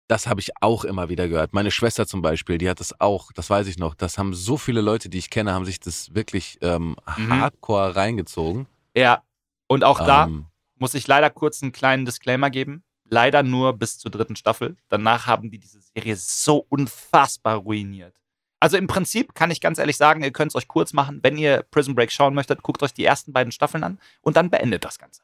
Das 0.07 0.27
habe 0.27 0.39
ich 0.39 0.51
auch 0.61 0.85
immer 0.85 1.09
wieder 1.09 1.27
gehört. 1.27 1.53
Meine 1.53 1.69
Schwester 1.69 2.07
zum 2.07 2.21
Beispiel, 2.21 2.57
die 2.57 2.69
hat 2.69 2.79
das 2.79 2.99
auch, 3.01 3.31
das 3.33 3.49
weiß 3.49 3.67
ich 3.67 3.77
noch. 3.77 3.93
Das 3.93 4.17
haben 4.17 4.33
so 4.33 4.57
viele 4.57 4.81
Leute, 4.81 5.09
die 5.09 5.17
ich 5.17 5.29
kenne, 5.29 5.53
haben 5.53 5.65
sich 5.65 5.79
das 5.79 6.15
wirklich 6.15 6.57
ähm, 6.61 6.95
mhm. 7.17 7.39
hardcore 7.39 7.95
reingezogen. 7.95 8.67
Ja, 8.95 9.23
und 9.67 9.83
auch 9.83 9.99
da 9.99 10.25
ähm, 10.25 10.45
muss 10.77 10.93
ich 10.93 11.07
leider 11.07 11.29
kurz 11.29 11.61
einen 11.61 11.73
kleinen 11.73 12.05
Disclaimer 12.05 12.49
geben. 12.49 12.83
Leider 13.09 13.43
nur 13.43 13.73
bis 13.73 13.99
zur 13.99 14.11
dritten 14.11 14.35
Staffel. 14.35 14.75
Danach 14.89 15.27
haben 15.27 15.49
die 15.49 15.59
diese 15.59 15.79
Serie 15.79 16.15
so 16.17 16.65
unfassbar 16.69 17.57
ruiniert. 17.57 18.13
Also 18.59 18.75
im 18.75 18.87
Prinzip 18.87 19.35
kann 19.35 19.51
ich 19.51 19.61
ganz 19.61 19.77
ehrlich 19.77 19.97
sagen, 19.97 20.23
ihr 20.23 20.31
könnt 20.31 20.51
es 20.51 20.55
euch 20.55 20.67
kurz 20.67 20.93
machen. 20.93 21.19
Wenn 21.21 21.37
ihr 21.37 21.63
Prison 21.69 21.95
Break 21.95 22.11
schauen 22.11 22.33
möchtet, 22.33 22.63
guckt 22.63 22.81
euch 22.81 22.93
die 22.93 23.05
ersten 23.05 23.31
beiden 23.31 23.51
Staffeln 23.51 23.83
an 23.83 23.99
und 24.21 24.35
dann 24.35 24.49
beendet 24.49 24.83
das 24.83 24.97
Ganze. 24.97 25.21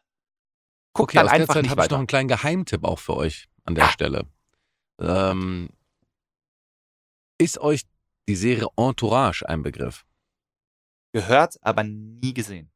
Guckt 0.93 1.12
okay, 1.12 1.17
dann 1.17 1.28
aus 1.28 1.34
einfach 1.34 1.54
der 1.56 1.63
Zeit 1.63 1.72
habe 1.72 1.84
ich 1.84 1.89
noch 1.89 1.98
einen 1.98 2.08
kleinen 2.08 2.28
Geheimtipp 2.28 2.84
auch 2.84 3.00
für 3.00 3.17
euch 3.17 3.50
an 3.65 3.76
der 3.76 3.86
ja. 3.86 3.91
Stelle. 3.91 4.26
Ähm, 5.04 5.70
ist 7.38 7.58
euch 7.60 7.84
die 8.28 8.36
Serie 8.36 8.68
Entourage 8.78 9.44
ein 9.48 9.63
Begriff? 9.63 10.06
Gehört, 11.13 11.58
aber 11.62 11.84
nie 11.84 12.34
gesehen. 12.34 12.72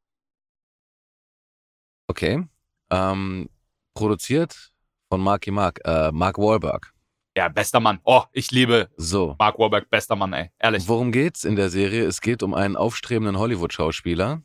Okay. 2.07 2.45
Ähm, 2.89 3.49
produziert 3.93 4.71
von 5.09 5.21
Marky 5.21 5.51
Mark, 5.51 5.79
äh, 5.85 6.11
Mark 6.11 6.37
Wahlberg. 6.37 6.93
Ja, 7.35 7.49
bester 7.49 7.79
Mann. 7.79 7.99
Oh, 8.03 8.23
ich 8.31 8.51
liebe 8.51 8.89
so. 8.97 9.35
Mark 9.37 9.59
Wahlberg, 9.59 9.89
bester 9.89 10.15
Mann, 10.15 10.33
ey. 10.33 10.49
Ehrlich. 10.59 10.87
Worum 10.87 11.11
geht's 11.11 11.43
in 11.43 11.55
der 11.55 11.69
Serie? 11.69 12.05
Es 12.05 12.21
geht 12.21 12.41
um 12.41 12.53
einen 12.53 12.75
aufstrebenden 12.75 13.37
Hollywood-Schauspieler, 13.37 14.41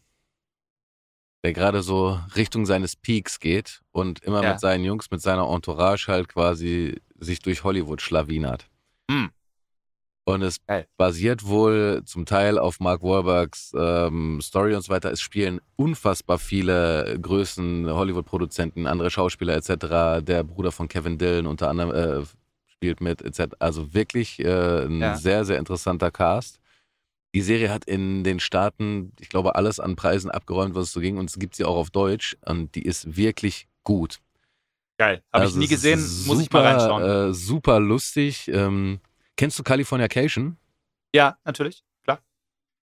der 1.43 1.53
gerade 1.53 1.83
so 1.83 2.19
Richtung 2.37 2.67
seines 2.67 2.97
Peaks 2.97 3.41
geht 3.41 3.83
und 3.91 4.21
immer 4.21 4.43
ja. 4.43 4.53
mit 4.53 4.61
seinen 4.61 4.85
Jungs, 4.85 5.11
mit 5.11 5.21
seiner 5.21 5.49
Entourage 5.49 6.07
halt 6.09 6.29
quasi 6.29 7.01
sich 7.19 7.41
durch 7.41 7.65
Hollywood 7.65 8.01
schlawinert. 8.01 8.69
Mm. 9.09 9.27
Und 10.25 10.43
es 10.43 10.65
Geil. 10.67 10.87
basiert 10.97 11.45
wohl 11.47 12.03
zum 12.05 12.27
Teil 12.27 12.57
auf 12.57 12.79
Mark 12.79 13.03
Wahlbergs 13.03 13.73
ähm, 13.77 14.41
Story 14.41 14.75
und 14.77 14.83
so 14.83 14.93
weiter. 14.93 15.11
Es 15.11 15.21
spielen 15.21 15.61
unfassbar 15.75 16.39
viele 16.39 17.19
Größen, 17.21 17.91
Hollywood-Produzenten, 17.91 18.87
andere 18.87 19.11
Schauspieler 19.11 19.57
etc. 19.57 20.25
Der 20.25 20.45
Bruder 20.45 20.71
von 20.71 20.87
Kevin 20.87 21.19
Dillon 21.19 21.49
unter 21.49 21.69
anderem 21.69 22.23
äh, 22.23 22.25
spielt 22.69 23.01
mit 23.01 23.21
etc. 23.21 23.57
Also 23.59 23.95
wirklich 23.95 24.39
äh, 24.39 24.85
ein 24.85 25.01
ja. 25.01 25.17
sehr, 25.17 25.45
sehr 25.45 25.59
interessanter 25.59 26.13
Cast. 26.13 26.61
Die 27.35 27.41
Serie 27.41 27.71
hat 27.71 27.85
in 27.87 28.25
den 28.25 28.41
Staaten, 28.41 29.13
ich 29.19 29.29
glaube, 29.29 29.55
alles 29.55 29.81
an 29.81 29.97
Preisen 29.97 30.31
abgeräumt, 30.31 30.75
was 30.75 30.89
es 30.89 30.93
so 30.93 31.01
ging. 31.01 31.17
Und 31.17 31.31
es 31.31 31.39
gibt 31.39 31.55
sie 31.55 31.65
auch 31.65 31.77
auf 31.77 31.91
Deutsch. 31.91 32.37
Und 32.45 32.75
die 32.75 32.83
ist 32.83 33.17
wirklich 33.17 33.69
gut. 33.85 34.21
Geil. 34.99 35.23
Habe 35.33 35.45
also 35.45 35.55
ich 35.55 35.61
nie 35.61 35.69
gesehen, 35.69 36.01
muss 36.27 36.41
ich 36.41 36.51
mal 36.51 36.65
reinschauen. 36.65 37.31
Äh, 37.31 37.35
super 37.35 37.81
lustig. 37.81 38.49
Ähm, 38.49 39.01
kennst 39.37 39.59
du 39.59 39.63
Californication? 39.63 40.57
Ja, 41.15 41.37
natürlich, 41.45 41.83
klar. 42.05 42.21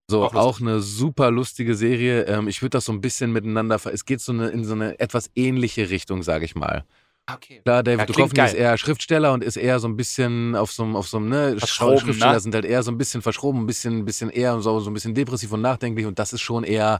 So, 0.09 0.23
auch, 0.23 0.33
auch 0.35 0.59
eine 0.59 0.81
super 0.81 1.31
lustige 1.31 1.75
Serie. 1.75 2.23
Ähm, 2.23 2.47
ich 2.47 2.61
würde 2.61 2.71
das 2.71 2.85
so 2.85 2.91
ein 2.91 3.01
bisschen 3.01 3.31
miteinander, 3.31 3.79
es 3.85 4.05
geht 4.05 4.21
so 4.21 4.31
eine, 4.31 4.49
in 4.49 4.65
so 4.65 4.73
eine 4.73 4.99
etwas 4.99 5.31
ähnliche 5.35 5.89
Richtung, 5.89 6.23
sage 6.23 6.45
ich 6.45 6.55
mal. 6.55 6.85
Ah, 7.29 7.35
okay. 7.35 7.61
Klar, 7.63 7.83
David 7.83 7.99
ja, 7.99 8.05
Duchovny 8.05 8.43
ist 8.43 8.53
eher 8.53 8.77
Schriftsteller 8.77 9.33
und 9.33 9.43
ist 9.43 9.55
eher 9.55 9.79
so 9.79 9.87
ein 9.87 9.95
bisschen 9.95 10.55
auf 10.55 10.71
so 10.71 10.83
einem, 10.83 10.95
auf 10.95 11.07
so 11.07 11.17
einem, 11.17 11.29
ne, 11.29 11.57
Schriftsteller 11.59 12.33
ne? 12.33 12.39
sind 12.39 12.55
halt 12.55 12.65
eher 12.65 12.81
so 12.81 12.91
ein 12.91 12.97
bisschen 12.97 13.21
verschroben, 13.21 13.61
ein 13.61 13.67
bisschen, 13.67 13.99
ein 13.99 14.05
bisschen 14.05 14.29
eher 14.29 14.59
so, 14.61 14.79
so 14.79 14.89
ein 14.89 14.93
bisschen 14.93 15.13
depressiv 15.13 15.51
und 15.51 15.61
nachdenklich 15.61 16.05
und 16.05 16.17
das 16.17 16.33
ist 16.33 16.41
schon 16.41 16.63
eher 16.63 16.99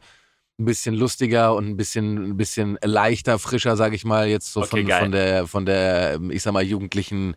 ein 0.60 0.66
bisschen 0.66 0.94
lustiger 0.94 1.56
und 1.56 1.68
ein 1.68 1.78
bisschen, 1.78 2.32
ein 2.32 2.38
bisschen 2.38 2.78
leichter, 2.84 3.40
frischer, 3.40 3.76
sage 3.76 3.96
ich 3.96 4.06
mal, 4.06 4.28
jetzt 4.28 4.54
so 4.54 4.62
okay, 4.62 4.86
von, 4.86 5.00
von 5.00 5.12
der, 5.12 5.48
von 5.48 5.66
der, 5.66 6.20
ich 6.30 6.44
sag 6.44 6.54
mal, 6.54 6.64
jugendlichen, 6.64 7.36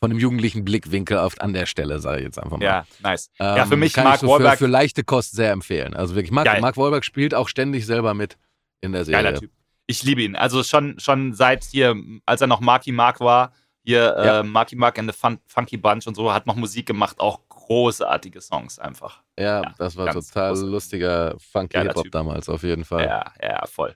von 0.00 0.10
dem 0.10 0.18
jugendlichen 0.18 0.64
Blickwinkel 0.64 1.16
oft 1.16 1.40
an 1.40 1.54
der 1.54 1.66
Stelle, 1.66 2.00
sage 2.00 2.18
ich 2.18 2.24
jetzt 2.24 2.38
einfach 2.38 2.58
mal. 2.58 2.64
Ja, 2.64 2.86
nice. 3.00 3.30
Ähm, 3.38 3.56
ja, 3.56 3.66
für 3.66 3.76
mich 3.76 3.94
kann 3.94 4.04
Mark 4.04 4.16
ich 4.16 4.20
so 4.20 4.28
Wahlberg 4.28 4.58
für, 4.58 4.64
für, 4.64 4.70
leichte 4.70 5.04
Kost 5.04 5.32
sehr 5.32 5.52
empfehlen. 5.52 5.94
Also 5.94 6.14
wirklich, 6.14 6.32
Mark, 6.32 6.60
Mark 6.60 6.76
Wahlberg 6.76 7.04
spielt 7.04 7.32
auch 7.32 7.48
ständig 7.48 7.86
selber 7.86 8.12
mit 8.12 8.36
in 8.82 8.92
der 8.92 9.04
Serie. 9.04 9.22
Geiler 9.22 9.40
Typ. 9.40 9.50
Ich 9.86 10.02
liebe 10.02 10.22
ihn. 10.22 10.36
Also 10.36 10.62
schon, 10.62 10.98
schon 10.98 11.34
seit 11.34 11.64
hier, 11.64 11.94
als 12.26 12.40
er 12.40 12.46
noch 12.46 12.60
Marky 12.60 12.92
Mark 12.92 13.20
war, 13.20 13.52
hier 13.82 14.00
ja. 14.00 14.40
äh, 14.40 14.42
Marky 14.42 14.76
Mark 14.76 14.98
and 14.98 15.12
the 15.12 15.16
Fun 15.16 15.38
Funky 15.46 15.76
Bunch 15.76 16.06
und 16.06 16.14
so, 16.14 16.32
hat 16.32 16.46
noch 16.46 16.56
Musik 16.56 16.86
gemacht, 16.86 17.20
auch 17.20 17.40
großartige 17.48 18.40
Songs 18.40 18.78
einfach. 18.78 19.22
Ja, 19.38 19.62
ja 19.62 19.74
das 19.78 19.96
war 19.96 20.06
total 20.06 20.50
großartig. 20.50 20.72
lustiger 20.72 21.36
Funky 21.38 21.78
Hip-Hop 21.78 22.10
damals, 22.10 22.48
auf 22.48 22.62
jeden 22.62 22.84
Fall. 22.84 23.04
Ja, 23.04 23.32
ja, 23.42 23.66
voll. 23.66 23.94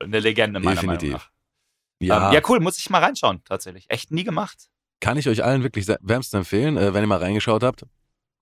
Eine 0.00 0.20
Legende 0.20 0.58
meiner 0.58 0.74
Definitiv. 0.74 1.12
Meinung 1.12 1.22
nach. 1.22 1.30
Ja. 2.00 2.28
Ähm, 2.28 2.34
ja, 2.34 2.40
cool, 2.48 2.60
muss 2.60 2.78
ich 2.78 2.90
mal 2.90 3.02
reinschauen, 3.02 3.42
tatsächlich. 3.44 3.86
Echt 3.88 4.10
nie 4.10 4.24
gemacht. 4.24 4.68
Kann 5.00 5.16
ich 5.16 5.28
euch 5.28 5.44
allen 5.44 5.62
wirklich 5.62 5.86
wärmstens 5.86 6.38
empfehlen, 6.38 6.76
äh, 6.76 6.92
wenn 6.92 7.04
ihr 7.04 7.08
mal 7.08 7.18
reingeschaut 7.18 7.62
habt. 7.62 7.84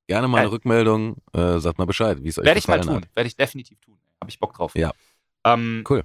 Gerne 0.07 0.29
mal 0.29 0.39
eine 0.39 0.51
Rückmeldung, 0.51 1.17
äh, 1.33 1.59
sagt 1.59 1.79
mal 1.79 1.85
Bescheid, 1.85 2.23
wie 2.23 2.29
es 2.29 2.39
euch 2.39 2.45
Werde 2.45 2.59
ich 2.59 2.69
mal 2.69 2.81
tun, 2.81 3.05
werde 3.15 3.27
ich 3.27 3.37
definitiv 3.37 3.81
tun. 3.81 3.99
Habe 4.21 4.31
ich 4.31 4.39
Bock 4.39 4.55
drauf. 4.55 4.75
Ja. 4.75 4.93
Ähm, 5.45 5.85
Cool. 5.89 6.05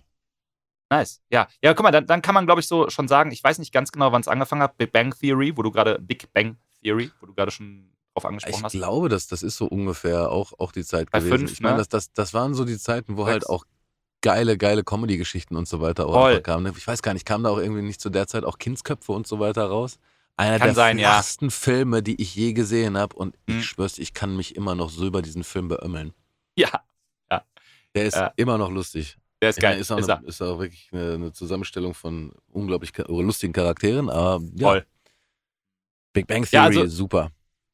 Nice. 0.91 1.21
Ja, 1.31 1.47
ja, 1.63 1.73
guck 1.73 1.83
mal, 1.83 1.91
dann, 1.91 2.05
dann 2.05 2.21
kann 2.21 2.35
man, 2.35 2.45
glaube 2.45 2.59
ich, 2.61 2.67
so 2.67 2.89
schon 2.89 3.07
sagen, 3.07 3.31
ich 3.31 3.41
weiß 3.43 3.57
nicht 3.59 3.71
ganz 3.71 3.91
genau, 3.91 4.11
wann 4.11 4.21
es 4.21 4.27
angefangen 4.27 4.61
hat. 4.61 4.77
Big 4.77 4.91
Bang 4.91 5.15
Theory, 5.17 5.55
wo 5.55 5.61
du 5.63 5.71
gerade, 5.71 5.97
Big 5.99 6.31
Bang 6.33 6.57
Theory, 6.83 7.09
wo 7.21 7.27
du 7.27 7.33
gerade 7.33 7.49
schon 7.49 7.89
drauf 8.13 8.25
angesprochen 8.25 8.55
Ich 8.57 8.63
hast. 8.65 8.71
glaube, 8.73 9.07
dass 9.07 9.25
das 9.27 9.41
ist 9.41 9.55
so 9.55 9.65
ungefähr 9.67 10.29
auch, 10.29 10.51
auch 10.59 10.73
die 10.73 10.83
Zeit 10.83 11.09
Bei 11.09 11.19
gewesen. 11.19 11.37
fünf, 11.39 11.51
ich 11.53 11.61
meine, 11.61 11.75
ne? 11.75 11.77
das, 11.79 11.87
das, 11.87 12.11
das 12.13 12.33
waren 12.33 12.53
so 12.53 12.65
die 12.65 12.77
Zeiten, 12.77 13.15
wo 13.15 13.21
Sechs. 13.23 13.31
halt 13.31 13.47
auch 13.49 13.63
geile, 14.21 14.57
geile 14.57 14.83
Comedy-Geschichten 14.83 15.55
und 15.55 15.67
so 15.67 15.79
weiter 15.79 16.07
auch 16.07 16.43
kamen. 16.43 16.63
ne? 16.65 16.73
Ich 16.77 16.85
weiß 16.85 17.01
gar 17.01 17.13
nicht, 17.13 17.25
kam 17.25 17.43
da 17.43 17.49
auch 17.51 17.57
irgendwie 17.57 17.81
nicht 17.83 18.01
zu 18.01 18.09
der 18.09 18.27
Zeit 18.27 18.43
auch 18.43 18.57
Kindsköpfe 18.57 19.13
und 19.13 19.25
so 19.27 19.39
weiter 19.39 19.65
raus? 19.65 19.97
Einer 20.35 20.57
Kann 20.59 20.67
der 20.67 20.75
sein, 20.75 20.99
ja. 20.99 21.21
Filme, 21.49 22.03
die 22.03 22.21
ich 22.21 22.35
je 22.35 22.51
gesehen 22.53 22.97
habe 22.97 23.15
und 23.15 23.37
Mhm. 23.47 23.59
ich 23.59 23.65
schwör's, 23.65 23.97
ich 23.97 24.13
kann 24.13 24.35
mich 24.35 24.55
immer 24.57 24.75
noch 24.75 24.89
so 24.89 25.05
über 25.05 25.21
diesen 25.21 25.43
Film 25.45 25.69
beömmeln. 25.69 26.13
Ja, 26.57 26.83
Der 27.93 28.05
ist 28.05 28.15
Ja. 28.15 28.31
immer 28.37 28.57
noch 28.57 28.69
lustig. 28.71 29.17
Der 29.41 29.49
ist 29.49 29.59
geil. 29.59 29.79
Ist 29.79 29.91
auch, 29.91 29.97
Ist 29.97 30.09
eine, 30.09 30.27
ist 30.27 30.41
auch 30.41 30.59
wirklich 30.59 30.89
eine, 30.91 31.13
eine 31.13 31.33
Zusammenstellung 31.33 31.93
von 31.93 32.31
unglaublich 32.49 32.91
lustigen 33.07 33.53
Charakteren, 33.53 34.09
aber 34.09 34.41
ja, 34.55 34.67
Voll. 34.67 34.85
Big 36.13 36.27
Bang 36.27 36.43
Ja, 36.51 36.67
Theory, 36.69 36.81
also- 36.83 36.95
super. 36.95 37.31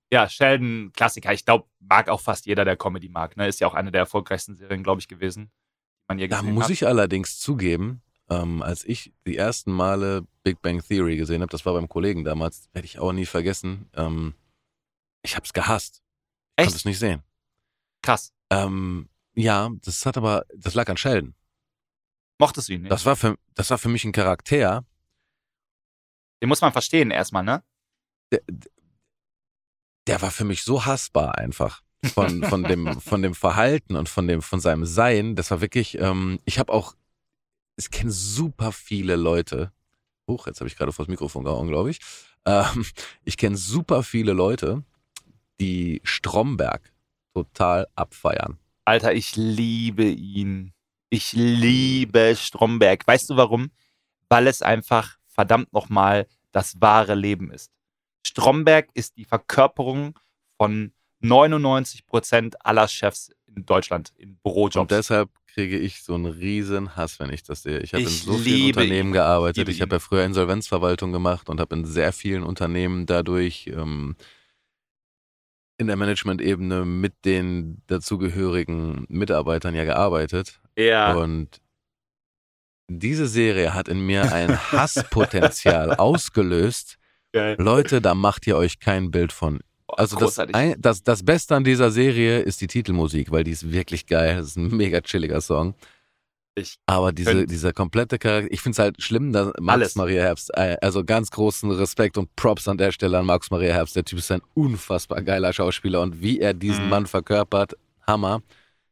Ja, 0.09 0.29
Sheldon, 0.29 0.91
Klassiker. 0.95 1.33
Ich 1.33 1.43
glaube, 1.43 1.67
mag 1.79 2.07
auch 2.07 2.21
fast 2.21 2.45
jeder, 2.45 2.63
der 2.63 2.77
Comedy 2.77 3.09
mag. 3.09 3.35
Ne? 3.35 3.45
Ist 3.47 3.59
ja 3.59 3.67
auch 3.67 3.73
eine 3.73 3.91
der 3.91 3.99
erfolgreichsten 4.01 4.55
Serien, 4.55 4.81
glaube 4.81 5.01
ich, 5.01 5.09
gewesen, 5.09 5.51
die 5.51 6.05
man 6.07 6.17
je 6.19 6.27
Da 6.29 6.39
gesehen 6.39 6.53
muss 6.53 6.63
hat. 6.65 6.69
ich 6.71 6.87
allerdings 6.87 7.39
zugeben, 7.39 8.01
ähm, 8.29 8.61
als 8.61 8.85
ich 8.85 9.11
die 9.25 9.35
ersten 9.35 9.71
Male 9.73 10.25
Big 10.43 10.61
Bang 10.61 10.81
Theory 10.81 11.17
gesehen 11.17 11.41
habe, 11.41 11.49
das 11.51 11.65
war 11.65 11.73
beim 11.73 11.89
Kollegen 11.89 12.23
damals, 12.23 12.69
werde 12.71 12.85
ich 12.85 12.99
auch 12.99 13.11
nie 13.11 13.25
vergessen, 13.25 13.89
ähm, 13.95 14.33
ich 15.23 15.35
habe 15.35 15.43
es 15.45 15.51
gehasst. 15.51 16.01
Ich 16.57 16.63
konnte 16.63 16.77
es 16.77 16.85
nicht 16.85 16.99
sehen. 16.99 17.21
Krass. 18.01 18.31
Ähm, 18.49 19.09
ja, 19.35 19.69
das 19.83 20.05
hat 20.05 20.15
aber, 20.15 20.45
das 20.55 20.73
lag 20.73 20.87
an 20.87 20.95
Sheldon. 20.95 21.33
Mochtest 22.39 22.69
du 22.69 22.73
ihn? 22.73 22.83
Ne? 22.83 22.89
Das 22.89 23.05
war 23.05 23.15
für, 23.15 23.37
das 23.55 23.69
war 23.69 23.77
für 23.77 23.89
mich 23.89 24.05
ein 24.05 24.11
Charakter, 24.11 24.85
Den 26.41 26.49
muss 26.49 26.61
man 26.61 26.71
verstehen 26.71 27.11
erstmal, 27.11 27.43
ne? 27.43 27.63
der, 28.31 28.41
der 30.07 30.21
war 30.21 30.31
für 30.31 30.45
mich 30.45 30.63
so 30.63 30.85
hassbar 30.85 31.37
einfach. 31.37 31.81
Von, 32.13 32.43
von, 32.43 32.63
dem, 32.63 33.01
von 33.01 33.21
dem 33.21 33.33
Verhalten 33.33 33.95
und 33.95 34.07
von, 34.07 34.27
dem, 34.27 34.41
von 34.41 34.59
seinem 34.59 34.85
Sein. 34.85 35.35
Das 35.35 35.49
war 35.51 35.61
wirklich, 35.61 35.97
ähm, 35.97 36.39
ich 36.45 36.59
habe 36.59 36.71
auch, 36.71 36.95
ich 37.75 37.89
kenne 37.89 38.11
super 38.11 38.71
viele 38.71 39.15
Leute. 39.15 39.71
Huch, 40.27 40.47
jetzt 40.47 40.59
habe 40.59 40.67
ich 40.67 40.75
gerade 40.75 40.91
vors 40.91 41.07
Mikrofon 41.07 41.43
gehauen, 41.43 41.67
glaube 41.67 41.89
ich. 41.89 41.99
Ähm, 42.45 42.85
ich 43.23 43.35
kenne 43.37 43.57
super 43.57 44.03
viele 44.03 44.33
Leute, 44.33 44.83
die 45.59 46.01
Stromberg 46.03 46.93
total 47.33 47.87
abfeiern. 47.95 48.59
Alter, 48.85 49.13
ich 49.13 49.35
liebe 49.35 50.05
ihn. 50.05 50.73
Ich 51.09 51.33
liebe 51.33 52.35
Stromberg. 52.37 53.05
Weißt 53.07 53.29
du 53.29 53.37
warum? 53.37 53.71
Weil 54.29 54.47
es 54.47 54.61
einfach 54.61 55.17
verdammt 55.27 55.71
nochmal 55.73 56.27
das 56.51 56.81
wahre 56.81 57.15
Leben 57.15 57.51
ist. 57.51 57.71
Stromberg 58.25 58.89
ist 58.93 59.15
die 59.17 59.25
Verkörperung 59.25 60.17
von 60.57 60.91
99% 61.23 62.55
aller 62.59 62.87
Chefs 62.87 63.31
in 63.55 63.65
Deutschland 63.65 64.11
in 64.17 64.31
Und 64.31 64.43
Bürojobs. 64.43 64.89
deshalb 64.89 65.29
kriege 65.47 65.77
ich 65.77 66.03
so 66.03 66.13
einen 66.13 66.25
riesen 66.25 66.95
Hass, 66.95 67.19
wenn 67.19 67.31
ich 67.31 67.43
das 67.43 67.63
sehe. 67.63 67.79
Ich 67.79 67.93
habe 67.93 68.03
in 68.03 68.09
Ich 68.09 68.23
so 68.23 68.33
vielen 68.37 68.67
Unternehmen 68.67 69.09
ihn. 69.09 69.13
gearbeitet. 69.13 69.57
Liebe 69.57 69.71
Ich 69.71 69.81
habe 69.81 69.95
ja 69.95 69.99
früher 69.99 70.23
Insolvenzverwaltung 70.25 71.11
gemacht 71.11 71.49
und 71.49 71.59
habe 71.59 71.75
in 71.75 71.85
sehr 71.85 72.11
vielen 72.11 72.43
Unternehmen 72.43 73.05
dadurch 73.05 73.67
ähm, 73.67 74.15
in 75.77 75.87
der 75.87 75.95
Management-Ebene 75.95 76.85
mit 76.85 77.13
den 77.25 77.81
dazugehörigen 77.87 79.05
Mitarbeitern 79.09 79.73
ja 79.73 79.85
gearbeitet. 79.85 80.59
Ja. 80.77 81.13
Und 81.13 81.61
diese 82.89 83.27
Serie 83.27 83.73
hat 83.73 83.87
in 83.87 83.99
mir 83.99 84.31
ein 84.31 84.57
Hasspotenzial 84.71 85.95
ausgelöst. 85.95 86.97
Geil. 87.33 87.55
Leute, 87.59 88.01
da 88.01 88.15
macht 88.15 88.47
ihr 88.47 88.55
euch 88.55 88.79
kein 88.79 89.11
Bild 89.11 89.33
von. 89.33 89.59
Also 89.89 90.17
das, 90.17 90.37
ein, 90.39 90.75
das, 90.79 91.03
das 91.03 91.23
Beste 91.23 91.55
an 91.55 91.63
dieser 91.63 91.91
Serie 91.91 92.39
ist 92.39 92.61
die 92.61 92.67
Titelmusik, 92.67 93.31
weil 93.31 93.43
die 93.43 93.51
ist 93.51 93.71
wirklich 93.71 94.05
geil. 94.05 94.37
Das 94.37 94.47
ist 94.47 94.57
ein 94.57 94.75
mega 94.75 95.01
chilliger 95.01 95.41
Song. 95.41 95.75
Ich 96.55 96.77
Aber 96.87 97.11
diese, 97.11 97.45
dieser 97.45 97.71
komplette 97.71 98.17
Charakter, 98.17 98.51
ich 98.51 98.61
finde 98.61 98.73
es 98.73 98.79
halt 98.79 99.01
schlimm, 99.01 99.31
dass 99.31 99.53
Max 99.59 99.75
Alles. 99.75 99.95
Maria 99.95 100.23
Herbst, 100.23 100.49
äh, 100.55 100.75
also 100.81 101.03
ganz 101.05 101.29
großen 101.29 101.69
Respekt 101.71 102.17
und 102.17 102.35
Props 102.35 102.67
an 102.67 102.77
der 102.77 102.91
Stelle 102.91 103.19
an 103.19 103.25
Max 103.27 103.51
Maria 103.51 103.73
Herbst. 103.73 103.95
Der 103.95 104.03
Typ 104.03 104.19
ist 104.19 104.31
ein 104.31 104.41
unfassbar 104.55 105.21
geiler 105.21 105.53
Schauspieler 105.53 106.01
und 106.01 106.21
wie 106.21 106.39
er 106.39 106.53
diesen 106.53 106.85
Mhm. 106.85 106.89
Mann 106.89 107.05
verkörpert, 107.05 107.75
Hammer. 108.07 108.41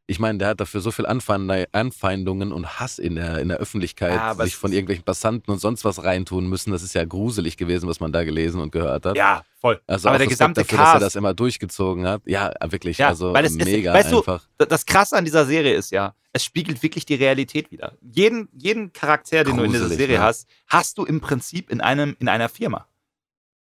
Ich 0.08 0.20
meine, 0.20 0.38
der 0.38 0.50
hat 0.50 0.60
dafür 0.60 0.82
so 0.82 0.91
viel 0.91 1.08
Anfeindungen 1.08 2.52
und 2.52 2.80
Hass 2.80 3.00
in 3.00 3.15
der, 3.15 3.39
in 3.39 3.48
der 3.48 3.58
Öffentlichkeit, 3.58 4.13
Ja, 4.13 4.36
sich 4.36 4.56
von 4.56 4.70
ist- 4.72 4.76
irgendwelchen 4.76 5.04
Passanten 5.04 5.52
und 5.52 5.58
sonst 5.60 5.84
was 5.84 6.04
reintun 6.04 6.48
müssen. 6.48 6.72
Das 6.72 6.84
ist 6.84 6.94
ja 6.94 7.06
gruselig 7.06 7.58
gewesen, 7.58 7.89
was 7.89 8.00
man 8.00 8.12
da 8.12 8.24
gelesen 8.24 8.62
und 8.62 8.72
gehört 8.72 9.06
hat. 9.06 9.18
ja, 9.18 9.44
voll. 9.60 9.82
Also 9.88 10.10
aber 10.10 10.20
der 10.20 10.28
gesamte 10.28 10.62
dafür, 10.62 10.78
dass 10.78 10.88
er 10.88 10.91
Cast. 10.94 11.04
das 11.06 11.15
immer 11.15 11.34
durchgezogen 11.34 12.06
hat. 12.06 12.22
Ja, 12.26 12.52
wirklich. 12.70 13.00
Ja, 13.00 13.08
also 13.08 13.34
weil 13.34 13.46
es 13.46 13.56
ist- 13.56 13.65
mega 13.65 13.94
weißt 13.94 14.12
du, 14.12 14.18
einfach. 14.20 14.48
D- 14.62 14.65
Das 14.68 14.86
Krasse 14.86 15.15
an 15.18 15.26
dieser 15.26 15.46
Serie 15.46 15.74
ist 15.74 15.91
ja, 15.91 16.13
es 16.34 16.44
spiegelt 16.46 16.84
wirklich 16.84 17.06
die 17.06 17.15
Realität 17.15 17.72
wieder. 17.72 17.94
Jeden, 18.02 18.48
jeden 18.54 18.94
Charakter, 18.94 19.44
den 19.44 19.58
du 19.58 19.63
in 19.63 19.72
dieser 19.72 19.86
Gruselig, 19.86 19.98
Serie 20.00 20.18
ne? 20.20 20.24
hast, 20.24 20.48
hast 20.68 20.98
du 21.00 21.06
im 21.06 21.20
Prinzip 21.20 21.72
in, 21.72 21.82
einem, 21.82 22.15
in 22.20 22.28
einer 22.30 22.50
Firma. 22.50 22.88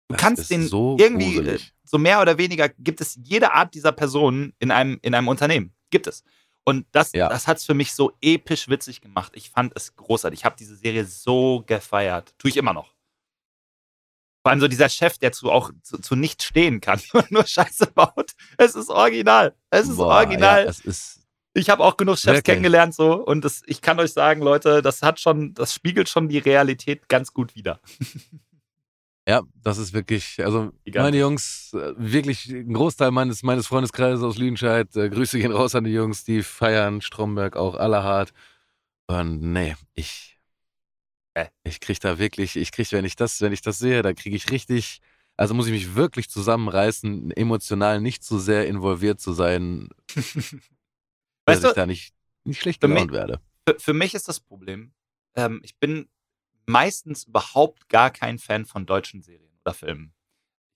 Du 0.09 0.15
Das 0.15 0.21
kannst 0.23 0.43
ist 0.43 0.51
den 0.51 0.67
so 0.67 0.97
irgendwie, 0.99 1.35
äh, 1.35 1.37
gruselig. 1.37 1.73
so 1.85 1.99
mehr 1.99 2.21
oder 2.21 2.37
weniger, 2.39 2.69
gibt 2.69 3.01
es 3.01 3.17
jede 3.23 3.53
Art 3.55 3.75
dieser 3.75 3.93
Personen 3.93 4.55
in 4.59 4.71
einem, 4.73 4.99
in 5.03 5.15
einem 5.15 5.29
Unternehmen. 5.29 5.73
Gibt 5.91 6.07
es. 6.07 6.25
Und 6.65 6.87
das, 6.93 7.13
Ja. 7.13 7.29
das 7.29 7.47
hat 7.47 7.59
es 7.59 7.65
für 7.65 7.75
mich 7.75 7.93
so 7.95 8.13
episch 8.21 8.69
witzig 8.69 9.01
gemacht. 9.01 9.33
Ich 9.37 9.51
fand 9.51 9.73
es 9.77 9.95
großartig. 9.95 10.41
Ich 10.41 10.45
habe 10.45 10.57
diese 10.59 10.75
Serie 10.77 11.05
so 11.05 11.63
gefeiert. 11.67 12.35
Tue 12.39 12.51
ich 12.51 12.57
immer 12.57 12.73
noch. 12.73 12.93
Vor 14.45 14.51
allem 14.51 14.61
so 14.61 14.69
dieser 14.69 14.89
Chef, 14.89 15.19
der 15.19 15.33
zu 15.33 15.51
auch 15.51 15.71
zu, 15.83 15.99
zu 15.99 16.15
nichts 16.17 16.45
stehen 16.45 16.81
kann 16.81 17.01
und 17.13 17.31
nur 17.31 17.45
Scheiße 17.47 17.89
baut. 17.89 18.33
Es 18.59 18.75
ist 18.75 18.91
original. 18.91 19.55
Es 19.71 19.89
ist 19.89 19.97
Boah, 19.97 20.17
original. 20.17 20.65
Ja, 20.65 20.71
es 20.71 20.81
ist 20.81 21.27
Ich 21.55 21.71
habe 21.71 21.83
auch 21.85 21.97
genug 21.97 22.17
Chefs 22.17 22.27
Wirklich? 22.27 22.45
kennengelernt 22.45 22.95
so 22.95 23.15
und 23.15 23.45
das, 23.45 23.63
ich 23.67 23.81
kann 23.81 23.99
euch 24.01 24.13
sagen, 24.13 24.43
Leute, 24.43 24.83
das 24.83 25.03
hat 25.03 25.21
schon, 25.21 25.55
das 25.55 25.73
spiegelt 25.73 26.09
schon 26.09 26.29
die 26.29 26.39
Realität 26.39 27.09
ganz 27.09 27.33
gut 27.33 27.55
wider. 27.55 27.81
Ja, 29.29 29.43
das 29.57 29.79
ist 29.79 29.93
wirklich, 29.93 30.45
also 30.45 30.73
Gigantisch. 30.85 31.03
meine 31.03 31.19
Jungs, 31.19 31.73
äh, 31.75 31.95
wirklich 31.97 32.47
ein 32.49 32.73
Großteil 32.73 33.11
meines, 33.11 33.43
meines 33.43 33.67
Freundeskreises 33.67 34.23
aus 34.23 34.39
Lüdenscheid, 34.39 34.95
äh, 34.97 35.09
Grüße 35.11 35.39
gehen 35.39 35.51
raus 35.53 35.75
an 35.75 35.85
die 35.85 35.91
Jungs, 35.93 36.23
die 36.25 36.43
feiern 36.45 37.01
Stromberg 37.01 37.57
auch 37.57 37.75
allerhart. 37.75 38.33
Und 39.09 39.41
nee, 39.43 39.75
ich, 39.95 40.39
Äh. 41.35 41.47
ich 41.65 41.81
krieg 41.81 42.01
da 42.01 42.19
wirklich, 42.19 42.57
ich 42.57 42.73
krieg, 42.73 42.91
wenn 42.93 43.05
ich 43.05 43.17
das, 43.17 43.41
wenn 43.41 43.53
ich 43.53 43.63
das 43.63 43.79
sehe, 43.79 44.03
da 44.03 44.13
kriege 44.15 44.37
ich 44.37 44.51
richtig, 44.53 45.01
also 45.37 45.55
muss 45.55 45.67
ich 45.67 45.73
mich 45.73 45.95
wirklich 45.97 46.31
zusammenreißen, 46.31 47.33
emotional 47.33 48.01
nicht 48.01 48.23
zu 48.25 48.39
sehr 48.39 48.67
involviert 48.69 49.21
zu 49.21 49.33
sein, 49.33 49.89
dass 51.45 51.61
Weißt 51.61 51.65
ich 51.65 51.69
du, 51.71 51.75
da 51.75 51.87
nicht, 51.87 52.15
nicht 52.45 52.61
schlecht 52.61 52.81
gelaunt 52.81 53.13
werde. 53.13 53.41
für, 53.69 53.79
für 53.79 53.95
mich 53.95 54.15
ist 54.15 54.29
das 54.29 54.41
Problem, 54.41 54.93
ähm, 55.37 55.61
ich 55.63 55.77
bin 55.79 56.09
meistens 56.67 57.25
überhaupt 57.25 57.89
gar 57.89 58.11
kein 58.11 58.39
Fan 58.39 58.67
von 58.67 58.87
deutschen 58.87 59.23
Serien 59.23 59.53
oder 59.65 59.75
Filmen. 59.75 60.13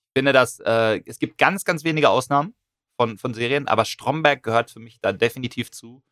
Ich 0.08 0.18
finde, 0.18 0.32
dass 0.32 0.60
äh, 0.60 1.00
es 1.06 1.18
gibt 1.18 1.38
ganz, 1.38 1.64
ganz 1.64 1.84
wenige 1.84 2.08
Ausnahmen 2.08 2.54
von, 2.96 3.18
von 3.18 3.34
Serien, 3.34 3.68
aber 3.68 3.84
Stromberg 3.84 4.42
gehört 4.42 4.70
für 4.70 4.80
mich 4.80 5.00
da 5.00 5.12
definitiv 5.12 5.70
zu. 5.70 6.02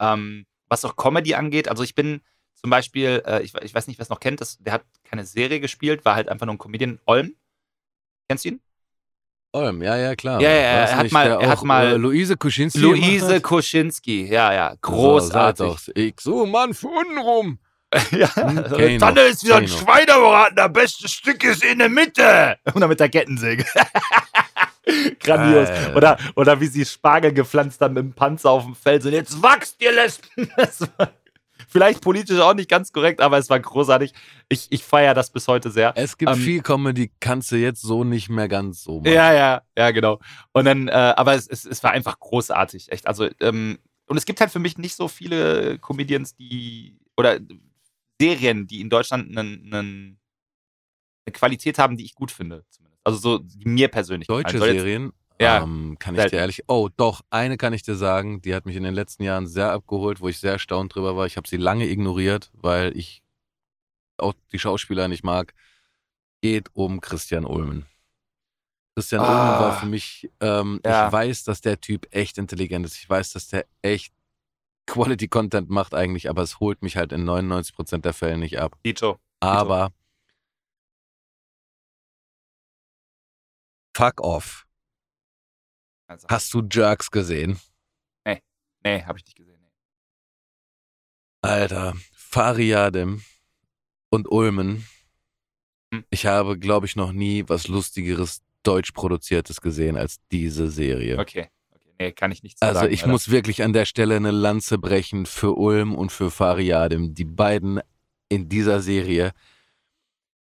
Ähm, 0.00 0.46
was 0.68 0.84
auch 0.84 0.96
Comedy 0.96 1.34
angeht, 1.34 1.68
also 1.68 1.82
ich 1.82 1.94
bin 1.94 2.20
zum 2.54 2.70
Beispiel, 2.70 3.22
äh, 3.26 3.42
ich, 3.42 3.54
ich 3.62 3.74
weiß 3.74 3.86
nicht, 3.86 3.98
wer 3.98 4.02
es 4.04 4.08
noch 4.08 4.20
kennt, 4.20 4.40
das, 4.40 4.58
der 4.58 4.72
hat 4.72 4.84
keine 5.04 5.24
Serie 5.24 5.60
gespielt, 5.60 6.04
war 6.04 6.14
halt 6.14 6.28
einfach 6.28 6.46
nur 6.46 6.54
ein 6.54 6.58
Comedian. 6.58 6.98
Olm, 7.06 7.34
kennst 8.28 8.44
du 8.44 8.50
ihn? 8.50 8.60
Olm, 9.52 9.82
ja, 9.82 9.96
ja, 9.96 10.16
klar. 10.16 10.40
Ja, 10.40 10.50
ja, 10.50 10.80
das 10.80 10.90
er 10.90 10.96
hat 10.96 11.02
nicht 11.04 11.12
mal- 11.12 11.26
er 11.30 11.48
hat 11.48 11.58
auch, 11.58 11.62
mal- 11.62 11.92
äh, 11.92 11.96
Luise 11.96 12.36
Kuschinski 12.36 12.80
Luise 12.80 13.36
hat? 13.36 13.42
Koschinski, 13.42 14.26
ja, 14.26 14.52
ja, 14.52 14.70
So, 14.72 14.78
großartig. 14.80 15.66
doch, 15.66 15.80
ich 15.94 16.14
so 16.20 16.44
Mann 16.46 16.74
für 16.74 16.88
unten 16.88 17.18
rum. 17.18 17.58
Ja, 18.10 18.34
Hm, 18.36 18.64
kenn 18.76 18.88
ich 18.90 18.98
Tanne 18.98 19.20
ist 19.22 19.44
wieder 19.44 19.56
ein 19.56 19.64
ich 19.64 19.72
noch. 19.72 19.80
Schweinebraten, 19.80 20.56
das 20.56 20.72
beste 20.72 21.08
Stück 21.08 21.42
ist 21.44 21.64
in 21.64 21.78
der 21.78 21.88
Mitte. 21.88 22.56
Und 22.74 22.80
dann 22.80 22.88
mit 22.88 23.00
der 23.00 23.08
Kettensäge. 23.08 23.64
Grandios. 25.20 25.68
Oder, 25.94 26.18
oder 26.34 26.60
wie 26.60 26.66
sie 26.66 26.84
Spargel 26.84 27.32
gepflanzt 27.32 27.80
haben 27.80 27.94
mit 27.94 28.02
dem 28.02 28.12
Panzer 28.12 28.50
auf 28.50 28.64
dem 28.64 28.74
Feld. 28.74 29.04
Und 29.06 29.12
jetzt 29.12 29.40
wachst 29.42 29.76
ihr 29.80 29.92
Lesben. 29.92 30.48
Vielleicht 31.68 32.02
politisch 32.02 32.38
auch 32.38 32.54
nicht 32.54 32.68
ganz 32.68 32.92
korrekt, 32.92 33.20
aber 33.20 33.38
es 33.38 33.48
war 33.48 33.58
großartig. 33.58 34.12
Ich, 34.48 34.66
ich 34.70 34.84
feiere 34.84 35.14
das 35.14 35.30
bis 35.30 35.48
heute 35.48 35.70
sehr. 35.70 35.92
Es 35.96 36.18
gibt 36.18 36.30
Ähm, 36.30 36.38
viel 36.38 36.62
Comedy, 36.62 37.10
kannst 37.18 37.50
du 37.50 37.56
jetzt 37.56 37.80
so 37.80 38.04
nicht 38.04 38.28
mehr 38.28 38.48
ganz 38.48 38.82
so 38.82 39.00
machen. 39.00 39.12
Ja, 39.12 39.32
ja, 39.32 39.62
ja, 39.76 39.90
genau. 39.90 40.20
Und 40.52 40.66
dann, 40.66 40.88
äh, 40.88 40.92
aber 40.92 41.34
es, 41.34 41.48
es, 41.48 41.64
es 41.64 41.82
war 41.82 41.92
einfach 41.92 42.20
großartig, 42.20 42.92
echt. 42.92 43.06
Also, 43.06 43.28
ähm, 43.40 43.78
und 44.06 44.16
es 44.16 44.26
gibt 44.26 44.40
halt 44.40 44.50
für 44.50 44.58
mich 44.58 44.76
nicht 44.76 44.94
so 44.94 45.08
viele 45.08 45.78
Comedians, 45.78 46.36
die, 46.36 46.96
oder 47.16 47.38
Serien, 48.20 48.66
die 48.66 48.80
in 48.80 48.90
Deutschland 48.90 49.36
einen, 49.36 49.72
eine 49.72 51.32
Qualität 51.32 51.78
haben, 51.78 51.96
die 51.96 52.04
ich 52.04 52.14
gut 52.14 52.30
finde, 52.30 52.64
zumindest. 52.70 53.00
Also 53.04 53.18
so, 53.18 53.38
die 53.38 53.68
mir 53.68 53.88
persönlich 53.88 54.26
Deutsche 54.28 54.56
jetzt- 54.58 54.64
Serien 54.64 55.12
Ja, 55.40 55.62
ähm, 55.62 55.96
kann 55.98 56.14
ich 56.14 56.20
selten. 56.20 56.36
dir 56.36 56.40
ehrlich. 56.40 56.62
Oh, 56.68 56.88
doch, 56.96 57.22
eine 57.30 57.56
kann 57.56 57.72
ich 57.72 57.82
dir 57.82 57.96
sagen, 57.96 58.40
die 58.40 58.54
hat 58.54 58.66
mich 58.66 58.76
in 58.76 58.84
den 58.84 58.94
letzten 58.94 59.24
Jahren 59.24 59.46
sehr 59.46 59.72
abgeholt, 59.72 60.20
wo 60.20 60.28
ich 60.28 60.38
sehr 60.38 60.52
erstaunt 60.52 60.94
drüber 60.94 61.16
war. 61.16 61.26
Ich 61.26 61.36
habe 61.36 61.48
sie 61.48 61.56
lange 61.56 61.88
ignoriert, 61.88 62.50
weil 62.54 62.96
ich 62.96 63.22
auch 64.16 64.32
die 64.52 64.58
Schauspieler 64.60 65.08
nicht 65.08 65.24
mag. 65.24 65.52
Geht 66.40 66.68
um 66.72 67.00
Christian 67.00 67.44
Ulmen. 67.44 67.84
Christian 68.94 69.22
Ah. 69.22 69.26
Ulmen 69.26 69.60
war 69.64 69.80
für 69.80 69.86
mich, 69.86 70.30
ähm, 70.40 70.80
Ja. 70.84 71.08
ich 71.08 71.12
weiß, 71.12 71.42
dass 71.44 71.60
der 71.60 71.80
Typ 71.80 72.06
echt 72.14 72.38
intelligent 72.38 72.86
ist. 72.86 72.96
Ich 72.96 73.10
weiß, 73.10 73.32
dass 73.32 73.48
der 73.48 73.66
echt 73.82 74.13
Quality 74.86 75.28
Content 75.28 75.70
macht 75.70 75.94
eigentlich, 75.94 76.28
aber 76.28 76.42
es 76.42 76.60
holt 76.60 76.82
mich 76.82 76.96
halt 76.96 77.12
in 77.12 77.24
99% 77.24 77.98
der 77.98 78.12
Fälle 78.12 78.38
nicht 78.38 78.58
ab. 78.58 78.76
Dito. 78.84 79.18
Aber 79.40 79.92
fuck 83.96 84.20
off. 84.20 84.66
Also, 86.06 86.28
Hast 86.28 86.52
du 86.54 86.62
Jerks 86.70 87.10
gesehen? 87.10 87.58
nee, 88.26 89.02
habe 89.02 89.18
ich 89.18 89.24
nicht 89.24 89.36
gesehen. 89.36 89.58
Nee. 89.62 89.70
Alter, 91.40 91.94
Fariadim 92.14 93.22
und 94.10 94.30
Ulmen. 94.30 94.86
Hm. 95.92 96.04
Ich 96.10 96.26
habe, 96.26 96.58
glaube 96.58 96.84
ich, 96.86 96.96
noch 96.96 97.12
nie 97.12 97.48
was 97.48 97.68
Lustigeres 97.68 98.42
deutsch 98.62 98.92
produziertes 98.92 99.60
gesehen 99.60 99.96
als 99.96 100.18
diese 100.30 100.70
Serie. 100.70 101.18
Okay. 101.18 101.48
Okay. 101.94 102.04
Nee, 102.06 102.12
kann 102.12 102.32
ich 102.32 102.42
nicht 102.42 102.60
Also 102.62 102.80
sagen. 102.80 102.92
ich 102.92 103.00
leider. 103.02 103.12
muss 103.12 103.30
wirklich 103.30 103.62
an 103.62 103.72
der 103.72 103.84
Stelle 103.84 104.16
eine 104.16 104.30
Lanze 104.30 104.78
brechen 104.78 105.26
für 105.26 105.52
Ulm 105.56 105.94
und 105.94 106.10
für 106.12 106.30
Fariadim. 106.30 107.14
Die 107.14 107.24
beiden 107.24 107.80
in 108.28 108.48
dieser 108.48 108.80
Serie. 108.80 109.32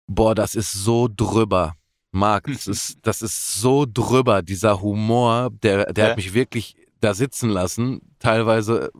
Boah, 0.07 0.35
das 0.35 0.55
ist 0.55 0.71
so 0.71 1.07
drüber. 1.13 1.75
Marc, 2.11 2.45
das 2.47 2.67
ist, 2.67 2.97
das 3.01 3.21
ist 3.21 3.55
so 3.55 3.85
drüber, 3.91 4.41
dieser 4.43 4.81
Humor, 4.81 5.49
der, 5.63 5.91
der 5.93 6.03
Ja. 6.03 6.09
hat 6.11 6.17
mich 6.17 6.33
wirklich 6.33 6.75
da 6.99 7.13
sitzen 7.13 7.49
lassen. 7.49 8.01
Teilweise, 8.19 8.91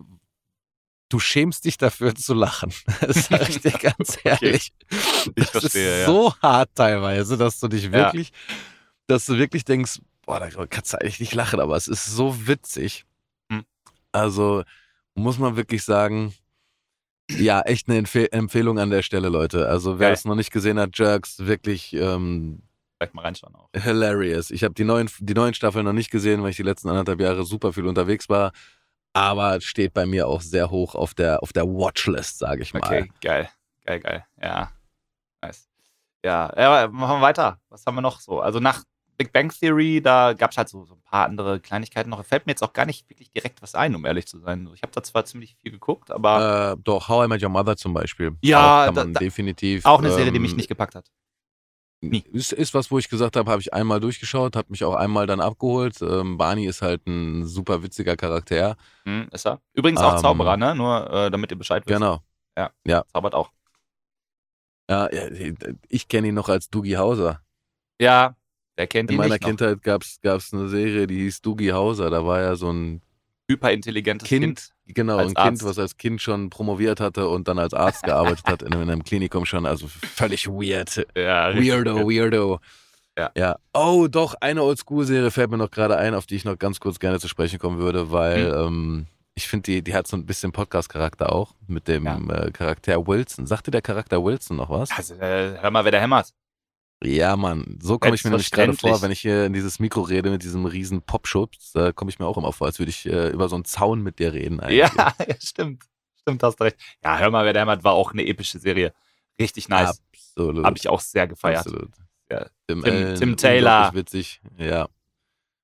du 1.10 1.20
schämst 1.20 1.66
dich 1.66 1.78
dafür 1.78 2.16
zu 2.16 2.34
lachen. 2.34 2.74
Das 3.01 3.26
sag 3.26 3.47
ich 3.49 3.60
dir 3.62 3.72
ganz 3.72 4.18
ehrlich. 4.24 4.74
Ich 4.89 5.32
Das 5.36 5.49
verstehe, 5.51 5.91
ist 5.91 5.99
ja. 6.01 6.06
so 6.08 6.34
hart 6.41 6.70
teilweise, 6.76 7.38
dass 7.38 7.60
du 7.60 7.68
dich 7.68 7.84
Ja. 7.86 7.91
wirklich, 7.91 8.32
dass 9.08 9.26
du 9.28 9.38
wirklich 9.38 9.64
denkst, 9.66 9.99
boah, 10.26 10.39
da 10.39 10.49
kannst 10.67 10.93
du 10.93 11.01
eigentlich 11.01 11.19
nicht 11.19 11.34
lachen, 11.34 11.59
aber 11.59 11.76
es 11.76 11.88
ist 11.88 12.05
so 12.05 12.47
witzig. 12.47 13.05
Hm. 13.51 13.63
Also 14.11 14.63
muss 15.15 15.38
man 15.38 15.55
wirklich 15.55 15.84
sagen, 15.84 16.34
ja, 17.30 17.61
echt 17.61 17.88
eine 17.88 17.97
Empfehl 17.97 18.28
Empfehlung 18.32 18.80
an 18.80 18.89
der 18.89 19.01
Stelle, 19.01 19.30
Leute. 19.30 19.67
Also 19.67 19.99
wer 19.99 20.11
es 20.11 20.26
noch 20.26 20.36
nicht 20.36 20.51
gesehen 20.51 20.80
hat, 20.80 20.97
Jerks, 20.97 21.39
wirklich 21.39 21.93
ähm, 21.93 22.63
Vielleicht 22.97 23.13
mal 23.13 23.21
reinschauen 23.24 23.55
auch. 23.55 23.69
hilarious. 23.74 24.51
Ich 24.51 24.63
habe 24.63 24.74
die 24.74 24.84
neuen, 24.84 25.09
die 25.19 25.34
neuen 25.34 25.53
Staffeln 25.53 25.86
noch 25.86 25.93
nicht 25.93 26.11
gesehen, 26.11 26.43
weil 26.43 26.51
ich 26.51 26.57
die 26.57 26.63
letzten 26.63 26.89
anderthalb 26.89 27.19
Jahre 27.19 27.43
super 27.45 27.74
viel 27.74 27.86
unterwegs 27.86 28.30
war. 28.30 28.51
Aber 29.13 29.61
steht 29.61 29.93
bei 29.93 30.05
mir 30.05 30.28
auch 30.28 30.41
sehr 30.41 30.71
hoch 30.71 30.95
auf 30.95 31.13
der, 31.13 31.43
auf 31.43 31.53
der 31.53 31.65
Watchlist, 31.65 32.39
sage 32.39 32.63
ich 32.63 32.74
mal. 32.74 32.82
Okay, 32.84 33.11
geil. 33.21 33.49
Geil, 33.86 33.99
geil. 33.99 34.26
Ja. 34.41 34.71
Nice. 35.41 35.67
Ja, 36.26 36.51
ja, 36.57 36.88
machen 36.88 37.19
wir 37.19 37.21
weiter. 37.21 37.59
Was 37.69 37.86
haben 37.86 37.95
wir 37.95 38.01
noch 38.01 38.19
so? 38.19 38.39
Also 38.39 38.59
nach 38.59 38.84
Big 39.18 39.32
Bang 39.32 39.49
Theory, 39.51 40.01
da 40.01 40.34
gab 40.34 40.51
es 40.51 40.57
halt 40.57 40.70
so, 40.70 40.86
so 40.86 40.95
ein 40.95 41.01
paar 41.03 41.26
andere 41.26 41.59
Kleinigkeiten 41.59 42.09
noch. 42.09 42.24
Fällt 42.26 42.45
mir 42.45 42.51
jetzt 42.51 42.64
auch 42.64 42.74
gar 42.74 42.86
nicht 42.86 43.09
wirklich 43.09 43.30
direkt 43.32 43.61
was 43.61 43.76
ein, 43.76 43.95
um 43.95 44.05
ehrlich 44.05 44.28
zu 44.28 44.39
sein. 44.39 44.70
Ich 44.74 44.82
habe 44.82 44.91
da 44.91 45.03
zwar 45.03 45.26
ziemlich 45.26 45.55
viel 45.61 45.72
geguckt, 45.72 46.11
aber 46.11 46.74
Äh, 46.78 46.82
doch, 46.84 47.07
How 47.09 47.26
I 47.26 47.28
Met 47.30 47.41
Your 47.43 47.49
Mother 47.49 47.78
zum 47.78 47.93
Beispiel. 47.93 48.36
Ja, 48.41 48.91
da- 48.91 49.05
da- 49.05 49.20
definitiv. 49.20 49.86
auch 49.86 49.99
eine 49.99 50.11
Serie, 50.11 50.32
die 50.32 50.39
mich 50.39 50.51
ähm, 50.51 50.57
nicht 50.57 50.68
gepackt 50.68 50.95
hat. 50.95 51.05
nie. 52.01 52.24
Ist, 52.34 52.51
ist 52.51 52.74
was, 52.74 52.91
wo 52.91 52.97
ich 52.99 53.07
gesagt 53.07 53.36
habe, 53.38 53.49
habe 53.49 53.61
ich 53.61 53.74
einmal 53.74 53.99
durchgeschaut, 53.99 54.55
hat 54.55 54.70
mich 54.70 54.84
auch 54.84 54.95
einmal 54.95 55.26
dann 55.28 55.39
abgeholt. 55.39 56.01
Ähm, 56.01 56.38
Barney 56.38 56.66
ist 56.66 56.82
halt 56.82 57.05
ein 57.07 57.45
super 57.45 57.82
witziger 57.84 58.16
Charakter. 58.18 58.76
Hm, 59.05 59.30
ist 59.32 59.45
er? 59.45 59.61
Übrigens 59.74 60.01
auch 60.01 60.16
Ähm, 60.16 60.20
Zauberer, 60.20 60.57
ne? 60.57 60.76
Nur 60.76 61.09
äh, 61.09 61.32
damit 61.32 61.51
ihr 61.51 61.57
Bescheid 61.57 61.84
wisst. 61.86 61.93
Genau. 61.95 62.20
Zaubert 63.14 63.36
auch. 63.36 63.51
Ja, 64.89 65.09
ja, 65.14 65.30
ich 65.88 66.07
kenne 66.09 66.28
ihn 66.28 66.36
noch 66.36 66.49
als 66.49 66.70
Doogie 66.70 66.97
Hauser. 66.97 67.41
Ja, 68.01 68.36
der 68.78 68.88
kennt 68.88 69.11
In 69.11 69.17
meiner. 69.17 69.39
Kindheit 69.39 69.82
gab 69.84 70.01
es 70.03 70.19
eine 70.53 70.67
Serie, 70.69 71.07
die 71.07 71.19
hieß 71.19 71.41
Doogie 71.41 71.74
Hauser. 71.74 72.09
Da 72.09 72.26
war 72.26 72.41
ja 72.41 72.55
so 72.55 72.71
ein 72.71 73.01
Hyperintelligentes 73.49 74.28
Kind, 74.28 74.43
Kind. 74.86 74.95
genau, 74.95 75.17
ein 75.17 75.28
Kind, 75.28 75.38
Arzt. 75.38 75.65
was 75.65 75.78
als 75.78 75.97
Kind 75.97 76.21
schon 76.21 76.49
promoviert 76.49 76.99
hatte 77.01 77.28
und 77.28 77.47
dann 77.47 77.59
als 77.59 77.74
Arzt 77.74 78.03
gearbeitet 78.03 78.45
hat 78.47 78.63
in, 78.63 78.74
einem 78.74 79.03
Klinikum 79.03 79.45
schon. 79.45 79.65
Also 79.65 79.88
völlig 79.88 80.47
weird. 80.47 81.05
Ja, 81.15 81.53
Weirdo, 81.53 82.07
weirdo. 82.09 82.59
Ja. 83.17 83.32
ja. 83.38 83.57
Oh, 83.74 84.07
doch, 84.09 84.34
eine 84.39 84.63
Oldschool-Serie 84.63 85.30
fällt 85.30 85.51
mir 85.51 85.57
noch 85.57 85.69
gerade 85.71 85.97
ein, 85.97 86.15
auf 86.15 86.26
die 86.26 86.36
ich 86.36 86.45
noch 86.45 86.57
ganz 86.57 86.80
kurz 86.80 86.99
gerne 86.99 87.19
zu 87.19 87.28
sprechen 87.28 87.59
kommen 87.59 87.78
würde, 87.80 88.11
weil 88.11 88.51
Hm. 88.51 88.67
ähm, 88.67 89.05
ich 89.36 89.47
finde, 89.47 89.63
die, 89.71 89.84
die 89.84 89.93
hat 89.95 90.07
so 90.07 90.15
ein 90.15 90.26
bisschen 90.26 90.51
Podcast-Charakter 90.51 91.34
auch 91.34 91.53
mit 91.67 91.88
dem 91.88 92.05
Ja. 92.05 92.17
äh, 92.30 92.51
Charakter 92.51 93.05
Wilson. 93.05 93.45
Sagt 93.45 93.67
dir 93.67 93.71
der 93.71 93.82
Charakter 93.82 94.24
Wilson 94.24 94.57
noch 94.57 94.69
was? 94.69 94.89
Also, 94.95 95.15
äh, 95.15 95.57
hör 95.59 95.69
mal, 95.71 95.84
wer 95.84 95.91
da 95.91 95.99
hämmert. 95.99 96.30
Ja, 97.04 97.36
Mann, 97.36 97.80
so 97.82 97.99
komme 97.99 98.16
ich 98.16 98.24
mir 98.24 98.30
nämlich 98.32 98.49
gerade 98.51 98.74
vor, 98.74 99.01
wenn 99.01 99.12
ich 99.12 99.20
hier 99.20 99.45
in 99.45 99.54
dieses 99.54 99.80
Mikro 99.80 100.01
rede 100.01 100.30
mit 100.32 100.43
diesem 100.43 100.66
riesen 100.66 101.01
Popschutz, 101.01 101.72
da 101.74 101.91
komme 101.91 102.10
ich 102.10 102.20
mir 102.20 102.26
auch 102.26 102.38
immer 102.38 102.54
vor, 102.54 102.68
als 102.68 102.80
würde 102.80 102.89
ich 102.91 103.06
äh, 103.06 103.30
über 103.30 103.49
so 103.49 103.56
einen 103.56 103.66
Zaun 103.66 104.01
mit 104.01 104.20
dir 104.20 104.34
reden. 104.34 104.60
Eigentlich. 104.60 104.80
Ja, 104.80 105.14
ja, 105.28 105.36
stimmt. 105.39 105.84
Stimmt, 106.22 106.41
hast 106.43 106.62
recht. 106.62 106.78
Ja, 107.04 107.18
hör 107.18 107.30
mal, 107.32 107.43
wer 107.45 107.51
da 107.54 107.60
hämmert, 107.62 107.84
war 107.84 107.93
auch 107.93 108.14
eine 108.14 108.26
epische 108.26 108.58
Serie. 108.60 108.93
Richtig 109.39 109.68
nice. 109.68 110.01
Absolut. 110.14 110.64
Habe 110.66 110.78
ich 110.78 110.88
auch 110.88 111.01
sehr 111.01 111.28
gefeiert. 111.28 111.60
Absolut. 111.60 111.91
Ja. 112.32 112.45
Tim, 112.68 112.82
Tim- 112.84 113.16
Tim 113.16 113.38
Taylor. 113.38 113.93
witzig. 113.93 114.41
Ja, 114.58 114.88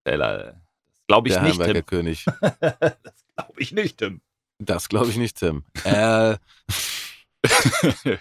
Taylor, 0.03 0.37
Das 0.37 1.07
glaube 1.07 1.29
ich 1.29 1.33
der 1.35 1.43
nicht, 1.43 1.61
Tim. 1.63 1.85
König. 1.85 2.25
das 2.41 2.97
glaube 3.35 3.53
ich 3.61 3.71
nicht, 3.71 3.97
Tim. 3.97 4.21
Das 4.59 4.89
glaube 4.89 5.09
ich 5.09 5.15
nicht, 5.17 5.37
Tim. 5.37 5.63
Äh, 5.85 6.35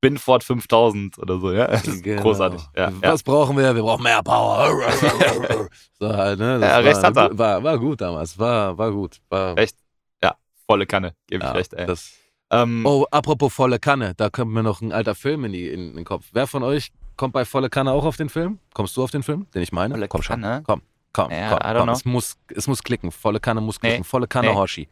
Binford 0.00 0.42
5000 0.44 1.18
oder 1.18 1.38
so, 1.38 1.52
ja. 1.52 1.66
Das 1.66 1.86
ist 1.86 2.02
genau. 2.02 2.22
großartig. 2.22 2.62
Ja, 2.76 2.90
ja. 2.90 3.12
Was 3.12 3.22
brauchen 3.22 3.56
wir? 3.56 3.74
Wir 3.74 3.82
brauchen 3.82 4.02
mehr 4.02 4.22
Power. 4.22 4.70
so 5.98 6.08
halt, 6.08 6.38
ne? 6.38 6.58
Das 6.58 6.68
Ja, 6.70 6.76
war, 6.76 6.84
recht 6.84 7.02
hat 7.02 7.16
er. 7.16 7.38
War, 7.38 7.62
war 7.62 7.78
gut 7.78 8.00
damals. 8.00 8.38
War, 8.38 8.76
war 8.78 8.90
gut. 8.92 9.20
War, 9.28 9.56
Recht. 9.56 9.76
Ja, 10.22 10.34
volle 10.66 10.86
Kanne, 10.86 11.12
gebe 11.26 11.42
ich 11.44 11.48
ja, 11.48 11.52
recht, 11.52 11.74
ey. 11.74 11.86
Das, 11.86 12.12
Ähm, 12.50 12.84
oh, 12.86 13.04
apropos 13.10 13.52
volle 13.52 13.78
Kanne, 13.78 14.14
da 14.16 14.30
kommt 14.30 14.52
mir 14.52 14.62
noch 14.62 14.80
ein 14.80 14.90
alter 14.92 15.14
Film 15.14 15.44
in, 15.44 15.52
die, 15.52 15.68
in 15.68 15.94
den 15.96 16.04
Kopf. 16.04 16.26
Wer 16.32 16.46
von 16.46 16.62
euch 16.62 16.90
kommt 17.16 17.32
bei 17.34 17.44
volle 17.44 17.68
Kanne 17.68 17.92
auch 17.92 18.04
auf 18.04 18.16
den 18.16 18.28
Film? 18.30 18.58
Kommst 18.74 18.96
du 18.96 19.02
auf 19.04 19.10
den 19.10 19.22
Film, 19.22 19.46
den 19.54 19.62
ich 19.62 19.70
meine? 19.72 19.94
Volle 19.94 20.08
komm 20.08 20.22
schon. 20.22 20.40
Kanne? 20.40 20.62
Komm, 20.66 20.80
komm, 21.12 21.30
Ja, 21.30 21.58
komm. 21.58 21.76
Komm. 21.78 21.88
Es, 21.90 22.04
muss, 22.06 22.36
es 22.54 22.66
muss 22.66 22.82
klicken. 22.82 23.12
Volle 23.12 23.38
Kanne 23.38 23.60
muss 23.60 23.78
klicken. 23.78 23.98
Nee. 23.98 24.04
Volle 24.04 24.26
Kanne 24.26 24.48
Nee. 24.48 24.54
Hoshi. 24.54 24.88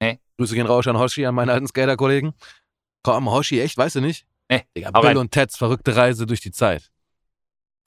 Nee. 0.00 0.18
Grüße 0.38 0.54
gehen 0.54 0.66
raus 0.66 0.86
an 0.86 0.98
Hoshi, 0.98 1.26
an 1.26 1.34
meinen 1.34 1.50
alten 1.50 1.66
Skater-Kollegen. 1.66 2.32
Komm, 3.02 3.30
Hoshi, 3.30 3.60
echt? 3.60 3.76
Weißt 3.76 3.96
du 3.96 4.00
nicht? 4.00 4.24
Nee. 4.50 4.64
Digga, 4.76 4.90
Hau 4.94 5.00
Bill 5.02 5.16
und 5.16 5.30
Teds 5.32 5.56
verrückte 5.56 5.96
Reise 5.96 6.26
durch 6.26 6.40
die 6.40 6.52
Zeit. 6.52 6.90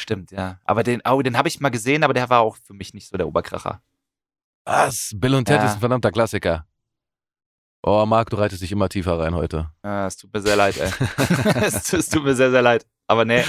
Stimmt, 0.02 0.32
ja. 0.32 0.60
Aber 0.66 0.84
den, 0.84 1.02
oh, 1.08 1.22
den 1.22 1.38
habe 1.38 1.48
ich 1.48 1.60
mal 1.60 1.70
gesehen, 1.70 2.04
aber 2.04 2.14
der 2.14 2.30
war 2.30 2.40
auch 2.42 2.58
für 2.58 2.74
mich 2.74 2.94
nicht 2.94 3.08
so 3.10 3.18
der 3.18 3.28
Oberkracher. 3.28 3.82
Was? 4.66 5.12
Bill 5.16 5.36
und 5.36 5.46
Ted 5.46 5.58
Ja. 5.62 5.66
ist 5.66 5.74
ein 5.76 5.80
verdammter 5.80 6.12
Klassiker. 6.12 6.66
Oh, 7.82 8.06
Marc, 8.06 8.30
du 8.30 8.36
reitest 8.38 8.62
dich 8.62 8.72
immer 8.74 8.90
tiefer 8.90 9.18
rein 9.20 9.34
heute. 9.36 9.72
Ah, 9.84 10.06
es 10.06 10.18
tut 10.18 10.34
mir 10.34 10.42
sehr 10.42 10.56
leid, 10.58 10.78
ey. 10.78 10.92
es, 11.62 11.94
es 11.94 12.10
tut 12.10 12.24
mir 12.24 12.36
sehr, 12.36 12.52
sehr 12.52 12.62
leid. 12.62 12.86
Aber 13.08 13.24
nee, 13.26 13.44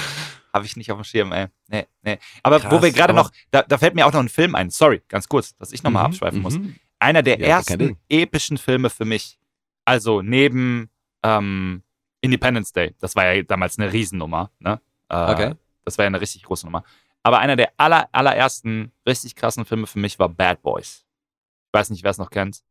habe 0.52 0.64
ich 0.64 0.76
nicht 0.76 0.90
auf 0.92 0.98
dem 0.98 1.04
Schirm, 1.04 1.32
ey. 1.32 1.46
Nee, 1.68 1.86
nee. 2.02 2.18
Aber 2.44 2.62
wo 2.62 2.68
Krass, 2.68 2.82
wir 2.82 2.92
gerade 2.92 3.12
noch, 3.12 3.30
da, 3.50 3.62
da 3.62 3.76
fällt 3.78 3.94
mir 3.96 4.06
auch 4.06 4.12
noch 4.12 4.20
ein 4.20 4.28
Film 4.28 4.54
ein. 4.54 4.70
Sorry, 4.70 5.02
ganz 5.08 5.28
kurz, 5.28 5.56
dass 5.56 5.72
ich 5.72 5.82
nochmal 5.82 6.02
Mhm, 6.04 6.06
abschweifen 6.06 6.42
muss. 6.42 6.58
mhm. 6.58 6.76
Einer 7.00 7.22
der 7.22 7.40
Ja, 7.40 7.46
ersten 7.58 7.96
epischen 8.08 8.56
Filme 8.56 8.88
für 8.88 9.04
mich. 9.04 9.38
Also 9.84 10.22
neben 10.22 10.90
ähm, 11.24 11.82
Independence 12.20 12.72
Day. 12.72 12.94
Das 13.00 13.16
war 13.16 13.32
ja 13.32 13.42
damals 13.42 13.78
eine 13.78 13.92
Riesennummer. 13.92 14.50
Ne? 14.58 14.80
Äh, 15.08 15.32
Okay. 15.32 15.54
Das 15.84 15.96
war 15.98 16.04
ja 16.04 16.08
eine 16.08 16.20
richtig 16.20 16.42
große 16.44 16.66
Nummer. 16.66 16.84
Aber 17.22 17.38
einer 17.38 17.56
der 17.56 17.72
aller, 17.78 18.08
allerersten 18.12 18.92
richtig 19.06 19.34
krassen 19.34 19.64
Filme 19.64 19.86
für 19.86 19.98
mich 19.98 20.18
war 20.18 20.28
Bad 20.28 20.62
Boys. 20.62 21.04
Ich 21.66 21.78
weiß 21.78 21.90
nicht, 21.90 22.02
wer 22.04 22.10
es 22.10 22.18
noch 22.18 22.30
kennt. 22.30 22.62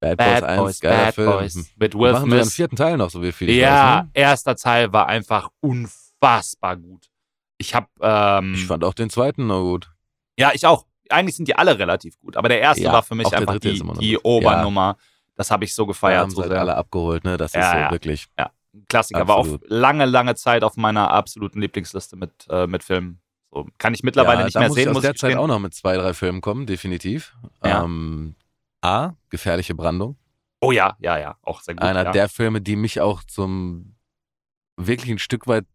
Bad, 0.00 0.16
Bad 0.16 0.40
Boys 0.40 0.42
1, 0.48 0.60
Boys, 0.62 0.80
geiler 0.80 1.04
Bad 1.06 1.14
Film. 1.14 1.30
Boys. 1.30 1.54
Mit 1.76 1.94
Wir 1.94 2.00
Will 2.00 2.12
machen 2.12 2.32
einen 2.32 2.42
Smith. 2.44 2.54
vierten 2.54 2.76
Teil 2.76 2.96
noch, 2.96 3.10
so 3.10 3.22
wie 3.22 3.32
viel 3.32 3.50
Ja, 3.50 3.98
weiß. 3.98 4.04
Ne? 4.04 4.10
erster 4.14 4.56
Teil 4.56 4.92
war 4.92 5.06
einfach 5.08 5.50
unfassbar 5.60 6.76
gut. 6.76 7.10
Ich 7.58 7.74
habe, 7.74 7.86
ähm, 8.00 8.54
Ich 8.54 8.66
fand 8.66 8.82
auch 8.84 8.94
den 8.94 9.10
zweiten 9.10 9.46
noch 9.46 9.60
gut. 9.62 9.90
ja, 10.38 10.52
ich 10.54 10.64
auch. 10.66 10.86
Eigentlich 11.10 11.34
sind 11.36 11.48
die 11.48 11.56
alle 11.56 11.76
relativ 11.78 12.18
gut, 12.20 12.36
aber 12.36 12.48
der 12.48 12.60
erste 12.60 12.84
Ja, 12.84 12.92
war 12.92 13.02
für 13.02 13.16
mich 13.16 13.34
einfach 13.34 13.58
die, 13.58 13.76
ist 13.76 13.84
die. 14.00 14.16
Obernummer. 14.18 14.96
Das 15.34 15.50
habe 15.50 15.64
ich 15.64 15.74
so 15.74 15.84
gefeiert. 15.84 16.20
haben 16.22 16.30
So 16.30 16.40
halt 16.42 16.52
sehr. 16.52 16.60
alle 16.60 16.76
abgeholt, 16.76 17.24
ne? 17.24 17.36
Das 17.36 17.50
ist 17.50 17.56
Ja, 17.56 17.90
so 17.90 17.98
ja. 18.38 18.50
Klassiker. 18.88 19.26
War 19.26 19.36
auch 19.36 19.40
Absolut. 19.40 19.68
lange, 19.68 20.04
lange 20.06 20.34
Zeit 20.34 20.62
auf 20.62 20.76
meiner 20.76 21.10
absoluten 21.10 21.60
Lieblingsliste 21.60 22.16
mit, 22.16 22.46
äh, 22.48 22.66
mit 22.66 22.84
Filmen. 22.84 23.20
So, 23.50 23.66
kann 23.78 23.94
ich 23.94 24.02
mittlerweile 24.02 24.40
ja, 24.40 24.44
nicht 24.44 24.54
mehr 24.54 24.68
muss 24.68 24.74
sehen, 24.76 24.82
ich 24.82 24.88
aus 24.88 24.94
muss 24.94 25.02
der 25.02 25.10
ich 25.12 25.18
Zeit 25.18 25.36
auch 25.36 25.48
noch 25.48 25.58
mit 25.58 25.74
zwei, 25.74 25.96
drei 25.96 26.14
Filmen 26.14 26.40
kommen, 26.40 26.66
definitiv. 26.66 27.34
Ja. 27.64 27.82
Ähm, 27.84 28.36
A, 28.80 29.14
gefährliche 29.28 29.74
Brandung. 29.74 30.16
Oh 30.60 30.72
ja, 30.72 30.96
ja, 31.00 31.18
ja. 31.18 31.36
Auch 31.42 31.60
sehr 31.60 31.74
gut. 31.74 31.82
Einer 31.82 32.04
ja. 32.04 32.12
der 32.12 32.28
Filme, 32.28 32.60
die 32.60 32.76
mich 32.76 33.00
auch 33.00 33.24
zum 33.24 33.96
wirklich 34.76 35.10
ein 35.10 35.18
Stück 35.18 35.46
weit 35.46 35.66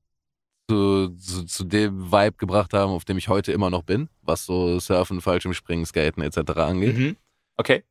zu, 0.70 1.10
zu, 1.18 1.46
zu 1.46 1.64
dem 1.66 2.12
Vibe 2.12 2.38
gebracht 2.38 2.74
haben, 2.74 2.92
auf 2.92 3.06
dem 3.06 3.18
ich 3.18 3.28
heute 3.28 3.52
immer 3.52 3.70
noch 3.70 3.84
bin, 3.84 4.10
was 4.22 4.46
so 4.46 4.80
Surfen, 4.80 5.22
Fallschirmspringen, 5.22 5.86
Skaten 5.86 6.24
etc. 6.24 6.52
angeht. 6.58 6.98
Mhm. 6.98 7.18
Okay. 7.58 7.84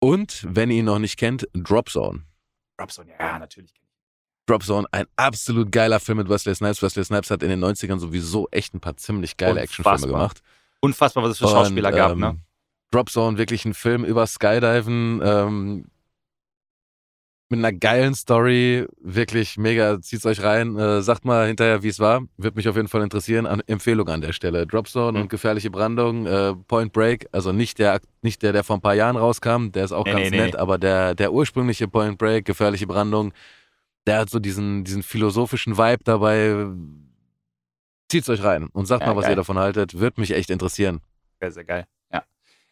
Und 0.00 0.44
wenn 0.48 0.70
ihr 0.70 0.78
ihn 0.78 0.86
noch 0.86 0.98
nicht 0.98 1.16
kennt, 1.16 1.48
Drop 1.54 1.88
Zone. 1.88 2.24
Robson, 2.80 3.08
ja, 3.08 3.38
natürlich. 3.38 3.72
Drop 4.46 4.62
Zone, 4.64 4.86
ein 4.90 5.06
absolut 5.16 5.70
geiler 5.70 6.00
Film 6.00 6.18
mit 6.18 6.28
Wesley 6.28 6.54
Snipes. 6.54 6.82
Wesley 6.82 7.04
Snipes 7.04 7.30
hat 7.30 7.42
in 7.42 7.48
den 7.50 7.62
90ern 7.64 7.98
sowieso 7.98 8.48
echt 8.50 8.74
ein 8.74 8.80
paar 8.80 8.96
ziemlich 8.96 9.36
geile 9.36 9.60
Unfassbar. 9.60 9.92
Actionfilme 9.94 10.12
gemacht. 10.12 10.42
Unfassbar, 10.80 11.22
was 11.24 11.30
es 11.32 11.38
für 11.38 11.48
Schauspieler 11.48 11.90
Und, 11.90 11.94
gab, 11.96 12.12
ähm, 12.12 12.18
ne? 12.20 12.36
Drop 12.90 13.08
Zone, 13.08 13.38
wirklich 13.38 13.64
ein 13.64 13.72
Film 13.74 14.04
über 14.04 14.26
Skydiven, 14.26 15.20
ähm, 15.24 15.84
mit 17.48 17.58
einer 17.58 17.72
geilen 17.72 18.14
Story, 18.14 18.86
wirklich 19.02 19.58
mega, 19.58 20.00
zieht's 20.00 20.24
euch 20.24 20.42
rein, 20.42 20.76
äh, 20.78 21.02
sagt 21.02 21.26
mal 21.26 21.46
hinterher, 21.48 21.82
wie 21.82 21.88
es 21.88 21.98
war, 22.00 22.22
wird 22.38 22.56
mich 22.56 22.66
auf 22.66 22.76
jeden 22.76 22.88
Fall 22.88 23.02
interessieren, 23.02 23.44
an, 23.46 23.60
Empfehlung 23.66 24.08
an 24.08 24.22
der 24.22 24.32
Stelle. 24.32 24.66
Drop 24.66 24.88
Zone 24.88 25.18
Mhm. 25.18 25.22
und 25.24 25.28
Gefährliche 25.28 25.70
Brandung, 25.70 26.26
äh, 26.26 26.54
Point 26.66 26.92
Break, 26.94 27.28
also 27.30 27.52
nicht 27.52 27.78
der, 27.78 28.00
nicht 28.22 28.42
der, 28.42 28.52
der 28.54 28.64
vor 28.64 28.76
ein 28.76 28.80
paar 28.80 28.94
Jahren 28.94 29.16
rauskam, 29.16 29.68
der 29.70 29.84
ist 29.84 29.92
auch 29.92 30.06
Nee, 30.06 30.12
ganz 30.12 30.30
nee, 30.30 30.36
nee. 30.38 30.42
nett, 30.46 30.56
aber 30.56 30.78
der, 30.78 31.14
der 31.14 31.32
ursprüngliche 31.32 31.88
Point 31.88 32.16
Break, 32.16 32.46
Gefährliche 32.46 32.86
Brandung, 32.86 33.32
der 34.06 34.18
hat 34.20 34.30
so 34.30 34.38
diesen, 34.38 34.84
diesen 34.84 35.02
philosophischen 35.02 35.76
Vibe 35.78 36.04
dabei, 36.04 36.66
zieht's 38.10 38.28
euch 38.28 38.42
rein 38.42 38.66
und 38.72 38.86
sagt 38.86 39.02
Ja, 39.02 39.08
mal, 39.08 39.16
was 39.16 39.22
geil. 39.24 39.32
ihr 39.32 39.36
davon 39.36 39.58
haltet, 39.58 39.98
wird 39.98 40.18
mich 40.18 40.32
echt 40.32 40.50
interessieren. 40.50 41.00
Sehr, 41.40 41.52
sehr 41.52 41.64
geil. 41.64 41.86
Ja. 42.12 42.24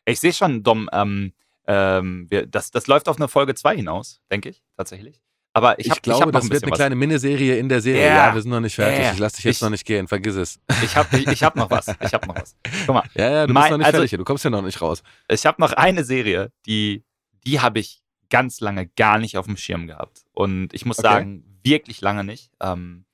Ich 0.05 0.21
sehe 0.21 0.33
schon, 0.33 0.63
Dom, 0.63 0.89
ähm, 0.93 1.33
ähm, 1.67 2.27
wir, 2.31 2.47
das, 2.47 2.71
das 2.71 2.87
läuft 2.87 3.09
auf 3.09 3.17
eine 3.17 3.29
Folge 3.29 3.55
2 3.55 3.77
hinaus, 3.77 4.21
denke 4.31 4.49
ich, 4.51 4.63
tatsächlich. 4.77 5.21
Aber 5.53 5.79
ich, 5.81 5.87
Ich, 5.87 5.91
hab, 5.91 5.97
ich 5.99 6.03
glaube, 6.03 6.27
noch 6.27 6.33
das 6.33 6.45
ein 6.45 6.51
wird 6.51 6.63
eine 6.63 6.73
kleine 6.73 6.95
Miniserie 6.95 7.59
in 7.59 7.69
der 7.69 7.81
Serie. 7.81 8.07
Ja. 8.07 8.29
Ja, 8.29 8.35
wir 8.35 8.41
sind 8.43 8.53
noch 8.53 8.61
nicht 8.61 8.77
fertig. 8.77 9.03
Ja. 9.05 9.13
Ich 9.13 9.19
lasse 9.19 9.37
dich 9.37 9.47
jetzt 9.47 9.57
Ich- 9.57 9.63
noch 9.63 9.71
nicht 9.71 9.85
gehen. 9.85 10.07
Vergiss 10.07 10.37
es. 10.37 10.61
was. 10.69 10.83
Ich 10.85 10.97
habe 10.97 11.19
ich, 11.19 11.27
ich 11.27 11.43
hab 11.43 11.57
noch 11.57 11.71
was. 11.71 11.89
Ich 11.89 12.15
habe 12.15 12.25
noch 12.29 12.37
was. 12.37 12.55
Guck 12.87 12.95
mal, 12.95 13.03
Ja, 13.15 13.31
ja, 13.31 13.47
du 13.49 13.53
Mein- 13.53 13.63
bist 13.65 13.71
noch 13.73 13.79
nicht 13.79 13.87
also- 13.87 13.97
fertig. 13.97 14.11
hier. 14.11 14.19
Du 14.19 14.25
kommst 14.25 14.45
ja 14.45 14.51
noch 14.51 14.63
nicht 14.63 14.81
raus. 14.81 15.03
ich 15.29 15.45
habe 15.47 15.61
noch 15.61 15.73
eine 15.73 16.05
Serie, 16.05 16.53
die, 16.67 17.03
die 17.45 17.59
habe 17.61 17.81
ich 17.81 18.01
ganz 18.31 18.61
lange 18.61 18.87
gar 18.89 19.19
nicht 19.19 19.37
auf 19.37 19.47
dem 19.47 19.57
Schirm 19.57 19.87
gehabt. 19.87 20.25
Und 20.33 20.73
ich 20.73 20.87
muss 20.87 20.99
Okay. 20.99 21.09
sagen, 21.09 21.61
wirklich 21.63 22.01
lange 22.01 22.25
nicht. 22.25 22.51
Ähm, 22.61 23.05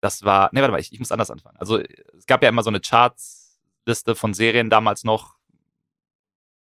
das 0.00 0.24
war, 0.24 0.50
ne, 0.52 0.60
warte 0.60 0.72
mal, 0.72 0.80
ich, 0.80 0.92
ich 0.92 0.98
muss 0.98 1.12
anders 1.12 1.30
anfangen. 1.30 1.56
Also 1.58 1.78
es 1.78 2.26
gab 2.26 2.42
ja 2.42 2.48
immer 2.48 2.62
so 2.62 2.70
eine 2.70 2.80
Charts-Liste 2.80 4.14
von 4.14 4.34
Serien 4.34 4.70
damals 4.70 5.04
noch. 5.04 5.36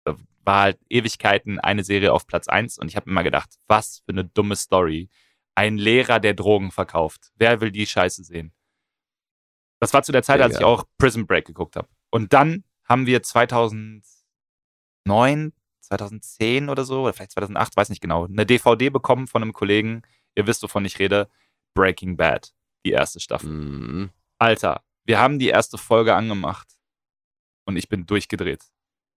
Da 0.03 0.15
war 0.43 0.61
halt 0.63 0.79
Ewigkeiten 0.89 1.59
eine 1.59 1.83
Serie 1.83 2.11
auf 2.11 2.27
Platz 2.27 2.47
1 2.47 2.79
und 2.79 2.87
ich 2.87 2.95
habe 2.95 3.09
immer 3.09 3.23
gedacht, 3.23 3.55
was 3.67 3.99
für 4.05 4.11
eine 4.11 4.25
dumme 4.25 4.55
Story. 4.55 5.09
Ein 5.55 5.77
Lehrer, 5.77 6.19
der 6.19 6.33
Drogen 6.33 6.71
verkauft. 6.71 7.31
Wer 7.35 7.61
will 7.61 7.71
die 7.71 7.85
Scheiße 7.85 8.23
sehen? 8.23 8.53
Das 9.79 9.93
war 9.93 10.03
zu 10.03 10.11
der 10.11 10.23
Zeit, 10.23 10.41
als 10.41 10.57
ich 10.57 10.65
auch 10.65 10.85
Prison 10.97 11.27
Break 11.27 11.45
geguckt 11.45 11.75
habe. 11.75 11.87
Und 12.09 12.33
dann 12.33 12.63
haben 12.83 13.05
wir 13.05 13.21
2009, 13.21 15.53
2010 15.89 16.69
oder 16.69 16.85
so, 16.85 17.03
oder 17.03 17.13
vielleicht 17.13 17.31
2008, 17.31 17.75
weiß 17.75 17.89
nicht 17.89 18.01
genau, 18.01 18.25
eine 18.25 18.45
DVD 18.45 18.89
bekommen 18.89 19.27
von 19.27 19.41
einem 19.41 19.53
Kollegen. 19.53 20.03
Ihr 20.35 20.47
wisst, 20.47 20.63
wovon 20.63 20.85
ich 20.85 20.99
rede. 20.99 21.27
Breaking 21.73 22.17
Bad, 22.17 22.53
die 22.85 22.91
erste 22.91 23.19
Staffel. 23.19 23.49
Mhm. 23.49 24.09
Alter, 24.37 24.83
wir 25.05 25.19
haben 25.19 25.39
die 25.39 25.49
erste 25.49 25.77
Folge 25.77 26.15
angemacht 26.15 26.67
und 27.65 27.77
ich 27.77 27.89
bin 27.89 28.05
durchgedreht. 28.05 28.63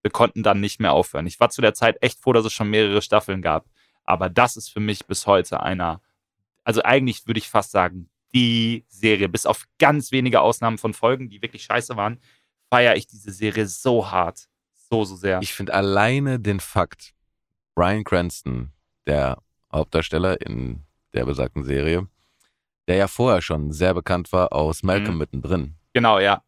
Wir 0.01 0.11
konnten 0.11 0.43
dann 0.43 0.59
nicht 0.59 0.79
mehr 0.79 0.91
aufhören. 0.91 1.27
Ich 1.27 1.39
war 1.39 1.49
zu 1.49 1.61
der 1.61 1.73
Zeit 1.73 1.97
echt 2.01 2.19
froh, 2.19 2.33
dass 2.33 2.45
es 2.45 2.53
schon 2.53 2.69
mehrere 2.69 3.01
Staffeln 3.01 3.41
gab. 3.41 3.69
Aber 4.03 4.29
das 4.29 4.57
ist 4.57 4.69
für 4.69 4.81
mich 4.81 5.05
bis 5.05 5.27
heute 5.27 5.61
einer, 5.61 6.01
also 6.63 6.81
eigentlich 6.83 7.25
würde 7.25 7.37
ich 7.37 7.47
fast 7.47 7.71
sagen, 7.71 8.09
die 8.33 8.85
Serie, 8.89 9.29
bis 9.29 9.45
auf 9.45 9.65
ganz 9.79 10.11
wenige 10.11 10.41
Ausnahmen 10.41 10.77
von 10.77 10.93
Folgen, 10.93 11.29
die 11.29 11.41
wirklich 11.41 11.63
scheiße 11.63 11.95
waren, 11.95 12.19
feiere 12.69 12.95
ich 12.95 13.07
diese 13.07 13.31
Serie 13.31 13.67
so 13.67 14.09
hart. 14.09 14.49
So, 14.93 15.03
so 15.05 15.15
sehr. 15.15 15.39
Ich 15.41 15.53
finde 15.53 15.73
alleine 15.73 16.39
den 16.39 16.59
Fakt, 16.59 17.13
Brian 17.73 18.03
Cranston, 18.03 18.71
der 19.07 19.37
Hauptdarsteller 19.71 20.39
in 20.41 20.81
der 21.13 21.25
besagten 21.25 21.63
Serie, 21.63 22.07
der 22.87 22.97
ja 22.97 23.07
vorher 23.07 23.41
schon 23.41 23.71
sehr 23.71 23.93
bekannt 23.95 24.31
war 24.31 24.53
aus 24.53 24.83
Malcolm 24.83 25.13
Mhm. 25.15 25.19
mittendrin, 25.19 25.75
genau, 25.93 26.19
ja. 26.19 26.43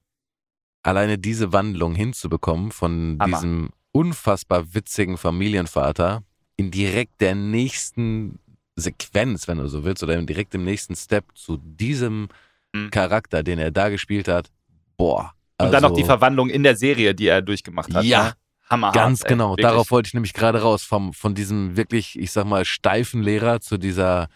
alleine 0.83 1.17
diese 1.17 1.51
Wandlung 1.53 1.95
hinzubekommen 1.95 2.71
von 2.71 3.17
Hammer. 3.19 3.37
diesem 3.37 3.69
unfassbar 3.91 4.73
witzigen 4.75 5.17
Familienvater 5.17 6.21
in 6.57 6.69
direkt 6.69 7.21
der 7.21 7.33
nächsten 7.33 8.37
Sequenz, 8.75 9.47
wenn 9.47 9.57
du 9.57 9.67
so 9.67 9.83
willst, 9.85 10.03
oder 10.03 10.21
direkt 10.21 10.53
im 10.53 10.65
nächsten 10.65 10.95
Step 10.95 11.25
zu 11.33 11.57
diesem 11.57 12.27
Mhm. 12.73 12.91
Charakter, 12.91 13.41
den 13.41 13.57
er 13.57 13.71
da 13.71 13.89
gespielt 13.89 14.27
hat, 14.27 14.51
boah. 14.97 15.33
Und 15.57 15.71
dann 15.71 15.81
noch 15.81 15.91
die 15.91 16.01
also- 16.01 16.13
Verwandlung 16.13 16.49
in 16.49 16.63
der 16.63 16.75
Serie, 16.75 17.15
die 17.15 17.27
er 17.27 17.41
durchgemacht 17.41 17.93
hat. 17.93 18.03
Ja, 18.03 18.23
ne? 18.23 18.33
Hammerhart. 18.69 18.95
Ganz 18.95 19.21
ey. 19.23 19.29
genau, 19.29 19.51
Wirklich. 19.51 19.67
darauf 19.67 19.91
wollte 19.91 20.07
ich 20.07 20.13
nämlich 20.13 20.33
gerade 20.33 20.61
raus, 20.61 20.83
vom, 20.83 21.13
von 21.13 21.35
diesem 21.35 21.77
wirklich, 21.77 22.17
ich 22.19 22.31
sag 22.31 22.45
mal, 22.45 22.65
steifen 22.65 23.21
Lehrer 23.21 23.61
zu 23.61 23.77
dieser 23.77 24.27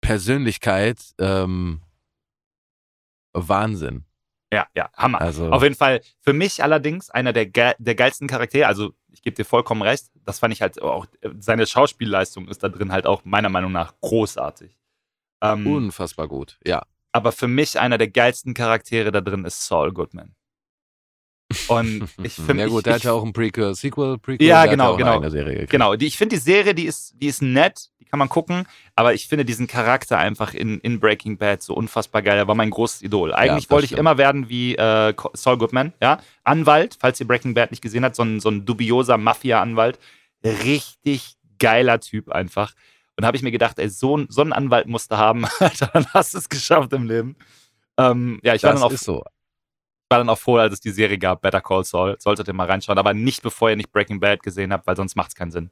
Persönlichkeit, 0.00 0.98
ähm, 1.18 1.80
Wahnsinn. 3.32 4.04
Ja, 4.52 4.68
ja, 4.76 4.90
Hammer. 4.96 5.20
Also, 5.20 5.50
Auf 5.50 5.62
jeden 5.62 5.74
Fall 5.74 6.00
für 6.20 6.32
mich 6.32 6.62
allerdings 6.62 7.10
einer 7.10 7.32
der, 7.32 7.46
ge 7.46 7.74
der 7.78 7.94
geilsten 7.94 8.28
Charaktere. 8.28 8.68
Also 8.68 8.92
ich 9.10 9.22
gebe 9.22 9.34
dir 9.34 9.44
vollkommen 9.44 9.82
recht. 9.82 10.10
Das 10.24 10.38
fand 10.38 10.52
ich 10.52 10.62
halt 10.62 10.80
auch, 10.80 11.06
seine 11.38 11.66
Schauspielleistung 11.66 12.46
ist 12.46 12.62
da 12.62 12.68
drin 12.68 12.92
halt 12.92 13.06
auch 13.06 13.24
meiner 13.24 13.48
Meinung 13.48 13.72
nach 13.72 13.94
großartig. 14.00 14.78
Ähm, 15.40 15.66
unfassbar 15.66 16.28
gut, 16.28 16.58
ja. 16.64 16.82
Aber 17.14 17.30
für 17.30 17.46
mich 17.46 17.78
einer 17.78 17.96
der 17.96 18.08
geilsten 18.08 18.54
Charaktere 18.54 19.12
da 19.12 19.20
drin 19.20 19.44
ist 19.44 19.64
Saul 19.64 19.92
Goodman. 19.92 20.34
Und 21.68 22.08
ich 22.24 22.34
finde, 22.34 22.64
ja 22.64 22.68
gut, 22.68 22.78
ich, 22.78 22.84
der 22.84 22.94
hat 22.94 23.04
ja 23.04 23.12
auch 23.12 23.24
ein 23.24 23.32
Prequel, 23.32 23.74
Sequel, 23.76 24.18
Prequel, 24.18 24.44
Ja, 24.44 24.62
der 24.62 24.72
genau, 24.72 24.98
ja 24.98 25.18
genau. 25.18 25.66
Genau, 25.68 25.94
die, 25.94 26.06
ich 26.06 26.18
finde 26.18 26.34
die 26.34 26.42
Serie, 26.42 26.74
die 26.74 26.86
ist, 26.86 27.14
die 27.16 27.28
ist 27.28 27.40
nett, 27.40 27.90
die 28.00 28.04
kann 28.04 28.18
man 28.18 28.28
gucken, 28.28 28.66
aber 28.96 29.14
ich 29.14 29.28
finde 29.28 29.44
diesen 29.44 29.68
Charakter 29.68 30.18
einfach 30.18 30.54
in, 30.54 30.80
in 30.80 30.98
Breaking 30.98 31.38
Bad 31.38 31.62
so 31.62 31.74
unfassbar 31.74 32.20
geil. 32.20 32.36
Er 32.36 32.48
war 32.48 32.56
mein 32.56 32.70
großes 32.70 33.02
Idol. 33.02 33.32
Eigentlich 33.32 33.66
das 33.66 33.70
wollte 33.70 33.84
ich 33.84 33.90
stimmt. 33.90 34.00
immer 34.00 34.18
werden 34.18 34.48
wie 34.48 34.74
äh, 34.74 35.14
Saul 35.34 35.58
Goodman, 35.58 35.92
ja. 36.02 36.18
Anwalt, 36.42 36.96
falls 36.98 37.20
ihr 37.20 37.28
Breaking 37.28 37.54
Bad 37.54 37.70
nicht 37.70 37.82
gesehen 37.82 38.04
habt, 38.04 38.16
so 38.16 38.24
ein, 38.24 38.40
so 38.40 38.48
ein 38.48 38.66
dubioser 38.66 39.18
Mafia-Anwalt. 39.18 40.00
Richtig 40.42 41.36
geiler 41.60 42.00
Typ 42.00 42.30
einfach. 42.30 42.72
Und 43.16 43.24
habe 43.26 43.36
ich 43.36 43.42
mir 43.42 43.52
gedacht, 43.52 43.78
ey, 43.78 43.88
so, 43.88 44.16
ein- 44.16 44.26
so 44.28 44.40
einen 44.40 44.52
Anwalt 44.52 44.86
musst 44.88 45.10
du 45.12 45.16
haben, 45.18 45.44
Alter, 45.60 45.86
dann 45.92 46.06
hast 46.14 46.34
du 46.34 46.38
es 46.38 46.48
geschafft 46.48 46.92
im 46.92 47.04
Leben. 47.06 47.36
Ähm, 47.96 48.40
ja, 48.42 48.54
ich 48.54 48.62
war 48.64 48.72
Das 48.72 48.80
dann, 48.80 48.88
auch, 48.88 48.92
ist 48.92 49.04
so. 49.04 49.22
war 50.08 50.18
dann 50.18 50.28
auch 50.28 50.38
froh, 50.38 50.56
als 50.56 50.74
es 50.74 50.80
die 50.80 50.90
Serie 50.90 51.18
gab, 51.18 51.40
Better 51.42 51.60
Call 51.60 51.84
Saul. 51.84 52.16
Solltet 52.18 52.48
ihr 52.48 52.54
mal 52.54 52.66
reinschauen, 52.66 52.98
aber 52.98 53.14
nicht 53.14 53.42
bevor 53.42 53.70
ihr 53.70 53.76
nicht 53.76 53.92
Breaking 53.92 54.18
Bad 54.20 54.42
gesehen 54.42 54.72
habt, 54.72 54.86
weil 54.86 54.96
sonst 54.96 55.14
macht 55.16 55.28
es 55.28 55.34
keinen 55.36 55.52
Sinn. 55.52 55.70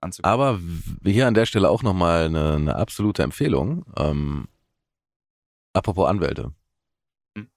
anzugucken. 0.00 0.28
Aber 0.32 0.58
hier 1.04 1.26
an 1.28 1.34
der 1.34 1.46
Stelle 1.46 1.70
auch 1.70 1.82
nochmal 1.84 2.24
eine, 2.26 2.54
eine 2.54 2.74
absolute 2.76 3.22
Empfehlung. 3.22 3.84
Ähm, 3.96 4.48
apropos 5.72 6.08
Anwälte. 6.08 6.52
Hm. 7.36 7.48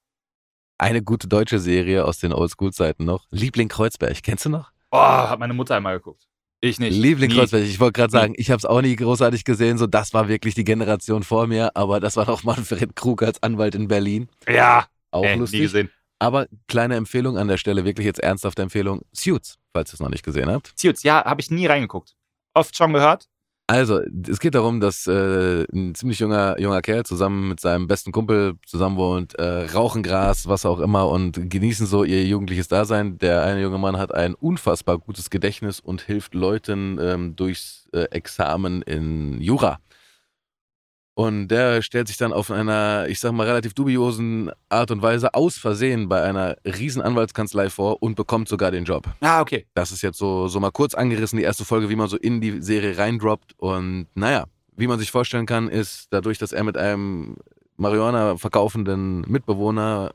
Eine 0.78 1.02
gute 1.02 1.28
deutsche 1.28 1.58
Serie 1.60 2.06
aus 2.06 2.20
den 2.20 2.32
Oldschool-Zeiten 2.34 3.06
noch. 3.06 3.26
Liebling 3.32 3.70
Kreuzberg, 3.70 4.22
kennst 4.24 4.46
du 4.46 4.50
noch? 4.50 4.72
Oh, 4.92 4.98
hat 5.00 5.40
meine 5.40 5.54
Mutter 5.54 5.76
einmal 5.76 5.98
geguckt. 5.98 6.28
Ich 6.62 6.80
nicht. 6.80 6.94
Liebling 6.98 7.30
Nie. 7.30 7.38
Kreuzberg, 7.38 7.64
ich 7.64 7.80
wollte 7.80 7.94
gerade 7.94 8.14
Nie. 8.16 8.22
sagen, 8.22 8.34
ich 8.38 8.50
habe 8.52 8.58
es 8.58 8.66
auch 8.66 8.82
nie 8.82 8.96
großartig 8.96 9.46
gesehen, 9.46 9.78
so 9.78 9.88
das 9.88 10.14
war 10.14 10.28
wirklich 10.28 10.56
die 10.56 10.66
Generation 10.66 11.24
vor 11.24 11.48
mir, 11.48 11.76
aber 11.76 12.00
das 12.00 12.18
war 12.18 12.26
noch 12.26 12.44
Manfred 12.44 12.96
Krug 12.96 13.24
als 13.24 13.42
Anwalt 13.42 13.76
in 13.76 13.88
Berlin. 13.88 14.28
Ja, 14.48 14.88
Auch 15.12 15.24
ey, 15.24 15.36
nie 15.36 15.40
lustig. 15.40 15.62
gesehen. 15.62 15.90
Aber 16.20 16.48
kleine 16.68 16.96
Empfehlung 16.96 17.38
an 17.38 17.48
der 17.48 17.56
Stelle, 17.56 17.86
wirklich 17.86 18.06
jetzt 18.06 18.20
ernsthafte 18.20 18.62
Empfehlung, 18.62 19.04
Suits, 19.14 19.58
falls 19.72 19.92
ihr 19.92 19.94
es 19.94 20.00
noch 20.02 20.10
nicht 20.10 20.24
gesehen 20.26 20.50
habt. 20.50 20.74
Suits, 20.78 21.04
ja, 21.04 21.24
habe 21.24 21.40
ich 21.40 21.50
nie 21.50 21.66
reingeguckt. 21.66 22.16
Oft 22.54 22.76
schon 22.76 22.92
gehört. 22.92 23.30
Also, 23.70 24.02
es 24.28 24.40
geht 24.40 24.56
darum, 24.56 24.80
dass 24.80 25.06
äh, 25.06 25.64
ein 25.72 25.94
ziemlich 25.94 26.18
junger, 26.18 26.60
junger 26.60 26.82
Kerl 26.82 27.06
zusammen 27.06 27.50
mit 27.50 27.60
seinem 27.60 27.86
besten 27.86 28.12
Kumpel 28.12 28.56
zusammen 28.66 28.98
wohnt, 28.98 29.36
äh, 29.36 29.66
rauchen 29.72 30.02
Gras, 30.02 30.48
was 30.48 30.66
auch 30.66 30.80
immer 30.80 31.08
und 31.08 31.52
genießen 31.52 31.86
so 31.86 32.04
ihr 32.04 32.26
jugendliches 32.26 32.68
Dasein. 32.68 33.20
Der 33.20 33.44
eine 33.44 33.62
junge 33.62 33.78
Mann 33.78 33.96
hat 34.00 34.12
ein 34.12 34.34
unfassbar 34.34 34.98
gutes 34.98 35.30
Gedächtnis 35.30 35.80
und 35.80 36.02
hilft 36.02 36.34
Leuten 36.34 36.98
ähm, 37.00 37.36
durchs 37.36 37.88
äh, 37.94 38.06
Examen 38.06 38.82
in 38.82 39.40
Jura. 39.40 39.78
Und 41.20 41.50
der 41.50 41.82
stellt 41.82 42.08
sich 42.08 42.16
dann 42.16 42.32
auf 42.32 42.50
einer, 42.50 43.08
ich 43.10 43.20
sag 43.20 43.34
mal, 43.34 43.46
relativ 43.46 43.74
dubiosen 43.74 44.52
Art 44.70 44.90
und 44.90 45.02
Weise 45.02 45.34
aus 45.34 45.58
Versehen 45.58 46.08
bei 46.08 46.24
einer 46.24 46.56
riesen 46.64 47.02
Anwaltskanzlei 47.02 47.70
vor 47.70 48.02
und 48.02 48.16
bekommt 48.16 48.48
sogar 48.48 48.72
den 48.72 48.86
Job. 48.86 49.06
Ah, 49.20 49.42
okay. 49.42 49.66
Das 49.74 49.92
ist 49.92 50.02
jetzt 50.02 50.18
so, 50.18 50.48
so 50.48 50.62
mal 50.62 50.72
kurz 50.72 50.94
angerissen, 50.94 51.36
die 51.36 51.44
erste 51.44 51.66
Folge, 51.66 51.90
wie 51.90 51.98
man 51.98 52.08
so 52.08 52.16
in 52.16 52.40
die 52.40 52.62
Serie 52.62 52.98
reindroppt. 52.98 53.54
Und 53.58 54.08
naja, 54.16 54.46
wie 54.78 54.88
man 54.88 54.98
sich 54.98 55.12
vorstellen 55.12 55.46
kann, 55.46 55.68
ist 55.68 56.08
dadurch, 56.12 56.38
dass 56.38 56.54
er 56.54 56.64
mit 56.64 56.78
einem 56.78 57.36
Marihuana 57.76 58.38
verkaufenden 58.38 59.26
Mitbewohner 59.28 60.14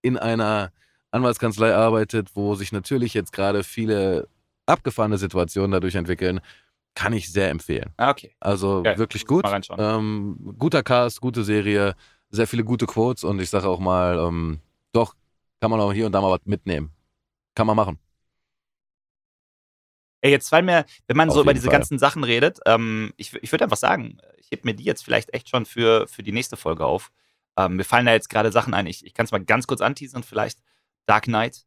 in 0.00 0.16
einer 0.16 0.70
Anwaltskanzlei 1.10 1.74
arbeitet, 1.74 2.36
wo 2.36 2.54
sich 2.54 2.70
natürlich 2.70 3.14
jetzt 3.14 3.32
gerade 3.32 3.64
viele 3.64 4.28
abgefahrene 4.66 5.18
Situationen 5.18 5.72
dadurch 5.72 5.96
entwickeln, 5.96 6.40
kann 6.96 7.12
ich 7.12 7.30
sehr 7.30 7.50
empfehlen. 7.50 7.92
Ah, 7.98 8.10
okay. 8.10 8.34
Also 8.40 8.82
Geil. 8.82 8.98
wirklich 8.98 9.26
gut. 9.26 9.44
Mal 9.44 9.50
reinschauen. 9.50 9.78
Ähm, 9.78 10.54
guter 10.58 10.82
Cast, 10.82 11.20
gute 11.20 11.44
Serie. 11.44 11.94
sehr 12.30 12.48
viele 12.48 12.64
gute 12.64 12.86
Quotes 12.86 13.22
und 13.22 13.38
ich 13.40 13.50
sage 13.50 13.68
auch 13.68 13.78
mal, 13.78 14.18
ähm, 14.18 14.58
doch, 14.92 15.14
kann 15.60 15.70
man 15.70 15.78
auch 15.78 15.92
hier 15.92 16.06
und 16.06 16.12
da 16.12 16.20
mal 16.20 16.32
was 16.32 16.44
mitnehmen. 16.44 16.90
Kann 17.54 17.66
man 17.68 17.76
machen. 17.76 17.98
Ey, 20.22 20.30
jetzt 20.32 20.48
fallen 20.48 20.64
mir, 20.64 20.84
wenn 21.06 21.16
man 21.16 21.28
Auf 21.28 21.36
so 21.36 21.42
über 21.42 21.54
diese 21.54 21.66
Fall. 21.66 21.78
ganzen 21.78 21.98
Sachen 21.98 22.24
redet, 22.24 22.58
ähm, 22.66 23.12
ich, 23.16 23.32
ich 23.34 23.52
würde 23.52 23.64
einfach 23.64 23.76
sagen, 23.76 24.18
ich 24.38 24.50
heb 24.50 24.64
mir 24.64 24.74
die 24.74 24.84
jetzt 24.84 25.04
vielleicht 25.04 25.32
echt 25.34 25.48
schon 25.50 25.66
für, 25.66 26.08
für 26.08 26.22
die 26.22 26.32
nächste 26.32 26.56
Folge 26.56 26.84
auf. 26.84 27.12
Ähm, 27.56 27.76
mir 27.76 27.84
fallen 27.84 28.06
da 28.06 28.12
jetzt 28.12 28.30
gerade 28.30 28.50
Sachen 28.50 28.74
ein. 28.74 28.86
Ich, 28.86 29.04
ich 29.04 29.14
kann 29.14 29.24
es 29.24 29.32
mal 29.32 29.44
ganz 29.44 29.66
kurz 29.66 29.80
anteasern, 29.82 30.22
vielleicht. 30.24 30.58
Dark 31.06 31.24
Knight, 31.24 31.64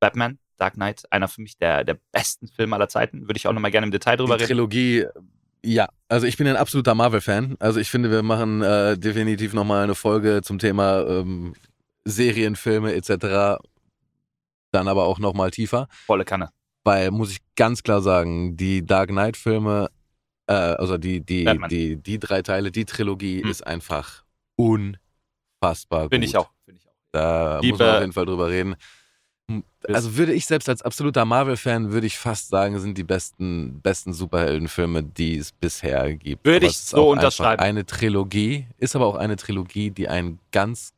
Batman, 0.00 0.38
Dark 0.62 0.74
Knight, 0.74 1.02
einer 1.10 1.26
für 1.26 1.40
mich 1.42 1.56
der, 1.58 1.82
der 1.82 1.98
besten 2.12 2.46
Filme 2.46 2.76
aller 2.76 2.88
Zeiten. 2.88 3.22
Würde 3.22 3.36
ich 3.36 3.48
auch 3.48 3.52
nochmal 3.52 3.72
gerne 3.72 3.86
im 3.86 3.90
Detail 3.90 4.16
drüber 4.16 4.36
Die 4.36 4.44
reden. 4.44 4.52
Trilogie, 4.54 5.06
ja. 5.64 5.88
Also 6.08 6.26
ich 6.28 6.36
bin 6.36 6.46
ein 6.46 6.56
absoluter 6.56 6.94
Marvel-Fan. 6.94 7.56
Also 7.58 7.80
ich 7.80 7.90
finde, 7.90 8.10
wir 8.12 8.22
machen 8.22 8.62
äh, 8.62 8.96
definitiv 8.96 9.54
nochmal 9.54 9.82
eine 9.84 9.94
Folge 9.96 10.40
zum 10.42 10.58
Thema 10.60 11.04
ähm, 11.06 11.54
Serienfilme 12.04 12.94
etc. 12.94 13.58
Dann 14.70 14.86
aber 14.88 15.04
auch 15.06 15.18
nochmal 15.18 15.50
tiefer. 15.50 15.88
Volle 16.06 16.24
Kanne. 16.24 16.50
Weil, 16.84 17.10
muss 17.10 17.30
ich 17.32 17.38
ganz 17.56 17.82
klar 17.82 18.02
sagen, 18.02 18.56
die 18.56 18.84
Dark 18.86 19.08
Knight-Filme, 19.10 19.88
äh, 20.46 20.52
also 20.52 20.96
die, 20.98 21.20
die, 21.24 21.44
Batman. 21.44 21.68
die, 21.70 21.96
die 21.96 22.18
drei 22.18 22.42
Teile, 22.42 22.70
die 22.72 22.84
Trilogie 22.84 23.42
Hm. 23.42 23.50
ist 23.50 23.66
einfach 23.66 24.24
unfassbar 24.56 26.08
Finde 26.08 26.18
gut. 26.18 26.24
ich 26.28 26.36
auch. 26.36 26.50
Finde 26.64 26.80
ich 26.80 26.88
auch. 26.88 26.92
Da 27.12 27.54
muss 27.56 27.62
Liebe- 27.64 27.78
man 27.78 27.94
auf 27.94 28.00
jeden 28.00 28.12
Fall 28.12 28.26
drüber 28.26 28.48
reden. 28.48 28.74
Also 29.88 30.16
würde 30.16 30.32
ich 30.32 30.46
selbst 30.46 30.68
als 30.68 30.82
absoluter 30.82 31.24
Marvel-Fan, 31.24 31.92
würde 31.92 32.06
ich 32.06 32.16
fast 32.18 32.48
sagen, 32.48 32.78
sind 32.78 32.96
die 32.96 33.04
besten, 33.04 33.80
besten 33.80 34.12
Superheldenfilme, 34.12 35.02
die 35.02 35.36
es 35.36 35.52
bisher 35.52 36.14
gibt. 36.14 36.44
Würde 36.44 36.66
ich 36.66 36.78
so 36.78 37.10
unterschreiben. 37.10 37.60
Eine 37.60 37.84
Trilogie, 37.84 38.66
ist 38.78 38.94
aber 38.94 39.06
auch 39.06 39.16
eine 39.16 39.36
Trilogie, 39.36 39.90
die 39.90 40.08
einen 40.08 40.38
ganz 40.52 40.94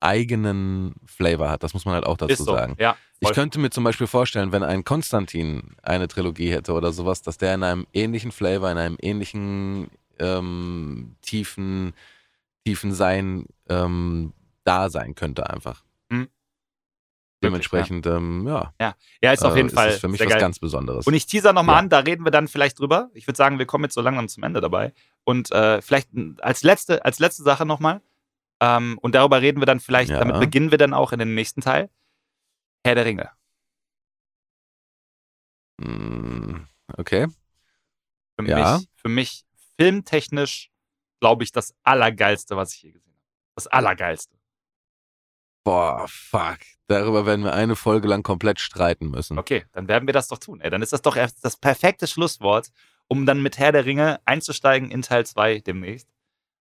eigenen 0.00 0.94
Flavor 1.06 1.48
hat. 1.50 1.62
Das 1.62 1.74
muss 1.74 1.84
man 1.84 1.94
halt 1.94 2.06
auch 2.06 2.16
dazu 2.16 2.42
so. 2.42 2.52
sagen. 2.52 2.74
Ja, 2.78 2.96
Ich 3.20 3.32
könnte 3.32 3.60
mir 3.60 3.70
zum 3.70 3.84
Beispiel 3.84 4.06
vorstellen, 4.06 4.50
wenn 4.50 4.62
ein 4.62 4.84
Konstantin 4.84 5.76
eine 5.82 6.08
Trilogie 6.08 6.50
hätte 6.50 6.72
oder 6.72 6.92
sowas, 6.92 7.22
dass 7.22 7.38
der 7.38 7.54
in 7.54 7.62
einem 7.62 7.86
ähnlichen 7.92 8.32
Flavor, 8.32 8.70
in 8.70 8.78
einem 8.78 8.96
ähnlichen 9.00 9.90
ähm, 10.18 11.14
tiefen, 11.22 11.92
tiefen 12.64 12.92
Sein 12.92 13.46
ähm, 13.68 14.32
da 14.64 14.90
sein 14.90 15.14
könnte 15.14 15.48
einfach. 15.48 15.84
Dementsprechend, 17.42 18.06
ähm, 18.06 18.46
ja. 18.46 18.72
ja, 19.22 19.32
ist 19.32 19.44
auf 19.44 19.54
äh, 19.54 19.58
jeden 19.58 19.70
Fall 19.70 19.88
es 19.90 20.00
für 20.00 20.08
mich 20.08 20.20
was 20.20 20.28
geil. 20.28 20.40
ganz 20.40 20.58
Besonderes. 20.58 21.06
Und 21.06 21.14
ich 21.14 21.26
teaser 21.26 21.52
nochmal 21.52 21.74
Ja. 21.76 21.80
an, 21.80 21.88
da 21.88 21.98
reden 22.00 22.24
wir 22.24 22.30
dann 22.30 22.48
vielleicht 22.48 22.78
drüber. 22.78 23.10
Ich 23.14 23.26
würde 23.26 23.36
sagen, 23.36 23.58
wir 23.58 23.66
kommen 23.66 23.84
jetzt 23.84 23.94
so 23.94 24.00
langsam 24.00 24.28
zum 24.28 24.42
Ende 24.44 24.60
dabei. 24.60 24.92
Und 25.24 25.50
äh, 25.52 25.82
vielleicht 25.82 26.10
als 26.40 26.62
letzte, 26.62 27.04
als 27.04 27.18
letzte 27.18 27.42
Sache 27.42 27.66
nochmal, 27.66 28.00
ähm, 28.60 28.98
und 29.02 29.14
darüber 29.14 29.40
reden 29.40 29.60
wir 29.60 29.66
dann 29.66 29.80
vielleicht, 29.80 30.10
Ja. 30.10 30.18
damit 30.20 30.38
beginnen 30.38 30.70
wir 30.70 30.78
dann 30.78 30.94
auch 30.94 31.12
in 31.12 31.18
den 31.18 31.34
nächsten 31.34 31.60
Teil. 31.60 31.90
Herr 32.84 32.94
der 32.94 33.04
Ringe. 33.04 33.30
Mm, 35.78 36.66
okay. 36.96 37.26
Für 38.38 38.46
Ja. 38.46 38.76
mich, 38.78 38.88
für 38.94 39.08
mich 39.08 39.44
filmtechnisch, 39.78 40.70
glaube 41.20 41.44
ich, 41.44 41.52
das 41.52 41.74
Allergeilste, 41.82 42.56
was 42.56 42.74
ich 42.74 42.82
je 42.82 42.92
gesehen 42.92 43.12
habe. 43.12 43.22
Das 43.56 43.66
Allergeilste. 43.66 44.36
Boah, 45.64 46.06
fuck. 46.08 46.58
Darüber 46.88 47.24
werden 47.24 47.44
wir 47.44 47.52
eine 47.52 47.76
Folge 47.76 48.08
lang 48.08 48.22
komplett 48.22 48.58
streiten 48.60 49.10
müssen. 49.10 49.38
Okay, 49.38 49.64
dann 49.72 49.88
werden 49.88 50.06
wir 50.06 50.12
das 50.12 50.28
doch 50.28 50.38
tun. 50.38 50.60
Ey, 50.60 50.70
dann 50.70 50.82
ist 50.82 50.92
das 50.92 51.02
doch 51.02 51.16
erst 51.16 51.44
das 51.44 51.56
perfekte 51.56 52.06
Schlusswort, 52.06 52.70
um 53.08 53.26
dann 53.26 53.40
mit 53.40 53.58
Herr 53.58 53.72
der 53.72 53.84
Ringe 53.84 54.20
einzusteigen 54.24 54.90
in 54.90 55.02
Teil 55.02 55.24
2 55.24 55.60
demnächst. 55.60 56.08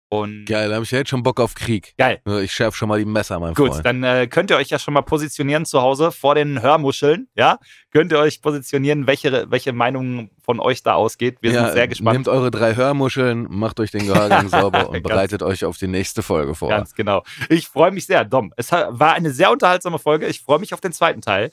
Und 0.08 0.44
Geil, 0.46 0.68
da 0.68 0.76
habe 0.76 0.84
ich 0.84 0.90
ja 0.90 0.98
jetzt 0.98 1.10
schon 1.10 1.22
Bock 1.22 1.40
auf 1.40 1.54
Krieg. 1.54 1.94
geil. 1.96 2.20
Ich 2.42 2.52
schärfe 2.52 2.76
schon 2.76 2.88
mal 2.88 2.98
die 2.98 3.04
Messer, 3.04 3.40
mein 3.40 3.54
Gut, 3.54 3.72
Freund. 3.72 3.86
dann 3.86 4.04
äh, 4.04 4.26
könnt 4.28 4.50
ihr 4.50 4.56
euch 4.56 4.68
ja 4.68 4.78
schon 4.78 4.94
mal 4.94 5.02
positionieren 5.02 5.64
zu 5.64 5.80
Hause 5.80 6.12
vor 6.12 6.34
den 6.34 6.62
Hörmuscheln, 6.62 7.28
ja? 7.34 7.58
Könnt 7.90 8.12
ihr 8.12 8.18
euch 8.18 8.40
positionieren, 8.42 9.06
welche, 9.06 9.50
welche 9.50 9.72
Meinung 9.72 10.30
von 10.42 10.60
euch 10.60 10.82
da 10.82 10.94
ausgeht. 10.94 11.38
Wir 11.40 11.52
ja, 11.52 11.64
sind 11.64 11.74
sehr 11.74 11.88
gespannt. 11.88 12.16
Nehmt 12.16 12.28
eure 12.28 12.50
drei 12.50 12.76
Hörmuscheln, 12.76 13.46
macht 13.50 13.80
euch 13.80 13.90
den 13.90 14.06
Gehörgang 14.06 14.48
sauber 14.50 14.90
und 14.90 15.02
bereitet 15.02 15.42
euch 15.42 15.64
auf 15.64 15.78
die 15.78 15.88
nächste 15.88 16.22
Folge 16.22 16.54
vor. 16.54 16.68
Ganz 16.68 16.94
genau. 16.94 17.22
Ich 17.48 17.68
freue 17.68 17.90
mich 17.90 18.06
sehr, 18.06 18.24
Dom. 18.24 18.52
Es 18.56 18.70
war 18.70 19.14
eine 19.14 19.30
sehr 19.30 19.50
unterhaltsame 19.50 19.98
Folge. 19.98 20.26
Ich 20.26 20.42
freue 20.42 20.58
mich 20.58 20.74
auf 20.74 20.80
den 20.80 20.92
zweiten 20.92 21.22
Teil. 21.22 21.50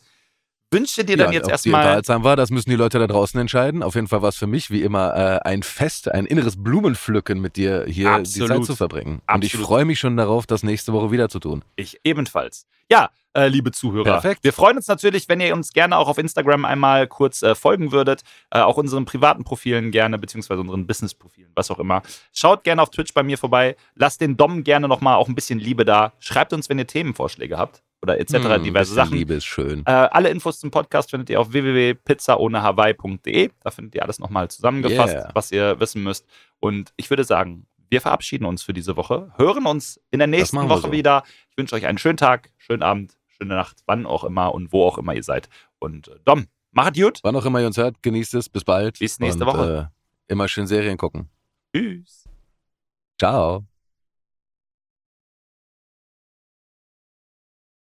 Wünsche 0.72 1.04
dir 1.04 1.18
dann 1.18 1.28
ja, 1.28 1.34
jetzt 1.34 1.44
ob 1.44 1.50
die 1.50 1.52
erstmal. 1.52 1.82
unterhaltsam 1.82 2.24
war, 2.24 2.38
das 2.38 2.50
müssen 2.50 2.70
die 2.70 2.78
Leute 2.78 2.98
da 2.98 3.06
draußen 3.06 3.38
entscheiden. 3.40 3.84
Auf 3.84 3.96
jeden 3.96 4.08
Fall 4.08 4.22
war 4.22 4.30
es 4.30 4.38
für 4.38 4.48
mich 4.48 4.72
wie 4.72 4.82
immer 4.82 5.14
äh, 5.16 5.40
ein 5.48 5.64
Fest, 5.64 6.10
ein 6.10 6.26
inneres 6.26 6.64
Blumenpflücken 6.64 7.42
mit 7.42 7.58
dir 7.58 7.84
hier 7.88 8.06
die 8.06 8.22
Absolut. 8.22 8.50
Zeit 8.50 8.66
zu 8.66 8.76
verbringen. 8.78 9.22
Und 9.32 9.44
ich 9.44 9.52
Absolut. 9.52 9.68
freue 9.68 9.86
mich 9.86 10.00
schon 10.00 10.16
darauf, 10.16 10.48
das 10.48 10.64
nächste 10.64 10.94
Woche 10.94 11.12
wieder 11.12 11.28
zu 11.28 11.40
tun. 11.40 11.64
Ich 11.76 12.00
ebenfalls. 12.06 12.66
Ja, 12.90 13.10
äh, 13.34 13.48
liebe 13.48 13.72
Zuhörer. 13.72 14.04
Perfekt. 14.04 14.46
Wir 14.46 14.54
freuen 14.54 14.78
uns 14.78 14.88
natürlich, 14.88 15.28
wenn 15.28 15.42
ihr 15.42 15.54
uns 15.54 15.74
gerne 15.74 15.98
auch 15.98 16.08
auf 16.08 16.18
Instagram 16.18 16.64
einmal 16.64 17.08
kurz 17.08 17.42
äh, 17.42 17.54
folgen 17.54 17.92
würdet. 17.92 18.22
Äh, 18.50 18.60
auch 18.60 18.78
unseren 18.78 19.04
privaten 19.04 19.44
Profilen 19.44 19.92
gerne, 19.92 20.18
beziehungsweise 20.18 20.62
unseren 20.62 20.88
Business-Profilen, 20.88 21.52
was 21.54 21.70
auch 21.70 21.80
immer. 21.80 22.02
Schaut 22.34 22.64
gerne 22.64 22.82
auf 22.82 22.92
Twitch 22.92 23.14
bei 23.14 23.24
mir 23.24 23.38
vorbei. 23.38 23.76
Lasst 23.96 24.22
den 24.22 24.38
Dom 24.38 24.64
gerne 24.64 24.88
nochmal 24.88 25.16
auch 25.16 25.28
ein 25.28 25.36
bisschen 25.36 25.60
Liebe 25.60 25.84
da. 25.84 26.14
Schreibt 26.20 26.54
uns, 26.54 26.70
wenn 26.70 26.80
ihr 26.80 26.88
Themenvorschläge 26.88 27.58
habt 27.58 27.82
oder 28.02 28.20
etc. 28.20 28.34
Hm, 28.34 28.64
diverse 28.64 28.64
bisschen 28.64 28.96
Sachen. 28.96 29.14
Liebe 29.18 29.34
ist 29.36 29.46
schön. 29.46 29.84
Äh, 29.86 29.92
alle 29.92 30.30
Infos 30.30 30.60
zum 30.60 30.72
Podcast 30.72 31.12
findet 31.12 31.30
ihr 31.30 31.40
auf 31.40 31.52
www.pizzaohnehawaii.de. 31.54 33.52
Da 33.60 33.72
findet 33.72 33.96
ihr 33.96 34.04
alles 34.04 34.20
nochmal 34.20 34.50
zusammengefasst, 34.50 35.14
Yeah. 35.14 35.30
was 35.34 35.52
ihr 35.52 35.80
wissen 35.80 36.04
müsst. 36.04 36.26
Und 36.60 36.94
ich 36.98 37.10
würde 37.10 37.24
sagen, 37.24 37.68
wir 37.90 38.02
verabschieden 38.02 38.46
uns 38.46 38.64
für 38.64 38.74
diese 38.74 38.96
Woche, 38.96 39.32
hören 39.38 39.66
uns 39.66 40.00
in 40.12 40.20
der 40.20 40.28
nächsten 40.28 40.58
Woche 40.70 40.82
so. 40.82 40.92
wieder. 40.92 41.24
Ich 41.50 41.58
wünsche 41.58 41.76
euch 41.76 41.86
einen 41.86 41.98
schönen 41.98 42.18
Tag, 42.18 42.52
schönen 42.58 42.84
Abend, 42.84 43.18
schöne 43.28 43.56
Nacht, 43.56 43.78
wann 43.86 44.06
auch 44.06 44.24
immer 44.24 44.54
und 44.54 44.72
wo 44.72 44.86
auch 44.86 44.98
immer 44.98 45.14
ihr 45.14 45.24
seid. 45.24 45.50
Und 45.80 46.08
äh, 46.08 46.16
Dom, 46.26 46.48
macht 46.72 46.96
gut. 46.96 47.20
Wann 47.24 47.36
auch 47.36 47.46
immer 47.46 47.60
ihr 47.60 47.68
uns 47.68 47.78
hört, 47.78 48.02
genießt 48.02 48.34
es. 48.36 48.48
Bis 48.50 48.64
bald. 48.64 48.98
Bis 49.00 49.20
nächste 49.20 49.46
und, 49.46 49.54
Woche. 49.54 49.92
Äh, 50.28 50.32
immer 50.32 50.48
schön 50.48 50.68
Serien 50.68 50.98
gucken. 50.98 51.30
Tschüss. 51.76 52.30
Ciao. 53.20 53.71